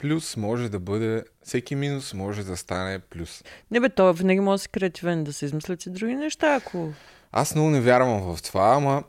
плюс 0.00 0.36
може 0.36 0.68
да 0.68 0.80
бъде, 0.80 1.24
всеки 1.42 1.74
минус 1.74 2.14
може 2.14 2.44
да 2.44 2.56
стане 2.56 2.98
плюс. 2.98 3.44
Не 3.70 3.80
бе, 3.80 3.88
то 3.88 4.12
винаги 4.12 4.40
може 4.40 4.54
да 4.54 4.62
си 4.62 4.68
креативен, 4.68 5.24
да 5.24 5.32
се 5.32 5.44
измислят 5.44 5.86
и 5.86 5.90
други 5.90 6.14
неща, 6.14 6.54
ако... 6.54 6.92
Аз 7.32 7.54
много 7.54 7.70
не 7.70 7.80
вярвам 7.80 8.36
в 8.36 8.42
това, 8.42 8.74
ама... 8.76 9.04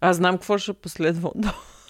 Аз 0.00 0.16
знам 0.16 0.34
какво 0.34 0.58
ще 0.58 0.72
последва. 0.72 1.30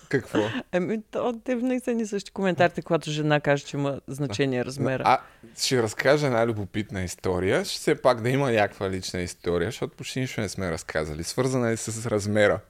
Какво? 0.08 0.38
Еми, 0.72 1.02
то, 1.10 1.40
те 1.44 1.56
винаги 1.56 1.80
са 1.80 1.94
ни 1.94 2.06
същи 2.06 2.30
коментарите, 2.30 2.82
когато 2.82 3.10
жена 3.10 3.40
каже, 3.40 3.64
че 3.64 3.76
има 3.76 4.00
значение 4.06 4.64
размера. 4.64 5.02
А, 5.06 5.18
ще 5.58 5.82
разкажа 5.82 6.26
една 6.26 6.46
любопитна 6.46 7.02
история. 7.02 7.64
Ще 7.64 7.78
все 7.78 8.02
пак 8.02 8.20
да 8.20 8.30
има 8.30 8.52
някаква 8.52 8.90
лична 8.90 9.20
история, 9.20 9.68
защото 9.68 9.96
почти 9.96 10.20
нищо 10.20 10.40
не 10.40 10.48
сме 10.48 10.70
разказали. 10.70 11.24
Свързана 11.24 11.70
е 11.70 11.76
с 11.76 12.06
размера. 12.06 12.60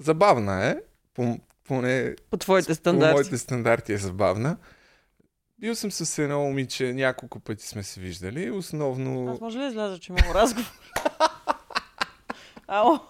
Забавна 0.00 0.66
е, 0.66 0.76
по, 1.14 1.38
поне... 1.64 2.16
По 2.30 2.36
твоите 2.36 2.74
стандарти. 2.74 3.10
По 3.10 3.14
моите 3.14 3.38
стандарти 3.38 3.92
е 3.92 3.98
забавна. 3.98 4.56
Бил 5.58 5.74
съм 5.74 5.90
с 5.90 6.18
едно 6.18 6.40
момиче, 6.40 6.92
няколко 6.92 7.40
пъти 7.40 7.68
сме 7.68 7.82
се 7.82 8.00
виждали. 8.00 8.50
Основно... 8.50 9.32
Аз 9.32 9.40
може 9.40 9.58
ли 9.58 9.66
изляза, 9.66 9.98
че 9.98 10.12
имам 10.12 10.34
разговор? 10.34 10.70
Ало. 12.66 13.00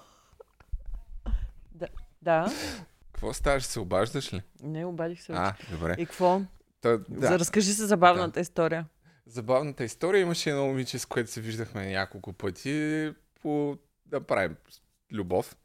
Да. 1.75 1.87
да. 2.23 2.53
Какво 3.13 3.33
ставаш? 3.33 3.65
Се 3.65 3.81
обаждаш 3.81 4.33
ли? 4.33 4.43
Не, 4.63 4.85
обадих 4.85 5.23
се. 5.23 5.33
А, 5.33 5.55
добре. 5.71 5.95
И 5.99 6.07
какво? 6.07 6.41
Та, 6.81 6.99
да. 7.09 7.27
За 7.27 7.39
разкажи 7.39 7.73
се 7.73 7.87
забавната 7.87 8.35
да. 8.35 8.41
история. 8.41 8.87
Забавната 9.27 9.85
история 9.85 10.21
имаше 10.21 10.51
едно 10.51 10.67
момиче, 10.67 10.99
с 10.99 11.07
което 11.07 11.31
се 11.31 11.41
виждахме 11.41 11.93
няколко 11.93 12.33
пъти 12.33 13.13
по 13.43 13.79
да 14.07 14.21
правим 14.21 14.57
любов. 15.13 15.57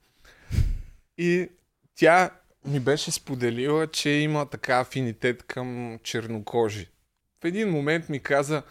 И 1.18 1.50
тя 1.96 2.30
ми 2.66 2.80
беше 2.80 3.12
споделила, 3.12 3.88
че 3.88 4.10
има 4.10 4.50
така 4.50 4.80
афинитет 4.80 5.44
към 5.44 6.00
чернокожи. 6.04 6.90
В 7.42 7.46
един 7.46 7.70
момент 7.70 8.10
ми 8.10 8.20
каза, 8.20 8.64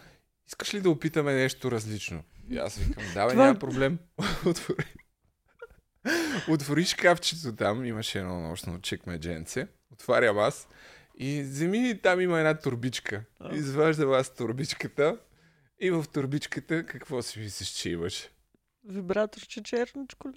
искаш 0.48 0.74
ли 0.74 0.80
да 0.80 0.90
опитаме 0.90 1.34
нещо 1.34 1.70
различно? 1.70 2.22
И 2.50 2.58
аз 2.58 2.76
викам, 2.78 3.04
да, 3.14 3.28
Това... 3.28 3.44
няма 3.44 3.58
проблем. 3.58 3.98
Отвори. 4.46 4.94
Отвори 6.48 6.84
шкафчето 6.84 7.56
там, 7.56 7.84
имаше 7.84 8.18
едно 8.18 8.40
нощно 8.40 8.80
чекмедженце. 8.80 9.66
Отварям 9.92 10.38
аз 10.38 10.68
и 11.18 11.42
вземи 11.42 12.00
там 12.02 12.20
има 12.20 12.38
една 12.38 12.58
турбичка. 12.58 13.24
Изваждам 13.52 14.12
аз 14.12 14.34
турбичката 14.34 15.18
и 15.80 15.90
в 15.90 16.04
турбичката 16.12 16.86
какво 16.86 17.22
си 17.22 17.38
мислиш, 17.38 17.68
че 17.68 17.90
имаш? 17.90 18.28
Вибраторче 18.88 19.62
черничко 19.62 20.28
ли? 20.28 20.34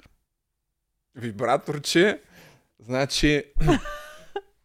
Вибраторче, 1.16 2.22
значи 2.80 3.44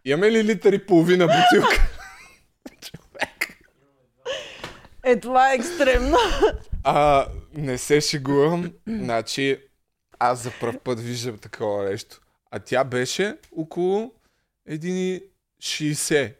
имаме 0.04 0.30
ли 0.30 0.44
литър 0.44 0.72
и 0.72 0.86
половина 0.86 1.26
бутилка? 1.26 1.88
Човек. 2.80 3.58
Е, 5.02 5.20
това 5.20 5.52
е 5.52 5.54
екстремно. 5.54 6.16
А, 6.84 7.26
не 7.54 7.78
се 7.78 8.00
шегувам. 8.00 8.72
Значи, 8.86 9.58
аз 10.18 10.42
за 10.42 10.50
първ 10.60 10.78
път 10.84 11.00
виждам 11.00 11.38
такова 11.38 11.84
нещо. 11.84 12.20
А 12.50 12.58
тя 12.58 12.84
беше 12.84 13.36
около 13.56 14.12
1,60 14.70 16.34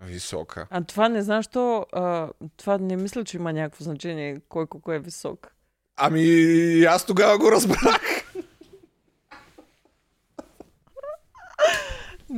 висока. 0.00 0.66
А 0.70 0.84
това 0.84 1.08
не 1.08 1.22
знам, 1.22 1.42
що... 1.42 1.86
А, 1.92 2.28
това 2.56 2.78
не 2.78 2.96
мисля, 2.96 3.24
че 3.24 3.36
има 3.36 3.52
някакво 3.52 3.84
значение 3.84 4.40
кой 4.48 4.66
колко 4.66 4.92
е 4.92 4.98
висок. 4.98 5.54
Ами, 5.96 6.84
аз 6.84 7.06
тогава 7.06 7.38
го 7.38 7.52
разбрах. 7.52 8.13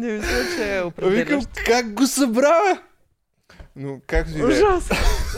Не 0.06 0.12
мисля, 0.12 0.56
че 0.56 0.76
е 0.76 0.82
определящ. 0.82 1.28
Викам, 1.28 1.42
как 1.66 1.92
го 1.92 2.06
събра? 2.06 2.82
Но 3.76 4.00
как 4.06 4.26
ви 4.26 4.44
Ужас! 4.44 4.90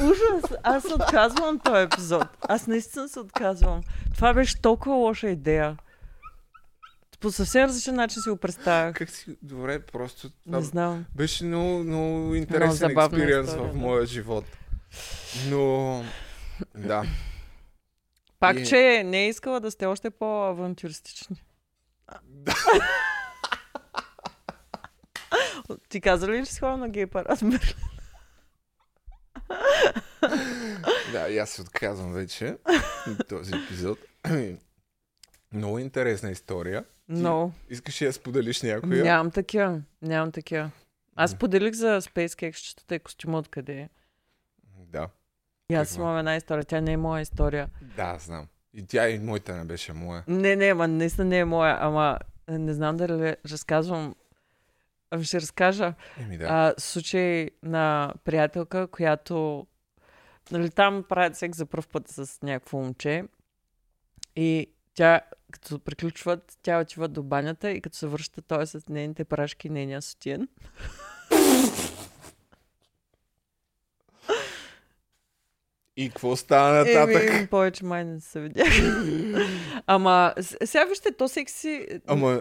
Ужас! 0.03 0.59
Аз 0.63 0.85
отказвам 0.85 1.59
този 1.59 1.83
епизод. 1.83 2.27
Аз 2.49 2.67
наистина 2.67 3.09
се 3.09 3.21
отказвам. 3.21 3.81
Това 4.15 4.35
беше 4.35 4.61
толкова 4.61 4.95
лоша 4.95 5.29
идея. 5.29 5.77
По 7.21 7.31
съвсем 7.31 7.65
различен 7.65 7.95
начин 7.95 8.23
си 8.23 8.31
го 8.31 8.37
представях. 8.37 8.95
Как 8.95 9.11
си? 9.11 9.37
Добре, 9.43 9.79
просто... 9.81 10.31
Не 10.47 10.63
знам. 10.63 11.05
Беше 11.15 11.45
много, 11.45 11.79
много 11.79 12.35
интересен 12.35 12.91
експириенс 12.91 13.55
в 13.55 13.75
моя 13.75 14.07
живот. 14.07 14.45
Но... 15.51 16.05
Да. 16.77 17.05
Пак, 18.41 18.57
и... 18.59 18.67
че 18.67 19.03
не 19.05 19.25
е 19.25 19.29
искала 19.29 19.61
да 19.61 19.71
сте 19.71 19.87
още 19.87 20.11
по-авантюристични. 20.11 21.43
Да. 22.25 22.55
Ти 25.89 26.01
каза 26.01 26.29
ли, 26.29 26.47
че 26.47 26.53
си 26.53 26.61
ходил 26.61 26.77
на 26.77 26.89
гей 26.89 27.07
парад 27.07 27.41
да, 31.13 31.29
и 31.29 31.39
аз 31.39 31.51
се 31.51 31.63
отказвам 31.63 32.13
вече 32.13 32.57
този 33.29 33.53
епизод. 33.57 33.99
Много 35.53 35.79
интересна 35.79 36.31
история. 36.31 36.85
Но. 37.09 37.53
Искаш 37.71 38.03
ли 38.03 38.07
да 38.07 38.13
споделиш 38.13 38.63
някоя? 38.63 39.05
Нямам 39.05 39.31
такива. 39.31 39.81
Нямам 40.03 40.33
такива. 40.33 40.71
Аз 41.17 41.35
поделих 41.35 41.75
за 41.75 42.01
SpaceX, 42.01 42.53
че 42.53 42.77
те 42.87 42.99
костюма 42.99 43.39
откъде 43.39 43.73
е. 43.73 43.89
Да. 44.77 45.09
И 45.71 45.75
аз 45.75 45.97
имам 45.97 46.19
една 46.19 46.37
история. 46.37 46.65
Тя 46.65 46.81
не 46.81 46.93
е 46.93 46.97
моя 46.97 47.23
история. 47.23 47.69
Да, 47.97 48.19
знам. 48.21 48.47
И 48.75 48.87
тя 48.87 49.09
и 49.09 49.19
моята 49.19 49.57
не 49.57 49.65
беше 49.65 49.93
моя. 49.93 50.25
Не, 50.29 50.57
не, 50.57 50.65
ама 50.65 50.89
наистина 50.89 51.25
не 51.25 51.39
е 51.39 51.45
моя, 51.45 51.79
ама 51.81 52.19
не 52.49 52.75
знам 52.75 52.97
дали 52.97 53.37
разказвам 53.51 54.15
ще 55.23 55.41
разкажа. 55.41 55.95
Еми, 56.21 56.39
да. 56.39 56.45
а, 56.45 56.75
случай 56.79 57.51
на 57.63 58.15
приятелка, 58.25 58.87
която 58.87 59.67
нали, 60.51 60.71
там 60.71 61.05
правят 61.09 61.37
секс 61.37 61.59
за 61.59 61.67
първ 61.67 61.87
път 61.93 62.09
с 62.09 62.43
някакво 62.43 62.79
момче 62.79 63.25
и 64.37 64.67
тя, 64.95 65.21
като 65.51 65.79
приключват, 65.79 66.59
тя 66.63 66.81
отива 66.81 67.09
до 67.09 67.23
банята 67.23 67.71
и 67.71 67.81
като 67.81 67.97
се 67.97 68.07
връща, 68.07 68.43
той 68.43 68.63
е 68.63 68.67
с 68.67 68.89
нейните 68.89 69.25
прашки 69.25 69.67
и 69.67 69.71
нейния 69.71 70.03
сутиен. 70.03 70.49
И 76.01 76.09
какво 76.09 76.37
стана 76.37 76.79
нататък? 76.79 77.31
Еми, 77.31 77.47
повече 77.47 77.85
май 77.85 78.05
не 78.05 78.21
се 78.21 78.41
видя. 78.41 78.65
ама, 79.87 80.35
сега 80.65 80.85
вижте, 80.85 81.13
то 81.13 81.29
секси... 81.29 81.87
Ама... 82.07 82.41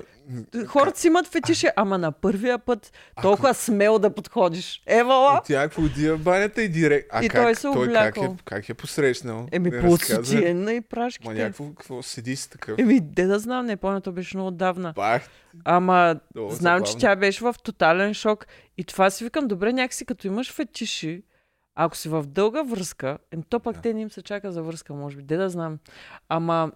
Хората 0.68 0.99
си 0.99 1.08
имат 1.08 1.28
фетиши, 1.28 1.68
ама 1.76 1.97
на 1.97 2.12
първия 2.12 2.60
път 2.60 2.91
толкова 3.22 3.49
а, 3.49 3.53
смел 3.53 3.99
да 3.99 4.10
подходиш. 4.10 4.82
Евала! 4.86 5.41
Тя 5.45 5.62
какво 5.62 5.82
отива 5.82 6.18
в 6.18 6.22
банята 6.22 6.64
и 6.64 6.70
директ... 6.70 7.08
А 7.12 7.26
и 7.26 7.30
как, 7.30 7.43
той 7.43 7.55
се 7.55 7.62
той 7.62 7.93
как 7.93 8.18
е, 8.18 8.30
как 8.45 8.70
е 8.70 8.74
посрещнал? 8.74 9.47
Еми, 9.51 9.82
по 9.82 9.97
сутиена 9.97 10.74
и 10.74 10.82
прашките. 10.82 11.30
Ма 11.30 11.34
някакво, 11.34 11.70
какво 11.70 12.03
седи 12.03 12.36
с 12.36 12.47
такъв? 12.47 12.80
Еми, 12.80 12.99
де 13.01 13.26
да 13.26 13.39
знам, 13.39 13.66
не 13.66 13.78
помня, 13.78 14.01
то 14.01 14.12
беше 14.12 14.38
много 14.38 14.47
отдавна. 14.47 14.93
Бах. 14.95 15.30
Ама, 15.66 16.20
Долу, 16.36 16.49
знам, 16.49 16.60
забавно. 16.60 16.86
че 16.86 16.97
тя 16.97 17.16
беше 17.16 17.43
в 17.43 17.55
тотален 17.64 18.14
шок. 18.14 18.47
И 18.78 18.84
това 18.84 19.10
си 19.10 19.24
викам, 19.24 19.47
добре, 19.47 19.74
някакси 19.74 20.05
като 20.05 20.28
имаш 20.28 20.53
фетиши, 20.53 21.24
ако 21.80 21.97
си 21.97 22.09
в 22.09 22.23
дълга 22.28 22.63
връзка, 22.63 23.17
ем, 23.32 23.43
то 23.43 23.59
пък 23.59 23.75
да. 23.75 23.82
те 23.82 23.93
не 23.93 24.01
им 24.01 24.11
се 24.11 24.21
чака 24.21 24.51
за 24.51 24.63
връзка, 24.63 24.93
може 24.93 25.17
би. 25.17 25.23
Де 25.23 25.38
да 25.38 25.49
знам. 25.49 25.80
Ама... 26.30 26.71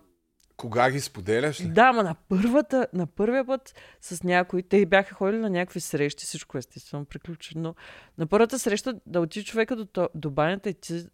Кога 0.57 0.91
ги 0.91 0.99
споделяш 0.99 1.61
ли? 1.61 1.69
Да, 1.69 1.83
ама 1.83 2.03
на, 2.03 2.15
първата, 2.29 2.87
на 2.93 3.07
първия 3.07 3.45
път 3.45 3.75
с 4.01 4.23
някои, 4.23 4.63
те 4.63 4.85
бяха 4.85 5.15
ходили 5.15 5.41
на 5.41 5.49
някакви 5.49 5.79
срещи, 5.79 6.25
всичко 6.25 6.57
естествено 6.57 7.05
приключено. 7.05 7.75
На 8.17 8.27
първата 8.27 8.59
среща 8.59 8.99
да 9.05 9.21
отиде 9.21 9.45
човека 9.45 9.75
до, 9.75 10.09
до 10.15 10.31
банята 10.31 10.69
и 10.69 10.73
ти... 10.73 11.05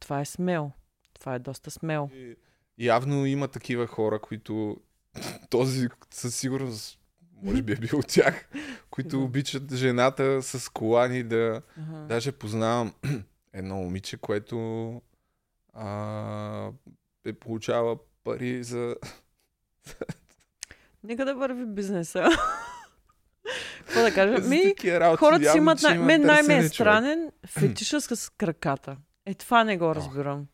Това 0.00 0.20
е 0.20 0.24
смел. 0.24 0.70
Това 1.14 1.34
е 1.34 1.38
доста 1.38 1.70
смел. 1.70 2.10
И, 2.14 2.36
явно 2.78 3.26
има 3.26 3.48
такива 3.48 3.86
хора, 3.86 4.20
които 4.20 4.76
този 5.50 5.88
със 6.10 6.36
сигурност 6.36 7.00
може 7.42 7.62
би 7.62 7.72
е 7.72 7.76
бил 7.76 7.98
от 7.98 8.06
тях, 8.06 8.48
които 8.90 9.22
обичат 9.24 9.74
жената 9.74 10.42
с 10.42 10.68
колани 10.68 11.22
да... 11.22 11.62
Ага. 11.78 11.98
Даже 12.08 12.32
познавам 12.32 12.94
едно 13.52 13.76
момиче, 13.76 14.16
което 14.16 14.92
а, 15.74 16.70
е 17.24 17.32
получава 17.32 17.98
пари 18.24 18.64
за... 18.64 18.96
Нека 21.04 21.24
да 21.24 21.34
върви 21.34 21.66
бизнеса. 21.66 22.24
Какво 23.78 24.02
да 24.02 24.14
кажа? 24.14 24.48
Ми, 24.48 24.74
хората 25.16 25.50
си 25.50 25.58
имат... 25.58 25.82
Най- 25.82 25.98
мен 25.98 26.22
най-ме 26.22 26.56
е 26.56 26.68
странен 26.68 27.32
фетиша 27.46 28.00
с 28.00 28.32
краката. 28.38 28.96
Е, 29.26 29.34
това 29.34 29.64
не 29.64 29.78
го 29.78 29.94
разбирам. 29.94 30.46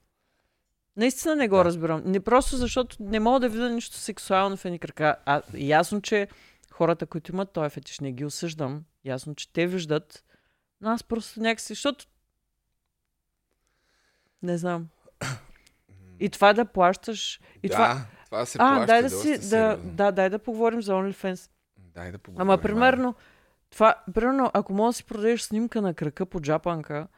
Наистина 0.96 1.36
не 1.36 1.48
го 1.48 1.56
да. 1.56 1.64
разбирам. 1.64 2.02
Не 2.04 2.20
просто 2.20 2.56
защото 2.56 2.96
не 3.00 3.20
мога 3.20 3.40
да 3.40 3.48
видя 3.48 3.70
нищо 3.70 3.96
сексуално 3.96 4.56
в 4.56 4.64
едни 4.64 4.78
крака. 4.78 5.16
А, 5.26 5.42
ясно, 5.54 6.00
че 6.00 6.28
хората, 6.74 7.06
които 7.06 7.32
имат 7.32 7.52
този 7.52 7.70
фетиш, 7.70 8.00
не 8.00 8.12
ги 8.12 8.24
осъждам. 8.24 8.84
Ясно, 9.04 9.34
че 9.34 9.52
те 9.52 9.66
виждат. 9.66 10.24
Но 10.80 10.90
аз 10.90 11.04
просто 11.04 11.40
някакси, 11.40 11.72
защото 11.74 12.04
не 14.42 14.58
знам. 14.58 14.88
И 16.20 16.28
това 16.28 16.52
да 16.52 16.64
плащаш. 16.64 17.40
И 17.62 17.68
да, 17.68 17.74
това... 17.74 18.06
това 18.24 18.46
се 18.46 18.58
а, 18.60 18.76
плаща 18.76 18.86
дай 18.86 19.02
да 19.02 19.10
си, 19.10 19.50
да, 19.50 19.76
да, 19.76 20.12
дай 20.12 20.30
да 20.30 20.38
поговорим 20.38 20.82
за 20.82 20.92
OnlyFans. 20.92 21.50
Дай 21.78 22.12
да 22.12 22.18
поговорим. 22.18 22.50
Ама, 22.50 22.62
примерно, 22.62 23.14
това, 23.70 24.02
примерно, 24.14 24.50
ако 24.54 24.72
можеш 24.72 24.94
да 24.94 24.96
си 24.96 25.04
продадеш 25.04 25.42
снимка 25.42 25.82
на 25.82 25.94
крака 25.94 26.26
по 26.26 26.40
джапанка 26.40 27.08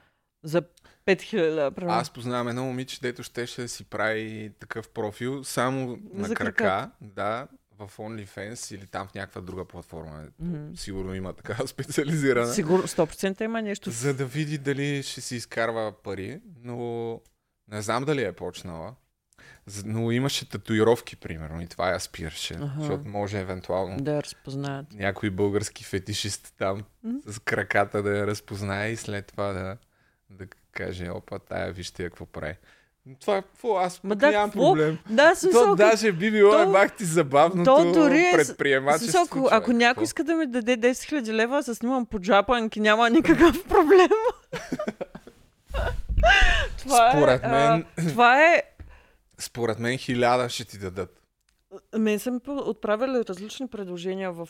за 0.43 0.63
5000, 1.07 1.75
примерно. 1.75 1.99
Аз 1.99 2.11
познавам 2.11 2.49
едно 2.49 2.65
момиче, 2.65 3.01
дето 3.01 3.23
щеше 3.23 3.63
да 3.63 3.69
си 3.69 3.85
прави 3.85 4.53
такъв 4.61 4.89
профил 4.89 5.45
само 5.45 5.99
на 6.13 6.35
крака. 6.35 6.53
крака. 6.53 6.91
Да, 7.01 7.49
в 7.79 7.91
OnlyFans 7.99 8.75
или 8.75 8.87
там 8.87 9.09
в 9.09 9.15
някаква 9.15 9.41
друга 9.41 9.65
платформа. 9.65 10.25
Mm-hmm. 10.43 10.77
Сигурно 10.77 11.15
има 11.15 11.33
така 11.33 11.57
специализирана. 11.67 12.53
Сигурно 12.53 12.89
100% 12.89 13.43
има 13.43 13.63
нещо. 13.63 13.91
За 13.91 14.15
да 14.15 14.27
види 14.27 14.59
дали 14.59 15.03
ще 15.03 15.21
си 15.21 15.37
изкарва 15.37 15.93
пари, 16.03 16.41
но 16.63 17.21
не 17.69 17.83
знам 17.83 18.05
дали 18.05 18.25
е 18.25 18.33
почнала. 18.33 18.95
Но 19.85 20.11
имаше 20.11 20.49
татуировки, 20.49 21.17
примерно, 21.17 21.63
и 21.63 21.67
това 21.67 21.91
я 21.91 22.01
спираше. 22.01 22.55
Uh-huh. 22.55 22.79
Защото 22.79 23.09
може 23.09 23.41
евентуално 23.41 23.97
да 23.97 24.23
разпознаят. 24.23 24.93
Някой 24.93 25.31
български 25.31 25.85
фетишист 25.85 26.55
там 26.59 26.85
mm-hmm. 27.07 27.31
с 27.31 27.39
краката 27.39 28.03
да 28.03 28.19
я 28.19 28.27
разпознае 28.27 28.91
и 28.91 28.97
след 28.97 29.27
това 29.27 29.53
да, 29.53 29.77
да 30.31 30.47
каже, 30.73 31.09
опа, 31.09 31.39
тая 31.39 31.73
вижте 31.73 32.05
какво 32.05 32.27
прави. 32.27 32.55
Това 33.21 33.43
какво? 33.43 33.77
Аз 33.77 34.05
Ма 34.05 34.17
да, 34.17 34.31
нямам 34.31 34.51
какво? 34.51 34.73
проблем. 34.73 34.99
Да, 35.11 35.35
смисъл, 35.35 35.65
то 35.65 35.77
даже 35.77 36.13
би 36.13 36.31
било 36.31 36.53
то, 36.53 36.71
бах 36.71 36.97
ти 36.97 37.05
забавното 37.05 37.65
то 37.65 37.93
дори 37.93 38.19
е, 38.19 38.33
предприемачество. 38.33 39.11
Смисъл, 39.11 39.23
ако, 39.23 39.49
ако 39.51 39.73
някой 39.73 40.05
иска 40.05 40.25
да 40.25 40.35
ми 40.35 40.47
даде 40.47 40.79
10 40.79 41.21
000 41.21 41.33
лева, 41.33 41.63
да 41.63 41.75
снимам 41.75 42.07
по 42.07 42.21
джапанки, 42.21 42.81
няма 42.81 43.11
никакъв 43.11 43.65
проблем. 43.65 44.09
това 46.79 47.09
е, 47.09 47.13
Според 47.13 47.45
е, 47.45 47.49
мен... 47.49 47.85
А, 47.97 48.09
това 48.09 48.43
е... 48.43 48.63
Според 49.39 49.79
мен 49.79 49.99
хиляда 49.99 50.49
ще 50.49 50.65
ти 50.65 50.79
дадат. 50.79 51.23
Мен 51.99 52.19
съм 52.19 52.41
отправили 52.47 53.23
различни 53.29 53.69
предложения 53.69 54.33
в 54.33 54.49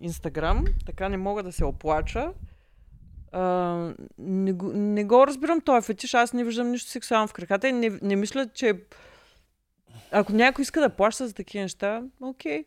Инстаграм, 0.00 0.64
така 0.86 1.08
не 1.08 1.16
мога 1.16 1.42
да 1.42 1.52
се 1.52 1.64
оплача. 1.64 2.32
Uh, 3.32 3.94
не, 4.18 4.52
го, 4.52 4.72
не 4.72 5.04
го 5.04 5.26
разбирам 5.26 5.60
този 5.60 5.86
фетиш, 5.86 6.14
аз 6.14 6.32
не 6.32 6.44
виждам 6.44 6.70
нищо 6.70 6.90
сексуално 6.90 7.28
в 7.28 7.32
краката 7.32 7.68
и 7.68 7.72
не, 7.72 7.98
не 8.02 8.16
мисля, 8.16 8.48
че 8.54 8.80
ако 10.10 10.32
някой 10.32 10.62
иска 10.62 10.80
да 10.80 10.88
плаща 10.90 11.28
за 11.28 11.34
такива 11.34 11.62
неща, 11.62 12.02
окей. 12.20 12.58
Okay. 12.58 12.66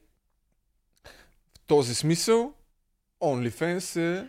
В 1.58 1.60
този 1.68 1.96
смисъл, 1.96 2.54
OnlyFans 3.22 4.00
е... 4.00 4.28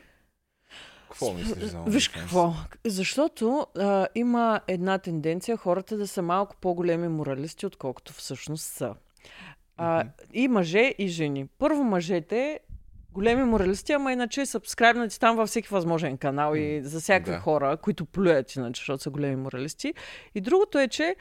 Какво 1.08 1.32
мислиш 1.32 1.64
за 1.64 1.76
OnlyFans? 1.76 1.90
Виж 1.90 2.08
какво, 2.08 2.52
защото 2.84 3.66
а, 3.78 4.06
има 4.14 4.60
една 4.68 4.98
тенденция 4.98 5.56
хората 5.56 5.96
да 5.96 6.08
са 6.08 6.22
малко 6.22 6.56
по-големи 6.60 7.08
моралисти, 7.08 7.66
отколкото 7.66 8.12
всъщност 8.12 8.64
са. 8.64 8.94
А, 9.76 10.04
mm-hmm. 10.04 10.08
И 10.32 10.48
мъже, 10.48 10.94
и 10.98 11.08
жени. 11.08 11.46
Първо 11.58 11.84
мъжете 11.84 12.60
големи 13.12 13.44
моралисти, 13.44 13.92
ама 13.92 14.12
иначе 14.12 14.46
сабскрайбнати 14.46 15.20
там 15.20 15.36
във 15.36 15.48
всеки 15.48 15.68
възможен 15.68 16.18
канал 16.18 16.54
и 16.54 16.82
за 16.82 17.00
всякакви 17.00 17.32
да. 17.32 17.38
хора, 17.38 17.76
които 17.76 18.04
плюят 18.04 18.56
иначе, 18.56 18.80
защото 18.80 19.02
са 19.02 19.10
големи 19.10 19.36
моралисти. 19.36 19.94
И 20.34 20.40
другото 20.40 20.78
е, 20.78 20.88
че, 20.88 21.16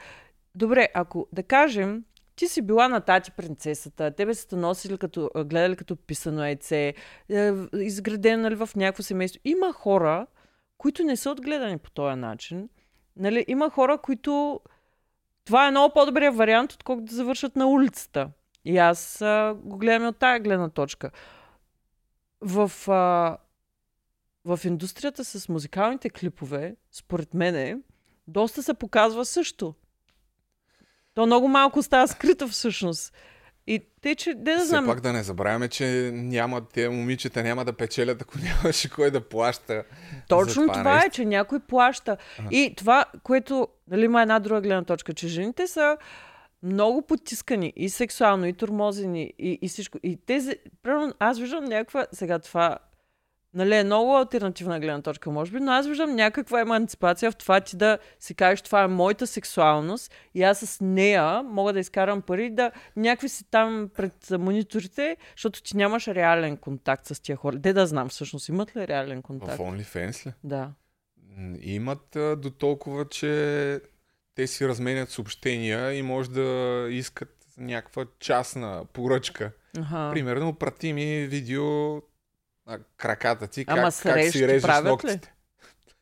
добре, 0.54 0.88
ако 0.94 1.28
да 1.32 1.42
кажем, 1.42 2.04
ти 2.36 2.48
си 2.48 2.62
била 2.62 2.88
на 2.88 3.00
тати 3.00 3.30
принцесата, 3.30 4.10
тебе 4.10 4.34
сте 4.34 4.56
носили 4.56 4.98
като, 4.98 5.30
гледали 5.36 5.76
като 5.76 5.96
писано 5.96 6.44
яйце, 6.44 6.94
е, 7.30 7.52
изградено 7.76 8.42
нали, 8.42 8.54
в 8.54 8.68
някакво 8.76 9.02
семейство. 9.02 9.40
Има 9.44 9.72
хора, 9.72 10.26
които 10.78 11.04
не 11.04 11.16
са 11.16 11.30
отгледани 11.30 11.78
по 11.78 11.90
този 11.90 12.16
начин. 12.16 12.68
Нали, 13.16 13.44
има 13.48 13.70
хора, 13.70 13.98
които 13.98 14.60
това 15.44 15.66
е 15.66 15.70
много 15.70 15.94
по-добрия 15.94 16.32
вариант, 16.32 16.72
отколкото 16.72 17.04
да 17.04 17.14
завършат 17.14 17.56
на 17.56 17.66
улицата. 17.66 18.30
И 18.64 18.78
аз 18.78 19.22
а, 19.22 19.56
го 19.64 19.78
гледам 19.78 20.08
от 20.08 20.16
тая 20.16 20.40
гледна 20.40 20.68
точка 20.68 21.10
в, 22.42 22.72
а, 22.88 23.36
в 24.44 24.60
индустрията 24.64 25.24
с 25.24 25.48
музикалните 25.48 26.10
клипове, 26.10 26.76
според 26.90 27.34
мене, 27.34 27.76
доста 28.26 28.62
се 28.62 28.74
показва 28.74 29.24
също. 29.24 29.74
То 31.14 31.26
много 31.26 31.48
малко 31.48 31.82
става 31.82 32.08
скрито 32.08 32.48
всъщност. 32.48 33.12
И 33.66 33.80
те, 34.00 34.14
че, 34.14 34.34
де 34.34 34.54
да 34.54 34.64
знам... 34.64 34.86
Пак 34.86 35.00
да 35.00 35.12
не 35.12 35.22
забравяме, 35.22 35.68
че 35.68 36.10
няма, 36.14 36.68
те 36.68 36.88
момичета 36.88 37.42
няма 37.42 37.64
да 37.64 37.72
печелят, 37.72 38.22
ако 38.22 38.38
нямаше 38.42 38.90
кой 38.90 39.10
да 39.10 39.28
плаща. 39.28 39.84
Точно 40.28 40.62
това, 40.62 40.74
това 40.74 41.04
е, 41.04 41.10
че 41.10 41.24
някой 41.24 41.60
плаща. 41.60 42.16
Ага. 42.38 42.48
И 42.50 42.74
това, 42.76 43.04
което, 43.22 43.68
нали, 43.90 44.04
има 44.04 44.22
една 44.22 44.38
друга 44.38 44.60
гледна 44.60 44.84
точка, 44.84 45.14
че 45.14 45.28
жените 45.28 45.66
са 45.66 45.96
много 46.62 47.02
потискани 47.02 47.72
и 47.76 47.88
сексуално, 47.88 48.46
и 48.46 48.52
тормозени, 48.52 49.32
и, 49.38 49.58
и 49.62 49.68
всичко. 49.68 49.98
И 50.02 50.16
тези, 50.16 50.56
примерно, 50.82 51.12
аз 51.18 51.38
виждам 51.38 51.64
някаква, 51.64 52.06
сега 52.12 52.38
това, 52.38 52.78
нали, 53.54 53.76
е 53.76 53.84
много 53.84 54.16
альтернативна 54.16 54.80
гледна 54.80 55.02
точка, 55.02 55.30
може 55.30 55.52
би, 55.52 55.60
но 55.60 55.72
аз 55.72 55.86
виждам 55.86 56.14
някаква 56.14 56.60
еманципация 56.60 57.30
в 57.30 57.36
това 57.36 57.60
ти 57.60 57.76
да 57.76 57.98
си 58.20 58.34
кажеш, 58.34 58.62
това 58.62 58.82
е 58.82 58.86
моята 58.86 59.26
сексуалност 59.26 60.14
и 60.34 60.42
аз 60.42 60.58
с 60.58 60.80
нея 60.80 61.42
мога 61.42 61.72
да 61.72 61.80
изкарам 61.80 62.22
пари, 62.22 62.50
да 62.50 62.70
някакви 62.96 63.28
си 63.28 63.44
там 63.50 63.90
пред 63.94 64.30
мониторите, 64.30 65.16
защото 65.36 65.62
ти 65.62 65.76
нямаш 65.76 66.08
реален 66.08 66.56
контакт 66.56 67.06
с 67.06 67.20
тия 67.20 67.36
хора. 67.36 67.56
Де 67.56 67.72
да 67.72 67.86
знам 67.86 68.08
всъщност, 68.08 68.48
имат 68.48 68.76
ли 68.76 68.88
реален 68.88 69.22
контакт? 69.22 69.56
В 69.56 69.58
OnlyFans 69.58 70.26
ли? 70.26 70.32
Да. 70.44 70.70
Имат 71.60 72.16
до 72.36 72.50
толкова, 72.50 73.08
че 73.08 73.80
те 74.34 74.46
си 74.46 74.68
разменят 74.68 75.10
съобщения 75.10 75.92
и 75.94 76.02
може 76.02 76.30
да 76.30 76.86
искат 76.90 77.42
някаква 77.58 78.06
частна 78.18 78.84
поръчка. 78.92 79.52
Ага. 79.78 80.10
Примерно, 80.12 80.54
прати 80.54 80.92
ми 80.92 81.26
видео 81.26 81.94
на 82.66 82.78
краката 82.96 83.46
ти, 83.46 83.64
как, 83.64 83.78
Ама 83.78 83.90
как 84.02 84.24
си 84.24 84.48
режеш 84.48 84.82
ногтите. 84.84 85.34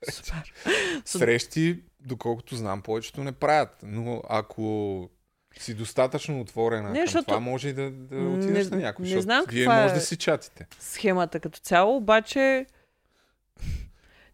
Срещи, 1.05 1.83
доколкото 2.01 2.57
знам, 2.57 2.83
повечето 2.83 3.25
не 3.25 3.33
правят. 3.33 3.77
Но 3.83 4.23
ако 4.29 5.11
си 5.59 5.75
достатъчно 5.75 6.41
отворена 6.41 6.91
не, 6.91 6.99
към 6.99 7.07
защото... 7.07 7.25
това, 7.25 7.41
може 7.41 7.69
и 7.69 7.73
да, 7.73 7.91
да 7.91 8.17
отидеш 8.17 8.71
не, 8.71 8.77
на 8.77 8.83
някой, 8.83 9.07
не 9.07 9.21
знам 9.21 9.45
вие 9.49 9.69
може 9.69 9.93
е 9.93 9.95
да 9.95 10.01
си 10.01 10.17
чатите. 10.17 10.67
Схемата 10.81 11.41
като 11.41 11.61
цяло, 11.61 11.97
обаче 11.97 12.67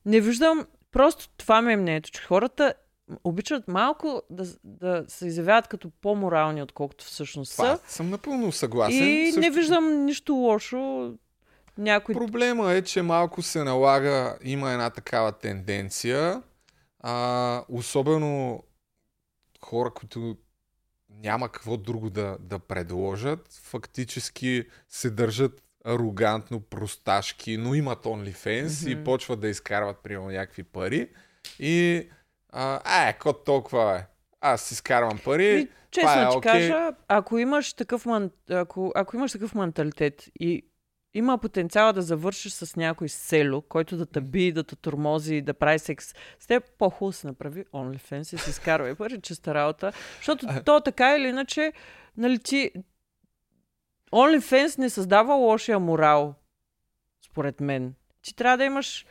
не 0.07 0.20
виждам, 0.20 0.66
просто 0.92 1.28
това 1.28 1.62
ми 1.62 1.72
е 1.72 1.76
мнението, 1.76 2.11
че 2.11 2.22
хората 2.22 2.74
обичат 3.24 3.68
малко 3.68 4.22
да, 4.30 4.44
да 4.64 5.04
се 5.09 5.26
изявяват 5.26 5.68
като 5.68 5.90
по-морални, 6.02 6.62
отколкото 6.62 7.04
всъщност 7.04 7.52
са. 7.52 7.78
съм 7.86 8.11
напълно 8.11 8.52
съгласен. 8.52 9.09
И 9.09 9.26
Също... 9.26 9.40
не 9.40 9.50
виждам 9.50 10.04
нищо 10.04 10.34
лошо. 10.34 11.12
Някой... 11.78 12.14
Проблема 12.14 12.72
е, 12.72 12.82
че 12.82 13.02
малко 13.02 13.42
се 13.42 13.64
налага, 13.64 14.38
има 14.44 14.72
една 14.72 14.90
такава 14.90 15.32
тенденция, 15.32 16.42
а, 17.00 17.64
особено 17.68 18.62
хора, 19.64 19.90
които 19.90 20.36
няма 21.11 21.48
какво 21.48 21.76
друго 21.76 22.11
да, 22.11 22.36
да 22.40 22.59
предложат, 22.59 23.48
фактически 23.62 24.64
се 24.88 25.11
държат 25.11 25.62
арогантно, 25.84 26.61
просташки, 26.61 27.57
но 27.57 27.74
имат 27.74 28.04
OnlyFans 28.04 28.66
mm-hmm. 28.66 29.00
и 29.00 29.04
почват 29.04 29.40
да 29.40 29.48
изкарват 29.48 29.96
примерно 30.02 30.30
някакви 30.30 30.62
пари. 30.62 31.09
И 31.59 32.09
а, 32.59 33.09
е, 33.09 33.18
кот 33.18 33.44
толкова 33.44 33.98
е. 33.98 34.07
Аз 34.40 34.62
си 34.62 34.74
скарвам 34.74 35.18
пари. 35.24 35.61
И, 35.61 35.68
честно 35.90 36.22
е, 36.22 36.28
ти 36.28 36.36
okay. 36.36 36.42
кажа, 36.42 36.92
ако 37.09 37.38
имаш, 37.38 37.72
такъв 37.72 38.07
ман... 38.07 38.30
ако, 38.50 38.92
ако 38.94 39.16
имаш 39.16 39.32
такъв 39.32 39.54
менталитет 39.54 40.28
и 40.40 40.62
има 41.14 41.38
потенциал 41.38 41.92
да 41.92 42.02
завършиш 42.02 42.52
с 42.52 42.76
някой 42.76 43.09
село, 43.09 43.62
който 43.62 43.96
да 43.96 44.07
те 44.07 44.20
би, 44.20 44.52
да 44.52 44.64
те 44.64 44.76
тормози, 44.76 45.40
да 45.40 45.54
прави 45.54 45.78
секс. 45.78 46.14
С 46.40 46.46
теб 46.46 46.64
по-хубаво 46.78 47.12
се 47.12 47.26
направи 47.26 47.64
OnlyFans 47.64 48.34
и 48.34 48.38
си 48.38 48.50
изкарвай 48.50 48.94
пари, 48.94 49.20
чиста 49.22 49.54
работа. 49.54 49.92
Защото 50.16 50.46
то 50.64 50.80
така 50.80 51.16
или 51.16 51.28
иначе, 51.28 51.72
нали 52.16 52.38
ти... 52.38 52.70
OnlyFans 54.12 54.78
не 54.78 54.90
създава 54.90 55.34
лошия 55.34 55.78
морал, 55.78 56.34
според 57.26 57.61
мен. 57.61 57.94
Ти 58.22 58.36
трябва 58.36 58.57
да 58.59 58.64
имаш 58.64 59.07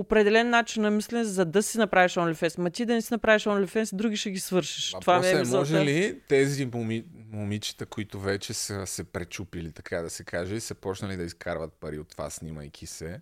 определен 0.00 0.50
начин 0.50 0.82
на 0.82 0.90
мислене, 0.90 1.24
за 1.24 1.44
да 1.44 1.62
си 1.62 1.78
направиш 1.78 2.14
OnlyFans. 2.14 2.58
Ма 2.58 2.70
ти 2.70 2.86
да 2.86 2.94
не 2.94 3.02
си 3.02 3.08
направиш 3.14 3.44
OnlyFans, 3.44 3.94
други 3.94 4.16
ще 4.16 4.30
ги 4.30 4.40
свършиш. 4.40 4.94
А 4.94 5.00
Това 5.00 5.22
е, 5.24 5.44
може 5.44 5.84
ли 5.84 6.20
тези 6.28 6.66
моми, 6.66 7.04
момичета, 7.32 7.86
които 7.86 8.20
вече 8.20 8.54
са 8.54 8.86
се 8.86 9.04
пречупили, 9.04 9.72
така 9.72 10.02
да 10.02 10.10
се 10.10 10.24
каже, 10.24 10.54
и 10.54 10.60
са 10.60 10.74
почнали 10.74 11.16
да 11.16 11.22
изкарват 11.22 11.72
пари 11.72 11.98
от 11.98 12.08
това, 12.08 12.30
снимайки 12.30 12.86
се 12.86 13.20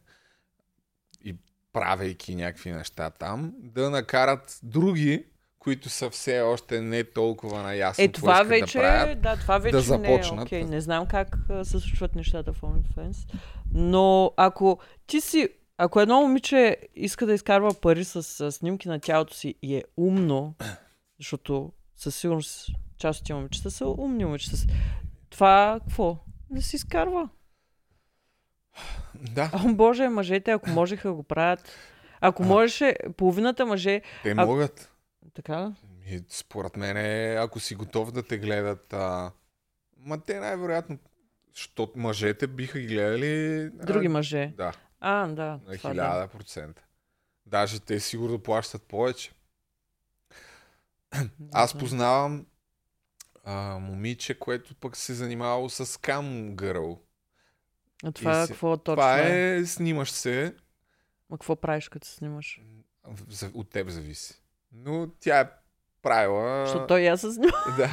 и 1.25 1.35
правейки 1.73 2.35
някакви 2.35 2.73
неща 2.73 3.11
там, 3.11 3.53
да 3.59 3.91
накарат 3.91 4.59
други, 4.63 5.25
които 5.59 5.89
са 5.89 6.11
все 6.11 6.41
още 6.41 6.81
не 6.81 7.05
толкова 7.05 7.63
наясно 7.63 8.05
е, 8.05 8.09
това 8.09 8.43
вече, 8.43 8.79
да 8.79 8.83
правят, 8.83 9.21
да, 9.21 9.37
това 9.37 9.59
вече 9.59 9.77
да 9.77 9.81
започнат. 9.81 10.51
Не, 10.51 10.59
е, 10.59 10.63
okay. 10.63 10.69
не 10.69 10.81
знам 10.81 11.07
как 11.07 11.37
се 11.63 11.81
случват 11.81 12.15
нещата 12.15 12.53
в 12.53 12.61
OnlyFans, 12.61 13.33
но 13.75 14.33
ако 14.37 14.79
ти 15.07 15.21
си 15.21 15.49
ако 15.79 16.01
едно 16.01 16.21
момиче 16.21 16.77
иска 16.95 17.27
да 17.27 17.35
изкарва 17.35 17.75
пари 17.81 18.05
с, 18.05 18.23
с 18.23 18.53
снимки 18.53 18.89
на 18.89 19.01
тялото 19.01 19.35
си 19.35 19.55
и 19.63 19.77
е 19.77 19.85
умно, 19.97 20.55
защото 21.19 21.73
със 21.97 22.17
сигурност 22.17 22.69
част 22.99 23.21
от 23.21 23.27
тия 23.27 23.37
момичета 23.37 23.71
са 23.71 23.87
умни 23.87 24.25
момичета. 24.25 24.57
Това 25.31 25.81
какво? 25.87 26.19
Да 26.51 26.63
си 26.63 26.77
изкарва. 26.77 27.29
Да. 29.15 29.51
О, 29.55 29.75
Боже, 29.75 30.09
мъжете, 30.09 30.51
ако 30.51 30.71
можеха 30.71 31.13
го 31.13 31.23
правят. 31.23 31.71
Ако 32.21 32.43
а. 32.43 32.47
можеше, 32.47 32.97
половината 33.17 33.67
мъже... 33.67 34.03
Те 34.23 34.31
а... 34.31 34.47
могат. 34.47 34.93
Така 35.35 35.73
И, 36.07 36.25
според 36.29 36.77
мен, 36.77 36.97
ако 37.39 37.61
си 37.61 37.75
готов 37.75 38.13
да 38.13 38.23
те 38.23 38.39
гледат... 38.39 38.93
А... 38.93 39.33
Ма 39.99 40.21
те 40.21 40.41
най-вероятно, 40.41 40.99
защото 41.55 41.99
мъжете 41.99 42.47
биха 42.47 42.79
ги 42.79 42.87
гледали... 42.87 43.71
Други 43.71 44.09
мъже. 44.09 44.53
Да. 44.57 44.73
А, 45.01 45.27
да. 45.27 45.61
На 45.67 45.75
1000%. 45.75 46.67
Да. 46.67 46.75
Даже 47.47 47.81
те 47.81 48.01
сигурно 48.01 48.43
плащат 48.43 48.83
повече. 48.83 49.33
Аз 51.53 51.79
познавам 51.79 52.47
а, 53.45 53.79
момиче, 53.79 54.39
което 54.39 54.75
пък 54.75 54.97
се 54.97 55.15
занимавало 55.15 55.69
с 55.69 56.01
кам 56.01 56.57
гърл. 56.57 57.03
А 58.05 58.13
това 58.13 58.43
е 58.43 58.47
какво 58.47 58.77
точно 58.77 58.95
Това 58.95 59.19
е, 59.19 59.65
снимаш 59.67 60.11
се. 60.11 60.57
А 61.33 61.35
какво 61.35 61.57
правиш, 61.57 61.89
като 61.89 62.07
се 62.07 62.15
снимаш? 62.15 62.61
От 63.55 63.71
теб 63.71 63.89
зависи. 63.89 64.43
Но 64.73 65.11
тя 65.21 65.41
е 65.41 65.51
правила... 66.07 66.67
Защото 66.67 66.87
той 66.87 67.01
и 67.01 67.07
аз 67.07 67.21
се 67.21 67.33
снимам. 67.33 67.53
Да. 67.79 67.91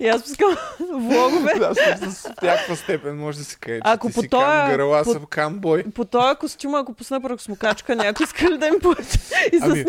и 0.00 0.08
аз 0.08 0.22
пускам 0.22 0.56
влогове. 0.80 1.52
да, 1.58 1.74
с, 2.10 2.24
някаква 2.42 2.76
степен 2.76 3.18
може 3.18 3.38
да 3.38 3.44
се 3.44 3.56
каже, 3.56 3.80
ако 3.84 4.10
по 4.10 4.22
си 4.22 4.28
тоя, 4.28 4.46
кам 4.46 4.70
гърл, 4.70 4.94
аз 4.94 5.06
съм 5.06 5.26
кам 5.30 5.58
бой. 5.58 5.84
По 5.94 6.04
този 6.04 6.36
костюм, 6.36 6.74
ако 6.74 6.94
пусна 6.94 7.20
първо 7.20 7.38
смокачка, 7.38 7.96
някой 7.96 8.24
иска 8.24 8.50
ли 8.50 8.58
да 8.58 8.66
им 8.66 8.80
плати 8.82 9.18
и 9.52 9.58
ами, 9.62 9.84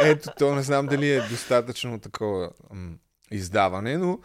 Ето, 0.00 0.28
то 0.38 0.54
не 0.54 0.62
знам 0.62 0.86
дали 0.86 1.10
е 1.10 1.20
достатъчно 1.20 2.00
такова 2.00 2.50
м- 2.72 2.90
издаване, 3.30 3.98
но 3.98 4.18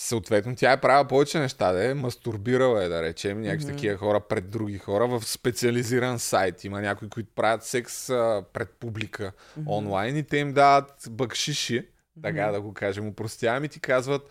съответно 0.00 0.56
тя 0.56 0.72
е 0.72 0.80
правила 0.80 1.08
повече 1.08 1.38
неща, 1.38 1.72
да 1.72 1.90
е 1.90 1.94
мастурбирала 1.94 2.84
е, 2.84 2.88
да 2.88 3.02
речем, 3.02 3.40
някакви 3.40 3.66
mm-hmm. 3.66 3.68
такива 3.68 3.96
хора 3.96 4.20
пред 4.20 4.50
други 4.50 4.78
хора 4.78 5.06
в 5.06 5.24
специализиран 5.24 6.18
сайт. 6.18 6.64
Има 6.64 6.80
някои, 6.80 7.08
които 7.08 7.30
правят 7.34 7.64
секс 7.64 8.10
а, 8.10 8.44
пред 8.52 8.70
публика 8.70 9.32
mm-hmm. 9.32 9.64
онлайн 9.66 10.16
и 10.16 10.22
те 10.22 10.36
им 10.36 10.52
дават 10.52 11.08
бъкшиши, 11.10 11.80
mm-hmm. 11.80 12.22
така 12.22 12.52
да 12.52 12.60
го 12.60 12.74
кажем, 12.74 13.08
упростявам 13.08 13.64
и 13.64 13.68
ти 13.68 13.80
казват, 13.80 14.30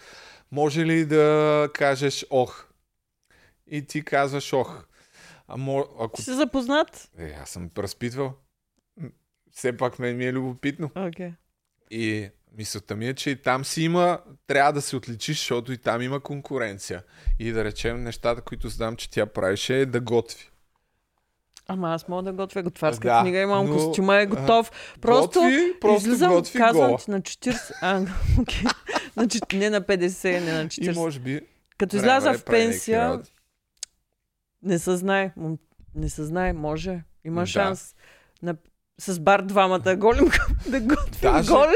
може 0.52 0.86
ли 0.86 1.06
да 1.06 1.70
кажеш 1.74 2.26
ох? 2.30 2.66
И 3.68 3.86
ти 3.86 4.04
казваш 4.04 4.54
ох. 4.54 4.86
А 5.48 5.58
мо, 5.58 5.86
ако... 6.00 6.22
Си 6.22 6.34
запознат? 6.34 7.10
Е, 7.18 7.36
аз 7.42 7.50
съм 7.50 7.70
разпитвал. 7.78 8.34
Все 9.52 9.78
пак 9.78 10.00
мен 10.00 10.18
ми 10.18 10.26
е 10.26 10.34
любопитно. 10.34 10.90
Okay. 10.90 11.34
И 11.92 12.30
Мисълта 12.58 12.96
ми 12.96 13.08
е, 13.08 13.14
че 13.14 13.30
и 13.30 13.36
там 13.36 13.66
си 13.66 13.82
има, 13.84 14.20
трябва 14.48 14.74
да 14.74 14.82
се 14.82 14.96
отличиш, 14.96 15.38
защото 15.38 15.72
и 15.72 15.78
там 15.78 16.02
има 16.02 16.20
конкуренция. 16.20 17.04
И 17.40 17.52
да 17.52 17.64
речем 17.64 18.04
нещата, 18.04 18.42
които 18.42 18.70
знам, 18.70 18.96
че 18.96 19.10
тя 19.10 19.26
правеше, 19.26 19.80
е 19.80 19.86
да 19.86 20.00
готви. 20.00 20.50
Ама 21.68 21.94
аз 21.94 22.08
мога 22.08 22.24
да 22.24 22.34
готвя 22.34 22.64
готварска 22.64 23.08
да, 23.08 23.22
книга, 23.22 23.40
имам 23.40 23.66
но, 23.66 23.74
костюма, 23.74 24.16
е 24.16 24.26
готов. 24.26 24.72
Просто, 25.02 25.40
готви, 25.40 25.74
просто 25.82 26.08
излизам, 26.08 26.34
готви 26.34 26.60
казвам, 26.60 26.98
че 26.98 27.12
на 27.12 27.22
40... 27.22 27.72
А, 27.82 28.02
okay. 28.38 28.74
значи, 29.14 29.40
не 29.54 29.70
на 29.70 29.82
50, 29.82 30.46
не 30.46 30.54
на 30.54 30.66
40. 30.66 30.92
И 30.92 30.96
може 30.96 31.20
би... 31.20 31.42
Като 31.78 31.96
изляза 31.96 32.34
в 32.34 32.46
пенсия, 32.46 33.22
не 34.64 34.80
се 34.80 34.96
знае. 34.96 35.34
Не 35.96 36.10
се 36.10 36.26
знае, 36.26 36.54
може. 36.54 37.04
Има 37.24 37.42
да. 37.42 37.48
шанс. 37.48 37.96
На 38.42 38.56
с 39.00 39.20
бар 39.20 39.42
двамата 39.42 39.96
голим 39.96 40.30
да 40.70 40.80
готвим 40.80 41.32
даже, 41.32 41.52
голе. 41.52 41.76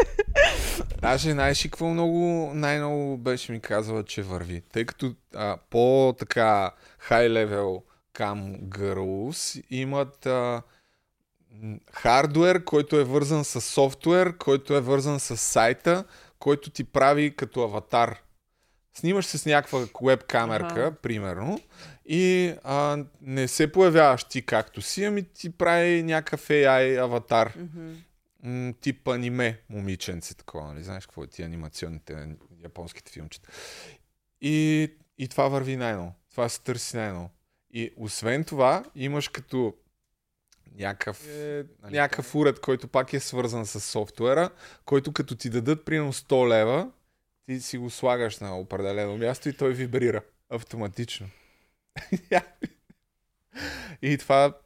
Даже 1.03 1.31
знаеш 1.31 1.63
какво 1.63 1.89
много, 1.89 2.51
най-много 2.53 3.17
беше 3.17 3.51
ми 3.51 3.59
казала, 3.59 4.03
че 4.03 4.21
върви. 4.23 4.61
Тъй 4.61 4.85
като 4.85 5.15
а, 5.35 5.57
по-така 5.69 6.71
high 7.09 7.29
level 7.29 7.81
cam 8.13 8.59
girls 8.61 9.63
имат 9.69 10.25
а, 10.25 10.61
хардвер, 11.91 12.63
който 12.63 12.99
е 12.99 13.03
вързан 13.03 13.45
с 13.45 13.61
софтуер, 13.61 14.37
който 14.37 14.75
е 14.75 14.81
вързан 14.81 15.19
с 15.19 15.37
сайта, 15.37 16.03
който 16.39 16.69
ти 16.69 16.83
прави 16.83 17.35
като 17.35 17.63
аватар. 17.63 18.21
Снимаш 18.93 19.25
се 19.25 19.37
с 19.37 19.45
някаква 19.45 19.79
веб 20.03 20.23
камерка, 20.23 20.81
ага. 20.81 20.91
примерно, 21.01 21.59
и 22.05 22.53
а, 22.63 23.03
не 23.21 23.47
се 23.47 23.71
появяваш 23.71 24.23
ти 24.23 24.41
както 24.41 24.81
си, 24.81 25.03
ами 25.03 25.23
ти 25.23 25.49
прави 25.57 26.03
някакъв 26.03 26.47
AI 26.47 27.03
аватар. 27.03 27.53
Mm-hmm. 27.53 27.95
М- 28.43 28.73
тип 28.81 29.07
аниме, 29.07 29.61
момиченце, 29.69 30.35
такова, 30.35 30.67
нали? 30.67 30.83
Знаеш 30.83 31.05
какво 31.05 31.23
е 31.23 31.27
ти 31.27 31.43
анимационните 31.43 32.35
японските 32.63 33.11
филмчета. 33.11 33.49
И, 34.41 34.89
и 35.17 35.27
това 35.27 35.47
върви 35.47 35.75
най-ново. 35.75 36.13
Това 36.31 36.49
се 36.49 36.61
търси 36.61 36.97
най-ново. 36.97 37.29
И 37.71 37.93
освен 37.97 38.43
това, 38.43 38.83
имаш 38.95 39.27
като 39.27 39.73
някакъв, 40.75 41.27
е, 41.27 41.65
нали, 41.81 41.95
някакъв 41.95 42.35
уред, 42.35 42.59
който 42.59 42.87
пак 42.87 43.13
е 43.13 43.19
свързан 43.19 43.65
с 43.65 43.79
софтуера, 43.79 44.49
който 44.85 45.13
като 45.13 45.35
ти 45.35 45.49
дадат 45.49 45.85
примерно 45.85 46.13
100 46.13 46.49
лева, 46.49 46.91
ти 47.45 47.61
си 47.61 47.77
го 47.77 47.89
слагаш 47.89 48.39
на 48.39 48.59
определено 48.59 49.17
място 49.17 49.49
и 49.49 49.57
той 49.57 49.73
вибрира 49.73 50.21
автоматично. 50.49 51.29
и 54.01 54.17
това 54.17 54.57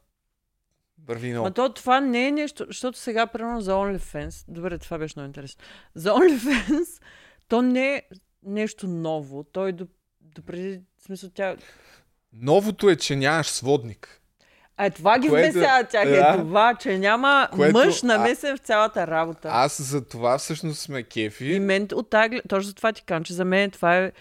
върви 1.07 1.29
много. 1.31 1.45
Ма 1.45 1.53
то 1.53 1.73
това 1.73 1.99
не 1.99 2.27
е 2.27 2.31
нещо, 2.31 2.65
защото 2.67 2.97
сега, 2.97 3.27
примерно 3.27 3.61
за 3.61 3.71
OnlyFans, 3.71 4.45
добре, 4.47 4.77
това 4.77 4.97
беше 4.97 5.13
много 5.17 5.27
интересно. 5.27 5.61
За 5.95 6.11
OnlyFans, 6.11 7.01
то 7.47 7.61
не 7.61 7.95
е 7.95 8.01
нещо 8.43 8.87
ново. 8.87 9.43
Той 9.43 9.71
до, 9.71 9.87
до 10.21 10.41
преди, 10.41 10.81
в 10.99 11.03
смисъл 11.03 11.29
тя... 11.33 11.55
Новото 12.33 12.89
е, 12.89 12.95
че 12.95 13.15
нямаш 13.15 13.47
сводник. 13.47 14.21
А 14.77 14.85
е, 14.85 14.89
това 14.89 15.19
ги 15.19 15.29
което, 15.29 15.53
вмесява 15.53 15.83
тях. 15.83 16.05
Е 16.05 16.09
да, 16.09 16.33
е 16.33 16.37
това, 16.37 16.75
че 16.75 16.97
няма 16.97 17.49
което, 17.51 17.77
мъж 17.77 18.01
намесен 18.01 18.53
а, 18.53 18.57
в 18.57 18.59
цялата 18.59 19.07
работа. 19.07 19.49
Аз 19.51 19.81
за 19.81 20.05
това 20.05 20.37
всъщност 20.37 20.79
сме 20.79 21.03
кефи. 21.03 21.45
И 21.45 21.59
мен 21.59 21.87
от 21.93 22.09
тази, 22.09 22.41
точно 22.49 22.67
за 22.67 22.75
това 22.75 22.93
ти 22.93 23.03
кажа, 23.03 23.23
че 23.23 23.33
за 23.33 23.45
мен 23.45 23.71
това 23.71 23.97
е 23.97 24.11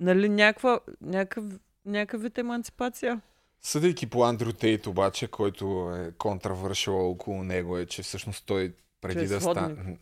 нали, 0.00 0.28
някаква, 0.28 0.80
някакъв, 1.00 1.44
някакъв 1.86 2.22
вид 2.22 2.38
емансипация. 2.38 3.20
Съдейки 3.66 4.06
по 4.06 4.24
Андрю 4.24 4.52
Тейт 4.52 4.86
обаче, 4.86 5.28
който 5.28 5.92
е 5.96 6.12
контравършил 6.18 7.10
около 7.10 7.44
него, 7.44 7.78
е, 7.78 7.86
че 7.86 8.02
всъщност 8.02 8.46
той 8.46 8.72
преди 9.00 9.18
че 9.18 9.24
е 9.24 9.28
да 9.28 9.40
стане 9.40 9.98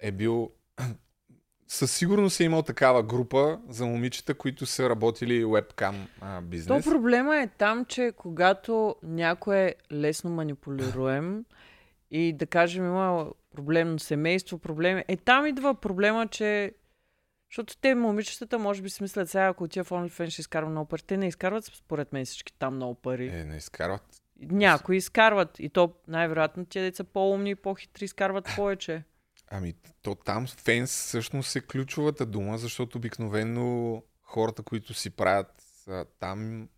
е 0.00 0.12
бил 0.12 0.50
със 1.68 1.92
сигурност 1.92 2.40
е 2.40 2.44
имал 2.44 2.62
такава 2.62 3.02
група 3.02 3.58
за 3.68 3.86
момичета, 3.86 4.34
които 4.34 4.66
са 4.66 4.90
работили 4.90 5.44
вебкам 5.44 6.08
бизнес. 6.42 6.84
То 6.84 6.90
проблема 6.90 7.38
е 7.38 7.46
там, 7.46 7.84
че 7.84 8.12
когато 8.16 8.96
някой 9.02 9.56
е 9.56 9.74
лесно 9.92 10.30
манипулируем 10.30 11.44
и 12.10 12.32
да 12.32 12.46
кажем 12.46 12.84
има 12.84 13.30
проблемно 13.54 13.98
семейство, 13.98 14.58
проблеми, 14.58 15.04
е 15.08 15.16
там 15.16 15.46
идва 15.46 15.74
проблема, 15.74 16.26
че 16.26 16.72
защото 17.54 17.76
те 17.76 17.94
момичетата 17.94 18.58
може 18.58 18.82
би 18.82 18.90
си 18.90 19.02
мислят 19.02 19.30
сега, 19.30 19.46
ако 19.46 19.64
отида 19.64 19.84
в 19.84 19.90
OnlyFans 19.90 20.30
ще 20.30 20.40
изкарвам 20.40 20.72
много 20.72 20.88
пари. 20.88 21.02
Те 21.02 21.16
не 21.16 21.26
изкарват 21.26 21.64
според 21.64 22.12
мен 22.12 22.24
всички 22.24 22.52
там 22.52 22.74
много 22.74 22.94
пари. 22.94 23.26
Е, 23.26 23.44
не 23.44 23.56
изкарват. 23.56 24.02
Някои 24.40 24.96
изкарват. 24.96 25.58
И 25.58 25.68
то 25.68 25.94
най-вероятно 26.08 26.66
тия 26.66 26.84
деца 26.84 27.04
по-умни 27.04 27.50
и 27.50 27.54
по-хитри 27.54 28.04
изкарват 28.04 28.48
повече. 28.56 29.04
Ами, 29.50 29.74
то 30.02 30.14
там 30.14 30.46
фенс 30.46 30.90
всъщност 30.90 31.56
е 31.56 31.60
ключовата 31.60 32.26
дума, 32.26 32.58
защото 32.58 32.98
обикновено 32.98 34.02
хората, 34.22 34.62
които 34.62 34.94
си 34.94 35.10
правят 35.10 35.62
там 36.20 36.68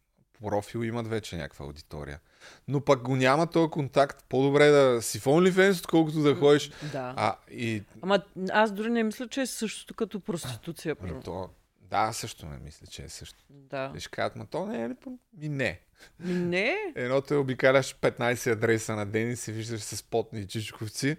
профил, 0.40 0.78
имат 0.78 1.08
вече 1.08 1.36
някаква 1.36 1.64
аудитория. 1.64 2.20
Но 2.68 2.80
пък 2.80 3.03
го 3.03 3.16
няма 3.16 3.47
този 3.47 3.70
контакт. 3.70 4.24
По-добре 4.28 4.70
да 4.70 5.03
си 5.03 5.18
в 5.18 5.24
OnlyFans, 5.24 5.78
отколкото 5.78 6.22
да 6.22 6.34
ходиш. 6.34 6.70
Да. 6.92 7.14
А, 7.16 7.36
и... 7.51 7.82
Ама 8.03 8.22
аз 8.51 8.72
дори 8.72 8.90
не 8.90 9.03
мисля, 9.03 9.28
че 9.28 9.40
е 9.40 9.47
същото 9.47 9.94
като 9.94 10.20
проституция. 10.20 10.97
Ами 11.03 11.20
то, 11.24 11.49
да, 11.90 12.12
също 12.12 12.47
не 12.47 12.59
мисля, 12.59 12.86
че 12.86 13.03
е 13.03 13.09
също. 13.09 13.38
Да. 13.51 13.90
Те 13.94 14.01
ще 14.01 14.11
кажат, 14.11 14.36
ма 14.36 14.47
то 14.47 14.66
не 14.66 14.84
е 14.84 14.88
ли? 14.88 14.94
Ми 15.38 15.49
не. 15.49 15.80
Ми 16.20 16.34
не. 16.34 16.76
Едното 16.94 17.34
е 17.34 17.36
обикаляш 17.36 17.94
15 17.94 18.53
адреса 18.53 18.97
на 18.97 19.07
ден 19.07 19.30
и 19.30 19.36
се 19.36 19.53
виждаш 19.53 19.80
с 19.80 20.03
потни 20.03 20.47
чичковци. 20.47 21.16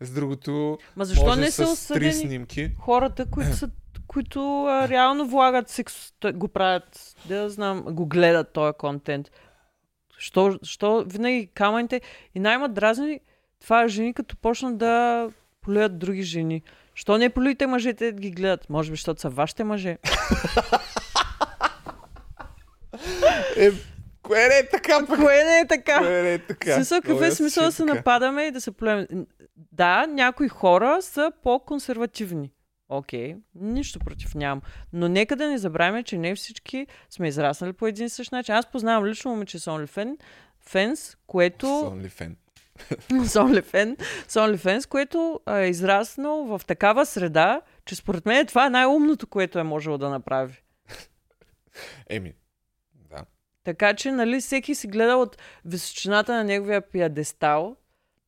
С 0.00 0.10
другото 0.10 0.78
Ма 0.96 1.04
защо 1.04 1.26
може 1.26 1.40
не 1.40 1.50
са 1.50 1.76
с 1.76 1.94
три 1.94 2.12
снимки. 2.12 2.70
хората, 2.78 3.26
които 3.30 3.56
са 3.56 3.70
които 4.06 4.64
а, 4.64 4.88
реално 4.88 5.28
влагат 5.28 5.68
секс, 5.68 6.12
го 6.34 6.48
правят, 6.48 7.16
да 7.28 7.50
знам, 7.50 7.82
го 7.82 8.06
гледат 8.06 8.52
този 8.52 8.72
контент. 8.78 9.30
Що, 10.18 10.58
що 10.62 11.04
винаги 11.06 11.48
камъните 11.54 12.00
и 12.34 12.40
най-ма 12.40 12.68
дразни 12.68 13.20
това 13.60 13.82
е 13.82 13.88
жени, 13.88 14.14
като 14.14 14.36
почнат 14.36 14.78
да 14.78 15.28
полюят 15.60 15.98
други 15.98 16.22
жени. 16.22 16.62
Що 16.94 17.18
не 17.18 17.30
полюйте 17.30 17.66
мъжете 17.66 18.12
да 18.12 18.20
ги 18.20 18.30
гледат? 18.30 18.70
Може 18.70 18.90
би, 18.90 18.96
защото 18.96 19.20
са 19.20 19.28
вашите 19.28 19.64
мъже. 19.64 19.88
е, 23.56 23.70
кое 24.22 24.48
не 24.48 24.58
е 24.58 24.68
така? 24.68 25.06
Пък? 25.06 25.20
Кое 25.20 25.44
не 25.44 25.58
е 25.58 25.66
така? 25.66 25.98
Кое 25.98 26.22
не 26.22 26.34
е 26.34 26.38
така? 26.38 26.74
Смисъл, 26.74 27.00
какъв 27.00 27.22
е 27.22 27.30
смисъл 27.30 27.64
да 27.64 27.72
се 27.72 27.84
нападаме 27.84 28.42
и 28.42 28.50
да 28.50 28.60
се 28.60 28.70
полюем? 28.70 29.06
Да, 29.72 30.06
някои 30.06 30.48
хора 30.48 31.02
са 31.02 31.32
по-консервативни. 31.42 32.50
Окей, 32.88 33.34
okay, 33.34 33.40
нищо 33.54 33.98
против 33.98 34.34
нямам. 34.34 34.62
Но 34.92 35.08
нека 35.08 35.36
да 35.36 35.48
не 35.48 35.58
забравяме, 35.58 36.02
че 36.02 36.18
не 36.18 36.34
всички 36.34 36.86
сме 37.10 37.28
израснали 37.28 37.72
по 37.72 37.86
един 37.86 38.10
същ 38.10 38.32
начин. 38.32 38.54
Аз 38.54 38.70
познавам 38.70 39.06
лично 39.06 39.30
момиче 39.30 39.58
с 39.58 39.70
OnlyFans, 39.70 40.16
фенс, 40.60 41.16
което... 41.26 41.66
OnlyFans. 41.66 42.36
OnlyFans, 43.10 44.00
OnlyFans, 44.28 44.88
което 44.88 45.40
е 45.48 45.66
израснал 45.66 46.44
в 46.44 46.60
такава 46.66 47.06
среда, 47.06 47.60
че 47.84 47.96
според 47.96 48.26
мен 48.26 48.46
това 48.46 48.66
е 48.66 48.70
най-умното, 48.70 49.26
което 49.26 49.58
е 49.58 49.62
можело 49.62 49.98
да 49.98 50.10
направи. 50.10 50.62
Еми, 52.10 52.34
да. 52.94 53.24
Така 53.64 53.94
че, 53.94 54.12
нали, 54.12 54.40
всеки 54.40 54.74
си 54.74 54.86
гледа 54.86 55.16
от 55.16 55.36
височината 55.64 56.34
на 56.34 56.44
неговия 56.44 56.80
пиадестал 56.80 57.76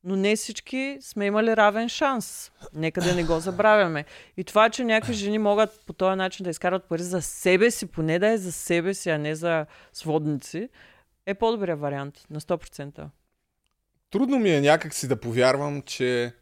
но 0.03 0.15
не 0.15 0.35
всички 0.35 0.97
сме 1.01 1.25
имали 1.25 1.57
равен 1.57 1.89
шанс. 1.89 2.51
Нека 2.73 3.01
да 3.01 3.15
не 3.15 3.23
го 3.23 3.39
забравяме. 3.39 4.05
И 4.37 4.43
това, 4.43 4.69
че 4.69 4.83
някакви 4.83 5.13
жени 5.13 5.37
могат 5.37 5.83
по 5.85 5.93
този 5.93 6.15
начин 6.15 6.43
да 6.43 6.49
изкарват 6.49 6.83
пари 6.83 7.03
за 7.03 7.21
себе 7.21 7.71
си, 7.71 7.85
поне 7.85 8.19
да 8.19 8.27
е 8.27 8.37
за 8.37 8.51
себе 8.51 8.93
си, 8.93 9.09
а 9.09 9.17
не 9.17 9.35
за 9.35 9.65
сводници, 9.93 10.69
е 11.25 11.33
по-добрия 11.33 11.75
вариант 11.75 12.25
на 12.29 12.41
100%. 12.41 13.05
Трудно 14.11 14.39
ми 14.39 14.49
е 14.49 14.61
някак 14.61 14.93
си 14.93 15.07
да 15.07 15.19
повярвам, 15.19 15.81
че 15.81 16.33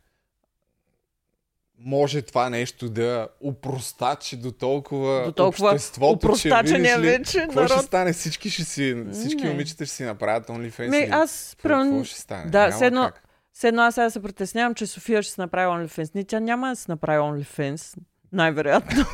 може 1.79 2.21
това 2.21 2.49
нещо 2.49 2.89
да 2.89 3.27
упростачи 3.41 4.37
до 4.37 4.51
толкова, 4.51 5.25
до 5.25 5.31
толкова 5.31 5.69
обществото, 5.69 6.37
че 6.37 6.49
видиш 6.63 6.97
ли, 6.97 7.01
вече 7.01 7.39
какво 7.39 7.61
народ... 7.61 7.77
ще 7.77 7.85
стане? 7.85 8.13
Всички, 8.13 8.49
ще 8.49 8.63
си, 8.63 9.05
всички 9.11 9.45
момичета 9.45 9.85
ще 9.85 9.95
си 9.95 10.03
направят 10.03 10.47
OnlyFans. 10.47 10.89
Не, 10.89 11.09
аз... 11.11 11.55
Какво, 11.61 11.79
какво 11.79 12.03
ще 12.03 12.19
стане? 12.19 12.51
Да, 12.51 12.71
седно, 12.71 13.11
все 13.57 13.67
едно 13.67 13.81
аз 13.81 13.95
сега 13.95 14.09
се 14.09 14.21
притеснявам, 14.21 14.75
че 14.75 14.87
София 14.87 15.23
ще 15.23 15.33
се 15.33 15.41
направи 15.41 15.67
OnlyFans. 15.67 16.15
Не, 16.15 16.23
тя 16.23 16.39
няма 16.39 16.69
да 16.69 16.75
се 16.75 16.91
направи 16.91 17.19
OnlyFans. 17.19 17.97
Най-вероятно. 18.31 19.05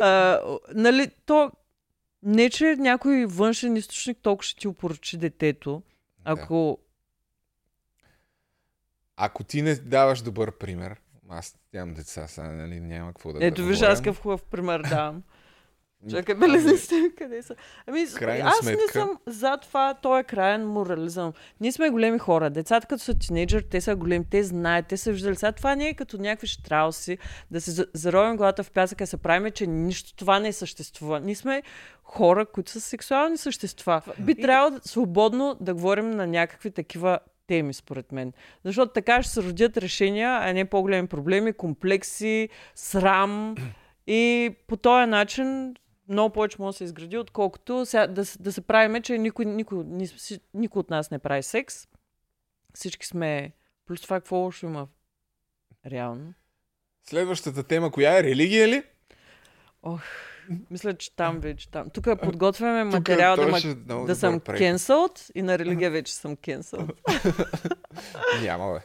а, 0.00 0.40
нали, 0.74 1.10
то 1.26 1.50
не, 2.22 2.50
че 2.50 2.76
някой 2.78 3.26
външен 3.26 3.76
източник 3.76 4.18
толкова 4.22 4.44
ще 4.44 4.60
ти 4.60 4.68
опоручи 4.68 5.16
детето, 5.16 5.82
ако... 6.24 6.78
Да. 6.80 6.84
Ако 9.16 9.44
ти 9.44 9.62
не 9.62 9.74
даваш 9.74 10.22
добър 10.22 10.58
пример, 10.58 11.00
аз 11.28 11.56
нямам 11.74 11.94
деца, 11.94 12.26
сега 12.26 12.48
нали, 12.48 12.80
няма 12.80 13.12
какво 13.12 13.32
да 13.32 13.46
Ето 13.46 13.64
виж, 13.64 13.82
аз 13.82 13.98
какъв 13.98 14.20
хубав 14.20 14.44
пример 14.44 14.80
давам. 14.80 15.22
Чакай, 16.10 16.34
белезниците 16.34 17.10
къде 17.18 17.42
са? 17.42 17.54
Ами, 17.86 18.06
Крайна 18.14 18.48
аз 18.48 18.56
сметка... 18.56 18.82
не 18.82 18.92
съм 18.92 19.18
за 19.26 19.56
това, 19.56 19.94
то 19.94 20.18
е 20.18 20.24
крайен 20.24 20.68
морализъм. 20.68 21.32
Ние 21.60 21.72
сме 21.72 21.90
големи 21.90 22.18
хора. 22.18 22.50
Децата 22.50 22.86
като 22.86 23.02
са 23.02 23.18
тинейджър, 23.18 23.62
те 23.70 23.80
са 23.80 23.96
големи, 23.96 24.24
те 24.30 24.42
знаят, 24.42 24.86
те 24.86 24.96
са 24.96 25.12
виждали. 25.12 25.36
Сега 25.36 25.52
това 25.52 25.74
не 25.74 25.88
е 25.88 25.94
като 25.94 26.18
някакви 26.18 26.46
штрауси, 26.46 27.18
да 27.50 27.60
се 27.60 27.86
заровим 27.94 28.36
главата 28.36 28.64
в 28.64 28.70
пясъка 28.70 29.04
и 29.04 29.06
се 29.06 29.16
правиме, 29.16 29.50
че 29.50 29.66
нищо 29.66 30.16
това 30.16 30.38
не 30.38 30.52
съществува. 30.52 31.20
Ние 31.20 31.34
сме 31.34 31.62
хора, 32.02 32.46
които 32.46 32.70
са 32.70 32.80
сексуални 32.80 33.36
същества. 33.36 34.02
Би 34.18 34.34
трябвало 34.34 34.78
свободно 34.82 35.56
да 35.60 35.74
говорим 35.74 36.10
на 36.10 36.26
някакви 36.26 36.70
такива 36.70 37.18
теми, 37.46 37.74
според 37.74 38.12
мен. 38.12 38.32
Защото 38.64 38.92
така 38.92 39.22
ще 39.22 39.32
се 39.32 39.42
родят 39.42 39.76
решения, 39.76 40.38
а 40.42 40.52
не 40.52 40.64
по-големи 40.64 41.08
проблеми, 41.08 41.52
комплекси, 41.52 42.48
срам. 42.74 43.54
И 44.06 44.54
по 44.66 44.76
този 44.76 45.10
начин 45.10 45.74
много 46.08 46.32
повече 46.32 46.56
може 46.58 46.74
да 46.74 46.78
се 46.78 46.84
изгради, 46.84 47.18
отколкото 47.18 47.86
сега, 47.86 48.06
да, 48.06 48.24
да 48.40 48.52
се 48.52 48.60
правиме, 48.60 49.00
че 49.00 49.18
никой, 49.18 49.44
никой, 49.44 49.84
никой, 49.84 50.16
никой 50.54 50.80
от 50.80 50.90
нас 50.90 51.10
не 51.10 51.18
прави 51.18 51.42
секс. 51.42 51.74
Всички 52.74 53.06
сме... 53.06 53.52
Плюс 53.86 54.00
това 54.00 54.20
какво 54.20 54.36
лошо 54.36 54.66
има 54.66 54.88
реално. 55.86 56.34
Следващата 57.02 57.62
тема, 57.62 57.90
коя 57.90 58.18
е? 58.18 58.22
Религия 58.22 58.68
ли? 58.68 58.82
Ох, 59.82 60.02
мисля, 60.70 60.94
че 60.94 61.16
там 61.16 61.40
вече 61.40 61.70
там. 61.70 61.90
Тук 61.90 62.04
подготвяме 62.22 62.84
материал 62.84 63.36
да, 63.36 63.46
ма... 63.46 63.58
да 64.06 64.16
съм 64.16 64.40
cancelled 64.40 65.30
и 65.34 65.42
на 65.42 65.58
религия 65.58 65.90
вече 65.90 66.14
съм 66.14 66.36
cancelled. 66.36 66.92
Няма, 68.42 68.72
бе. 68.72 68.80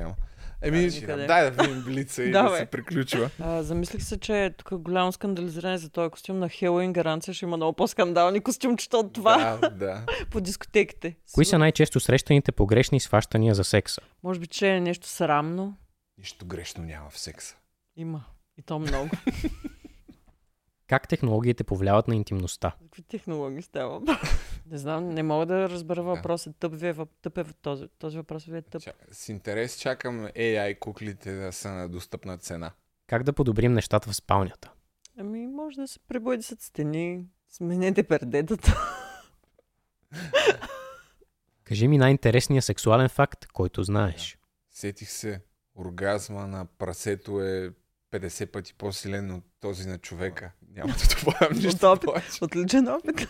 Няма. 0.00 0.14
Еми, 0.62 0.90
да, 0.90 1.26
дай 1.26 1.50
да 1.50 1.62
видим 1.62 1.82
блица 1.82 2.22
и 2.22 2.30
да, 2.30 2.56
се 2.56 2.66
приключва. 2.66 3.30
А, 3.40 3.62
замислих 3.62 4.02
се, 4.02 4.20
че 4.20 4.54
тук 4.56 4.74
голямо 4.74 5.12
скандализиране 5.12 5.78
за 5.78 5.90
този 5.90 6.10
костюм 6.10 6.38
на 6.38 6.48
Хелоуин 6.48 6.92
гаранция 6.92 7.34
ще 7.34 7.44
има 7.44 7.56
много 7.56 7.72
по-скандални 7.72 8.40
костюмчета 8.40 8.98
от 8.98 9.12
това. 9.12 9.58
Да, 9.62 9.70
да. 9.70 10.02
по 10.30 10.40
дискотеките. 10.40 11.16
Кои 11.34 11.44
са 11.44 11.58
най-често 11.58 12.00
срещаните 12.00 12.52
погрешни 12.52 13.00
сващания 13.00 13.54
за 13.54 13.64
секса? 13.64 14.00
Може 14.22 14.40
би, 14.40 14.46
че 14.46 14.68
е 14.68 14.80
нещо 14.80 15.08
срамно. 15.08 15.76
Нищо 16.18 16.46
грешно 16.46 16.84
няма 16.84 17.10
в 17.10 17.18
секса. 17.18 17.56
Има. 17.96 18.24
И 18.58 18.62
то 18.62 18.78
много. 18.78 19.10
Как 20.86 21.08
технологиите 21.08 21.64
повлияват 21.64 22.08
на 22.08 22.16
интимността? 22.16 22.76
Какви 22.82 23.02
технологии 23.02 23.62
става? 23.62 24.00
не 24.70 24.78
знам, 24.78 25.08
не 25.08 25.22
мога 25.22 25.46
да 25.46 25.70
разбера 25.70 26.02
въпроса. 26.02 26.52
Тъп, 26.52 26.74
ви 26.74 26.88
е, 26.88 26.94
тъп 27.22 27.38
е 27.38 27.44
този, 27.44 27.88
този 27.98 28.16
въпрос 28.16 28.44
ви 28.44 28.56
е 28.56 28.62
тъп. 28.62 28.82
С 29.10 29.28
интерес 29.28 29.76
чакам 29.76 30.26
AI 30.26 30.78
куклите 30.78 31.32
да 31.32 31.52
са 31.52 31.72
на 31.72 31.88
достъпна 31.88 32.38
цена. 32.38 32.72
Как 33.06 33.22
да 33.22 33.32
подобрим 33.32 33.72
нещата 33.72 34.10
в 34.10 34.16
спалнята? 34.16 34.72
Ами, 35.18 35.46
може 35.46 35.76
да 35.76 35.88
се 35.88 35.98
пребойдисат 35.98 36.60
стени, 36.60 37.26
сменете 37.48 38.02
пердетата. 38.02 38.74
Кажи 41.64 41.88
ми 41.88 41.98
най-интересния 41.98 42.62
сексуален 42.62 43.08
факт, 43.08 43.46
който 43.46 43.82
знаеш. 43.82 44.38
Сетих 44.70 45.10
се, 45.10 45.40
оргазма 45.76 46.46
на 46.46 46.66
прасето 46.78 47.40
е 47.40 47.70
50 48.12 48.46
пъти 48.46 48.74
по-силен 48.74 49.30
от 49.30 49.44
този 49.60 49.88
на 49.88 49.98
човека. 49.98 50.52
Няма 50.76 50.92
да 50.92 51.24
добавям 51.24 51.58
нищо 51.58 51.86
От 51.86 52.04
опит. 52.04 52.38
Отличен 52.42 52.88
опит. 52.88 53.28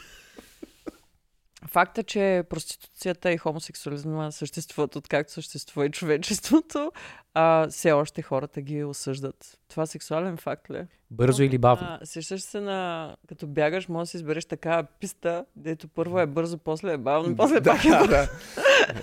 Факта, 1.68 2.03
че 2.03 2.42
проституцията 2.51 3.32
и 3.32 3.36
хомосексуализма 3.36 4.30
съществуват 4.30 4.97
откакто 4.97 5.32
съществува 5.32 5.86
и 5.86 5.90
човечеството, 5.90 6.92
а 7.34 7.68
все 7.68 7.92
още 7.92 8.22
хората 8.22 8.61
ги 8.61 8.84
осъждат. 8.84 9.59
Това 9.68 9.86
сексуален 9.86 10.36
факт 10.36 10.70
ли? 10.70 10.86
Бързо 11.11 11.42
или 11.42 11.59
бавно? 11.59 11.86
А, 11.90 12.07
сещаш 12.07 12.42
се 12.42 12.61
на... 12.61 13.16
Като 13.28 13.47
бягаш, 13.47 13.88
може 13.88 14.03
да 14.03 14.07
си 14.07 14.16
избереш 14.16 14.44
такава 14.44 14.86
писта, 15.01 15.44
дето 15.57 15.88
първо 15.88 16.20
е 16.20 16.26
бързо, 16.26 16.59
после 16.59 16.92
е 16.92 16.97
бавно, 16.97 17.36
после 17.36 17.61
да, 17.61 17.70
пак 17.70 17.84
е 17.84 17.88
бързо. 17.88 18.09
да. 18.09 18.30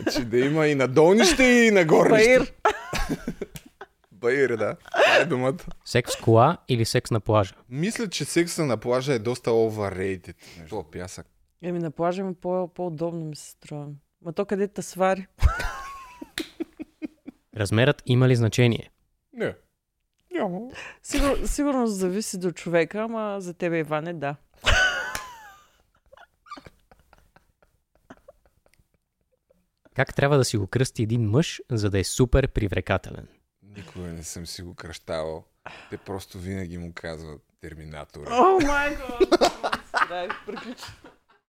Значи 0.01 0.25
да 0.25 0.39
има 0.39 0.67
и 0.67 0.75
на 0.75 0.87
долнище, 0.87 1.43
и 1.43 1.71
на 1.71 1.85
горнище. 1.85 2.39
Баир. 2.39 2.53
Баир, 4.23 4.49
да. 4.49 4.75
Това 4.75 5.15
е 5.15 5.25
думата. 5.25 5.57
Секс 5.85 6.15
кола 6.15 6.57
или 6.67 6.85
секс 6.85 7.11
на 7.11 7.19
плажа? 7.19 7.53
Мисля, 7.69 8.09
че 8.09 8.25
секса 8.25 8.65
на 8.65 8.77
плажа 8.77 9.13
е 9.13 9.19
доста 9.19 9.49
overrated. 9.49 10.35
Между 10.59 10.83
пясък. 10.83 11.27
Еми 11.61 11.79
на 11.79 11.91
плажа 11.91 12.23
ми 12.23 12.35
по- 12.35 12.67
по-удобно 12.67 13.25
ми 13.25 13.35
се 13.35 13.49
струва. 13.49 13.87
Ма 14.21 14.33
то 14.33 14.45
къде 14.45 14.67
те 14.67 14.81
свари? 14.81 15.27
Размерът 17.57 18.03
има 18.05 18.27
ли 18.27 18.35
значение? 18.35 18.89
Не. 19.33 19.55
Няма. 20.31 20.59
Сигур, 21.03 21.45
сигурно 21.45 21.87
зависи 21.87 22.39
до 22.39 22.51
човека, 22.51 22.99
ама 22.99 23.37
за 23.39 23.53
тебе, 23.53 23.79
Иване, 23.79 24.13
да. 24.13 24.35
Как 29.95 30.15
трябва 30.15 30.37
да 30.37 30.45
си 30.45 30.57
го 30.57 30.67
кръсти 30.67 31.03
един 31.03 31.29
мъж, 31.29 31.61
за 31.71 31.89
да 31.89 31.99
е 31.99 32.03
супер 32.03 32.47
привлекателен? 32.47 33.27
Никога 33.75 34.07
не 34.07 34.23
съм 34.23 34.47
си 34.47 34.61
го 34.61 34.75
кръщавал. 34.75 35.43
Те 35.89 35.97
просто 35.97 36.39
винаги 36.39 36.77
му 36.77 36.91
казват 36.95 37.41
терминатор. 37.61 38.27
О, 38.31 38.59
май 38.65 38.95
гад! 38.95 39.39
Да, 40.09 40.37
приключи. 40.45 40.85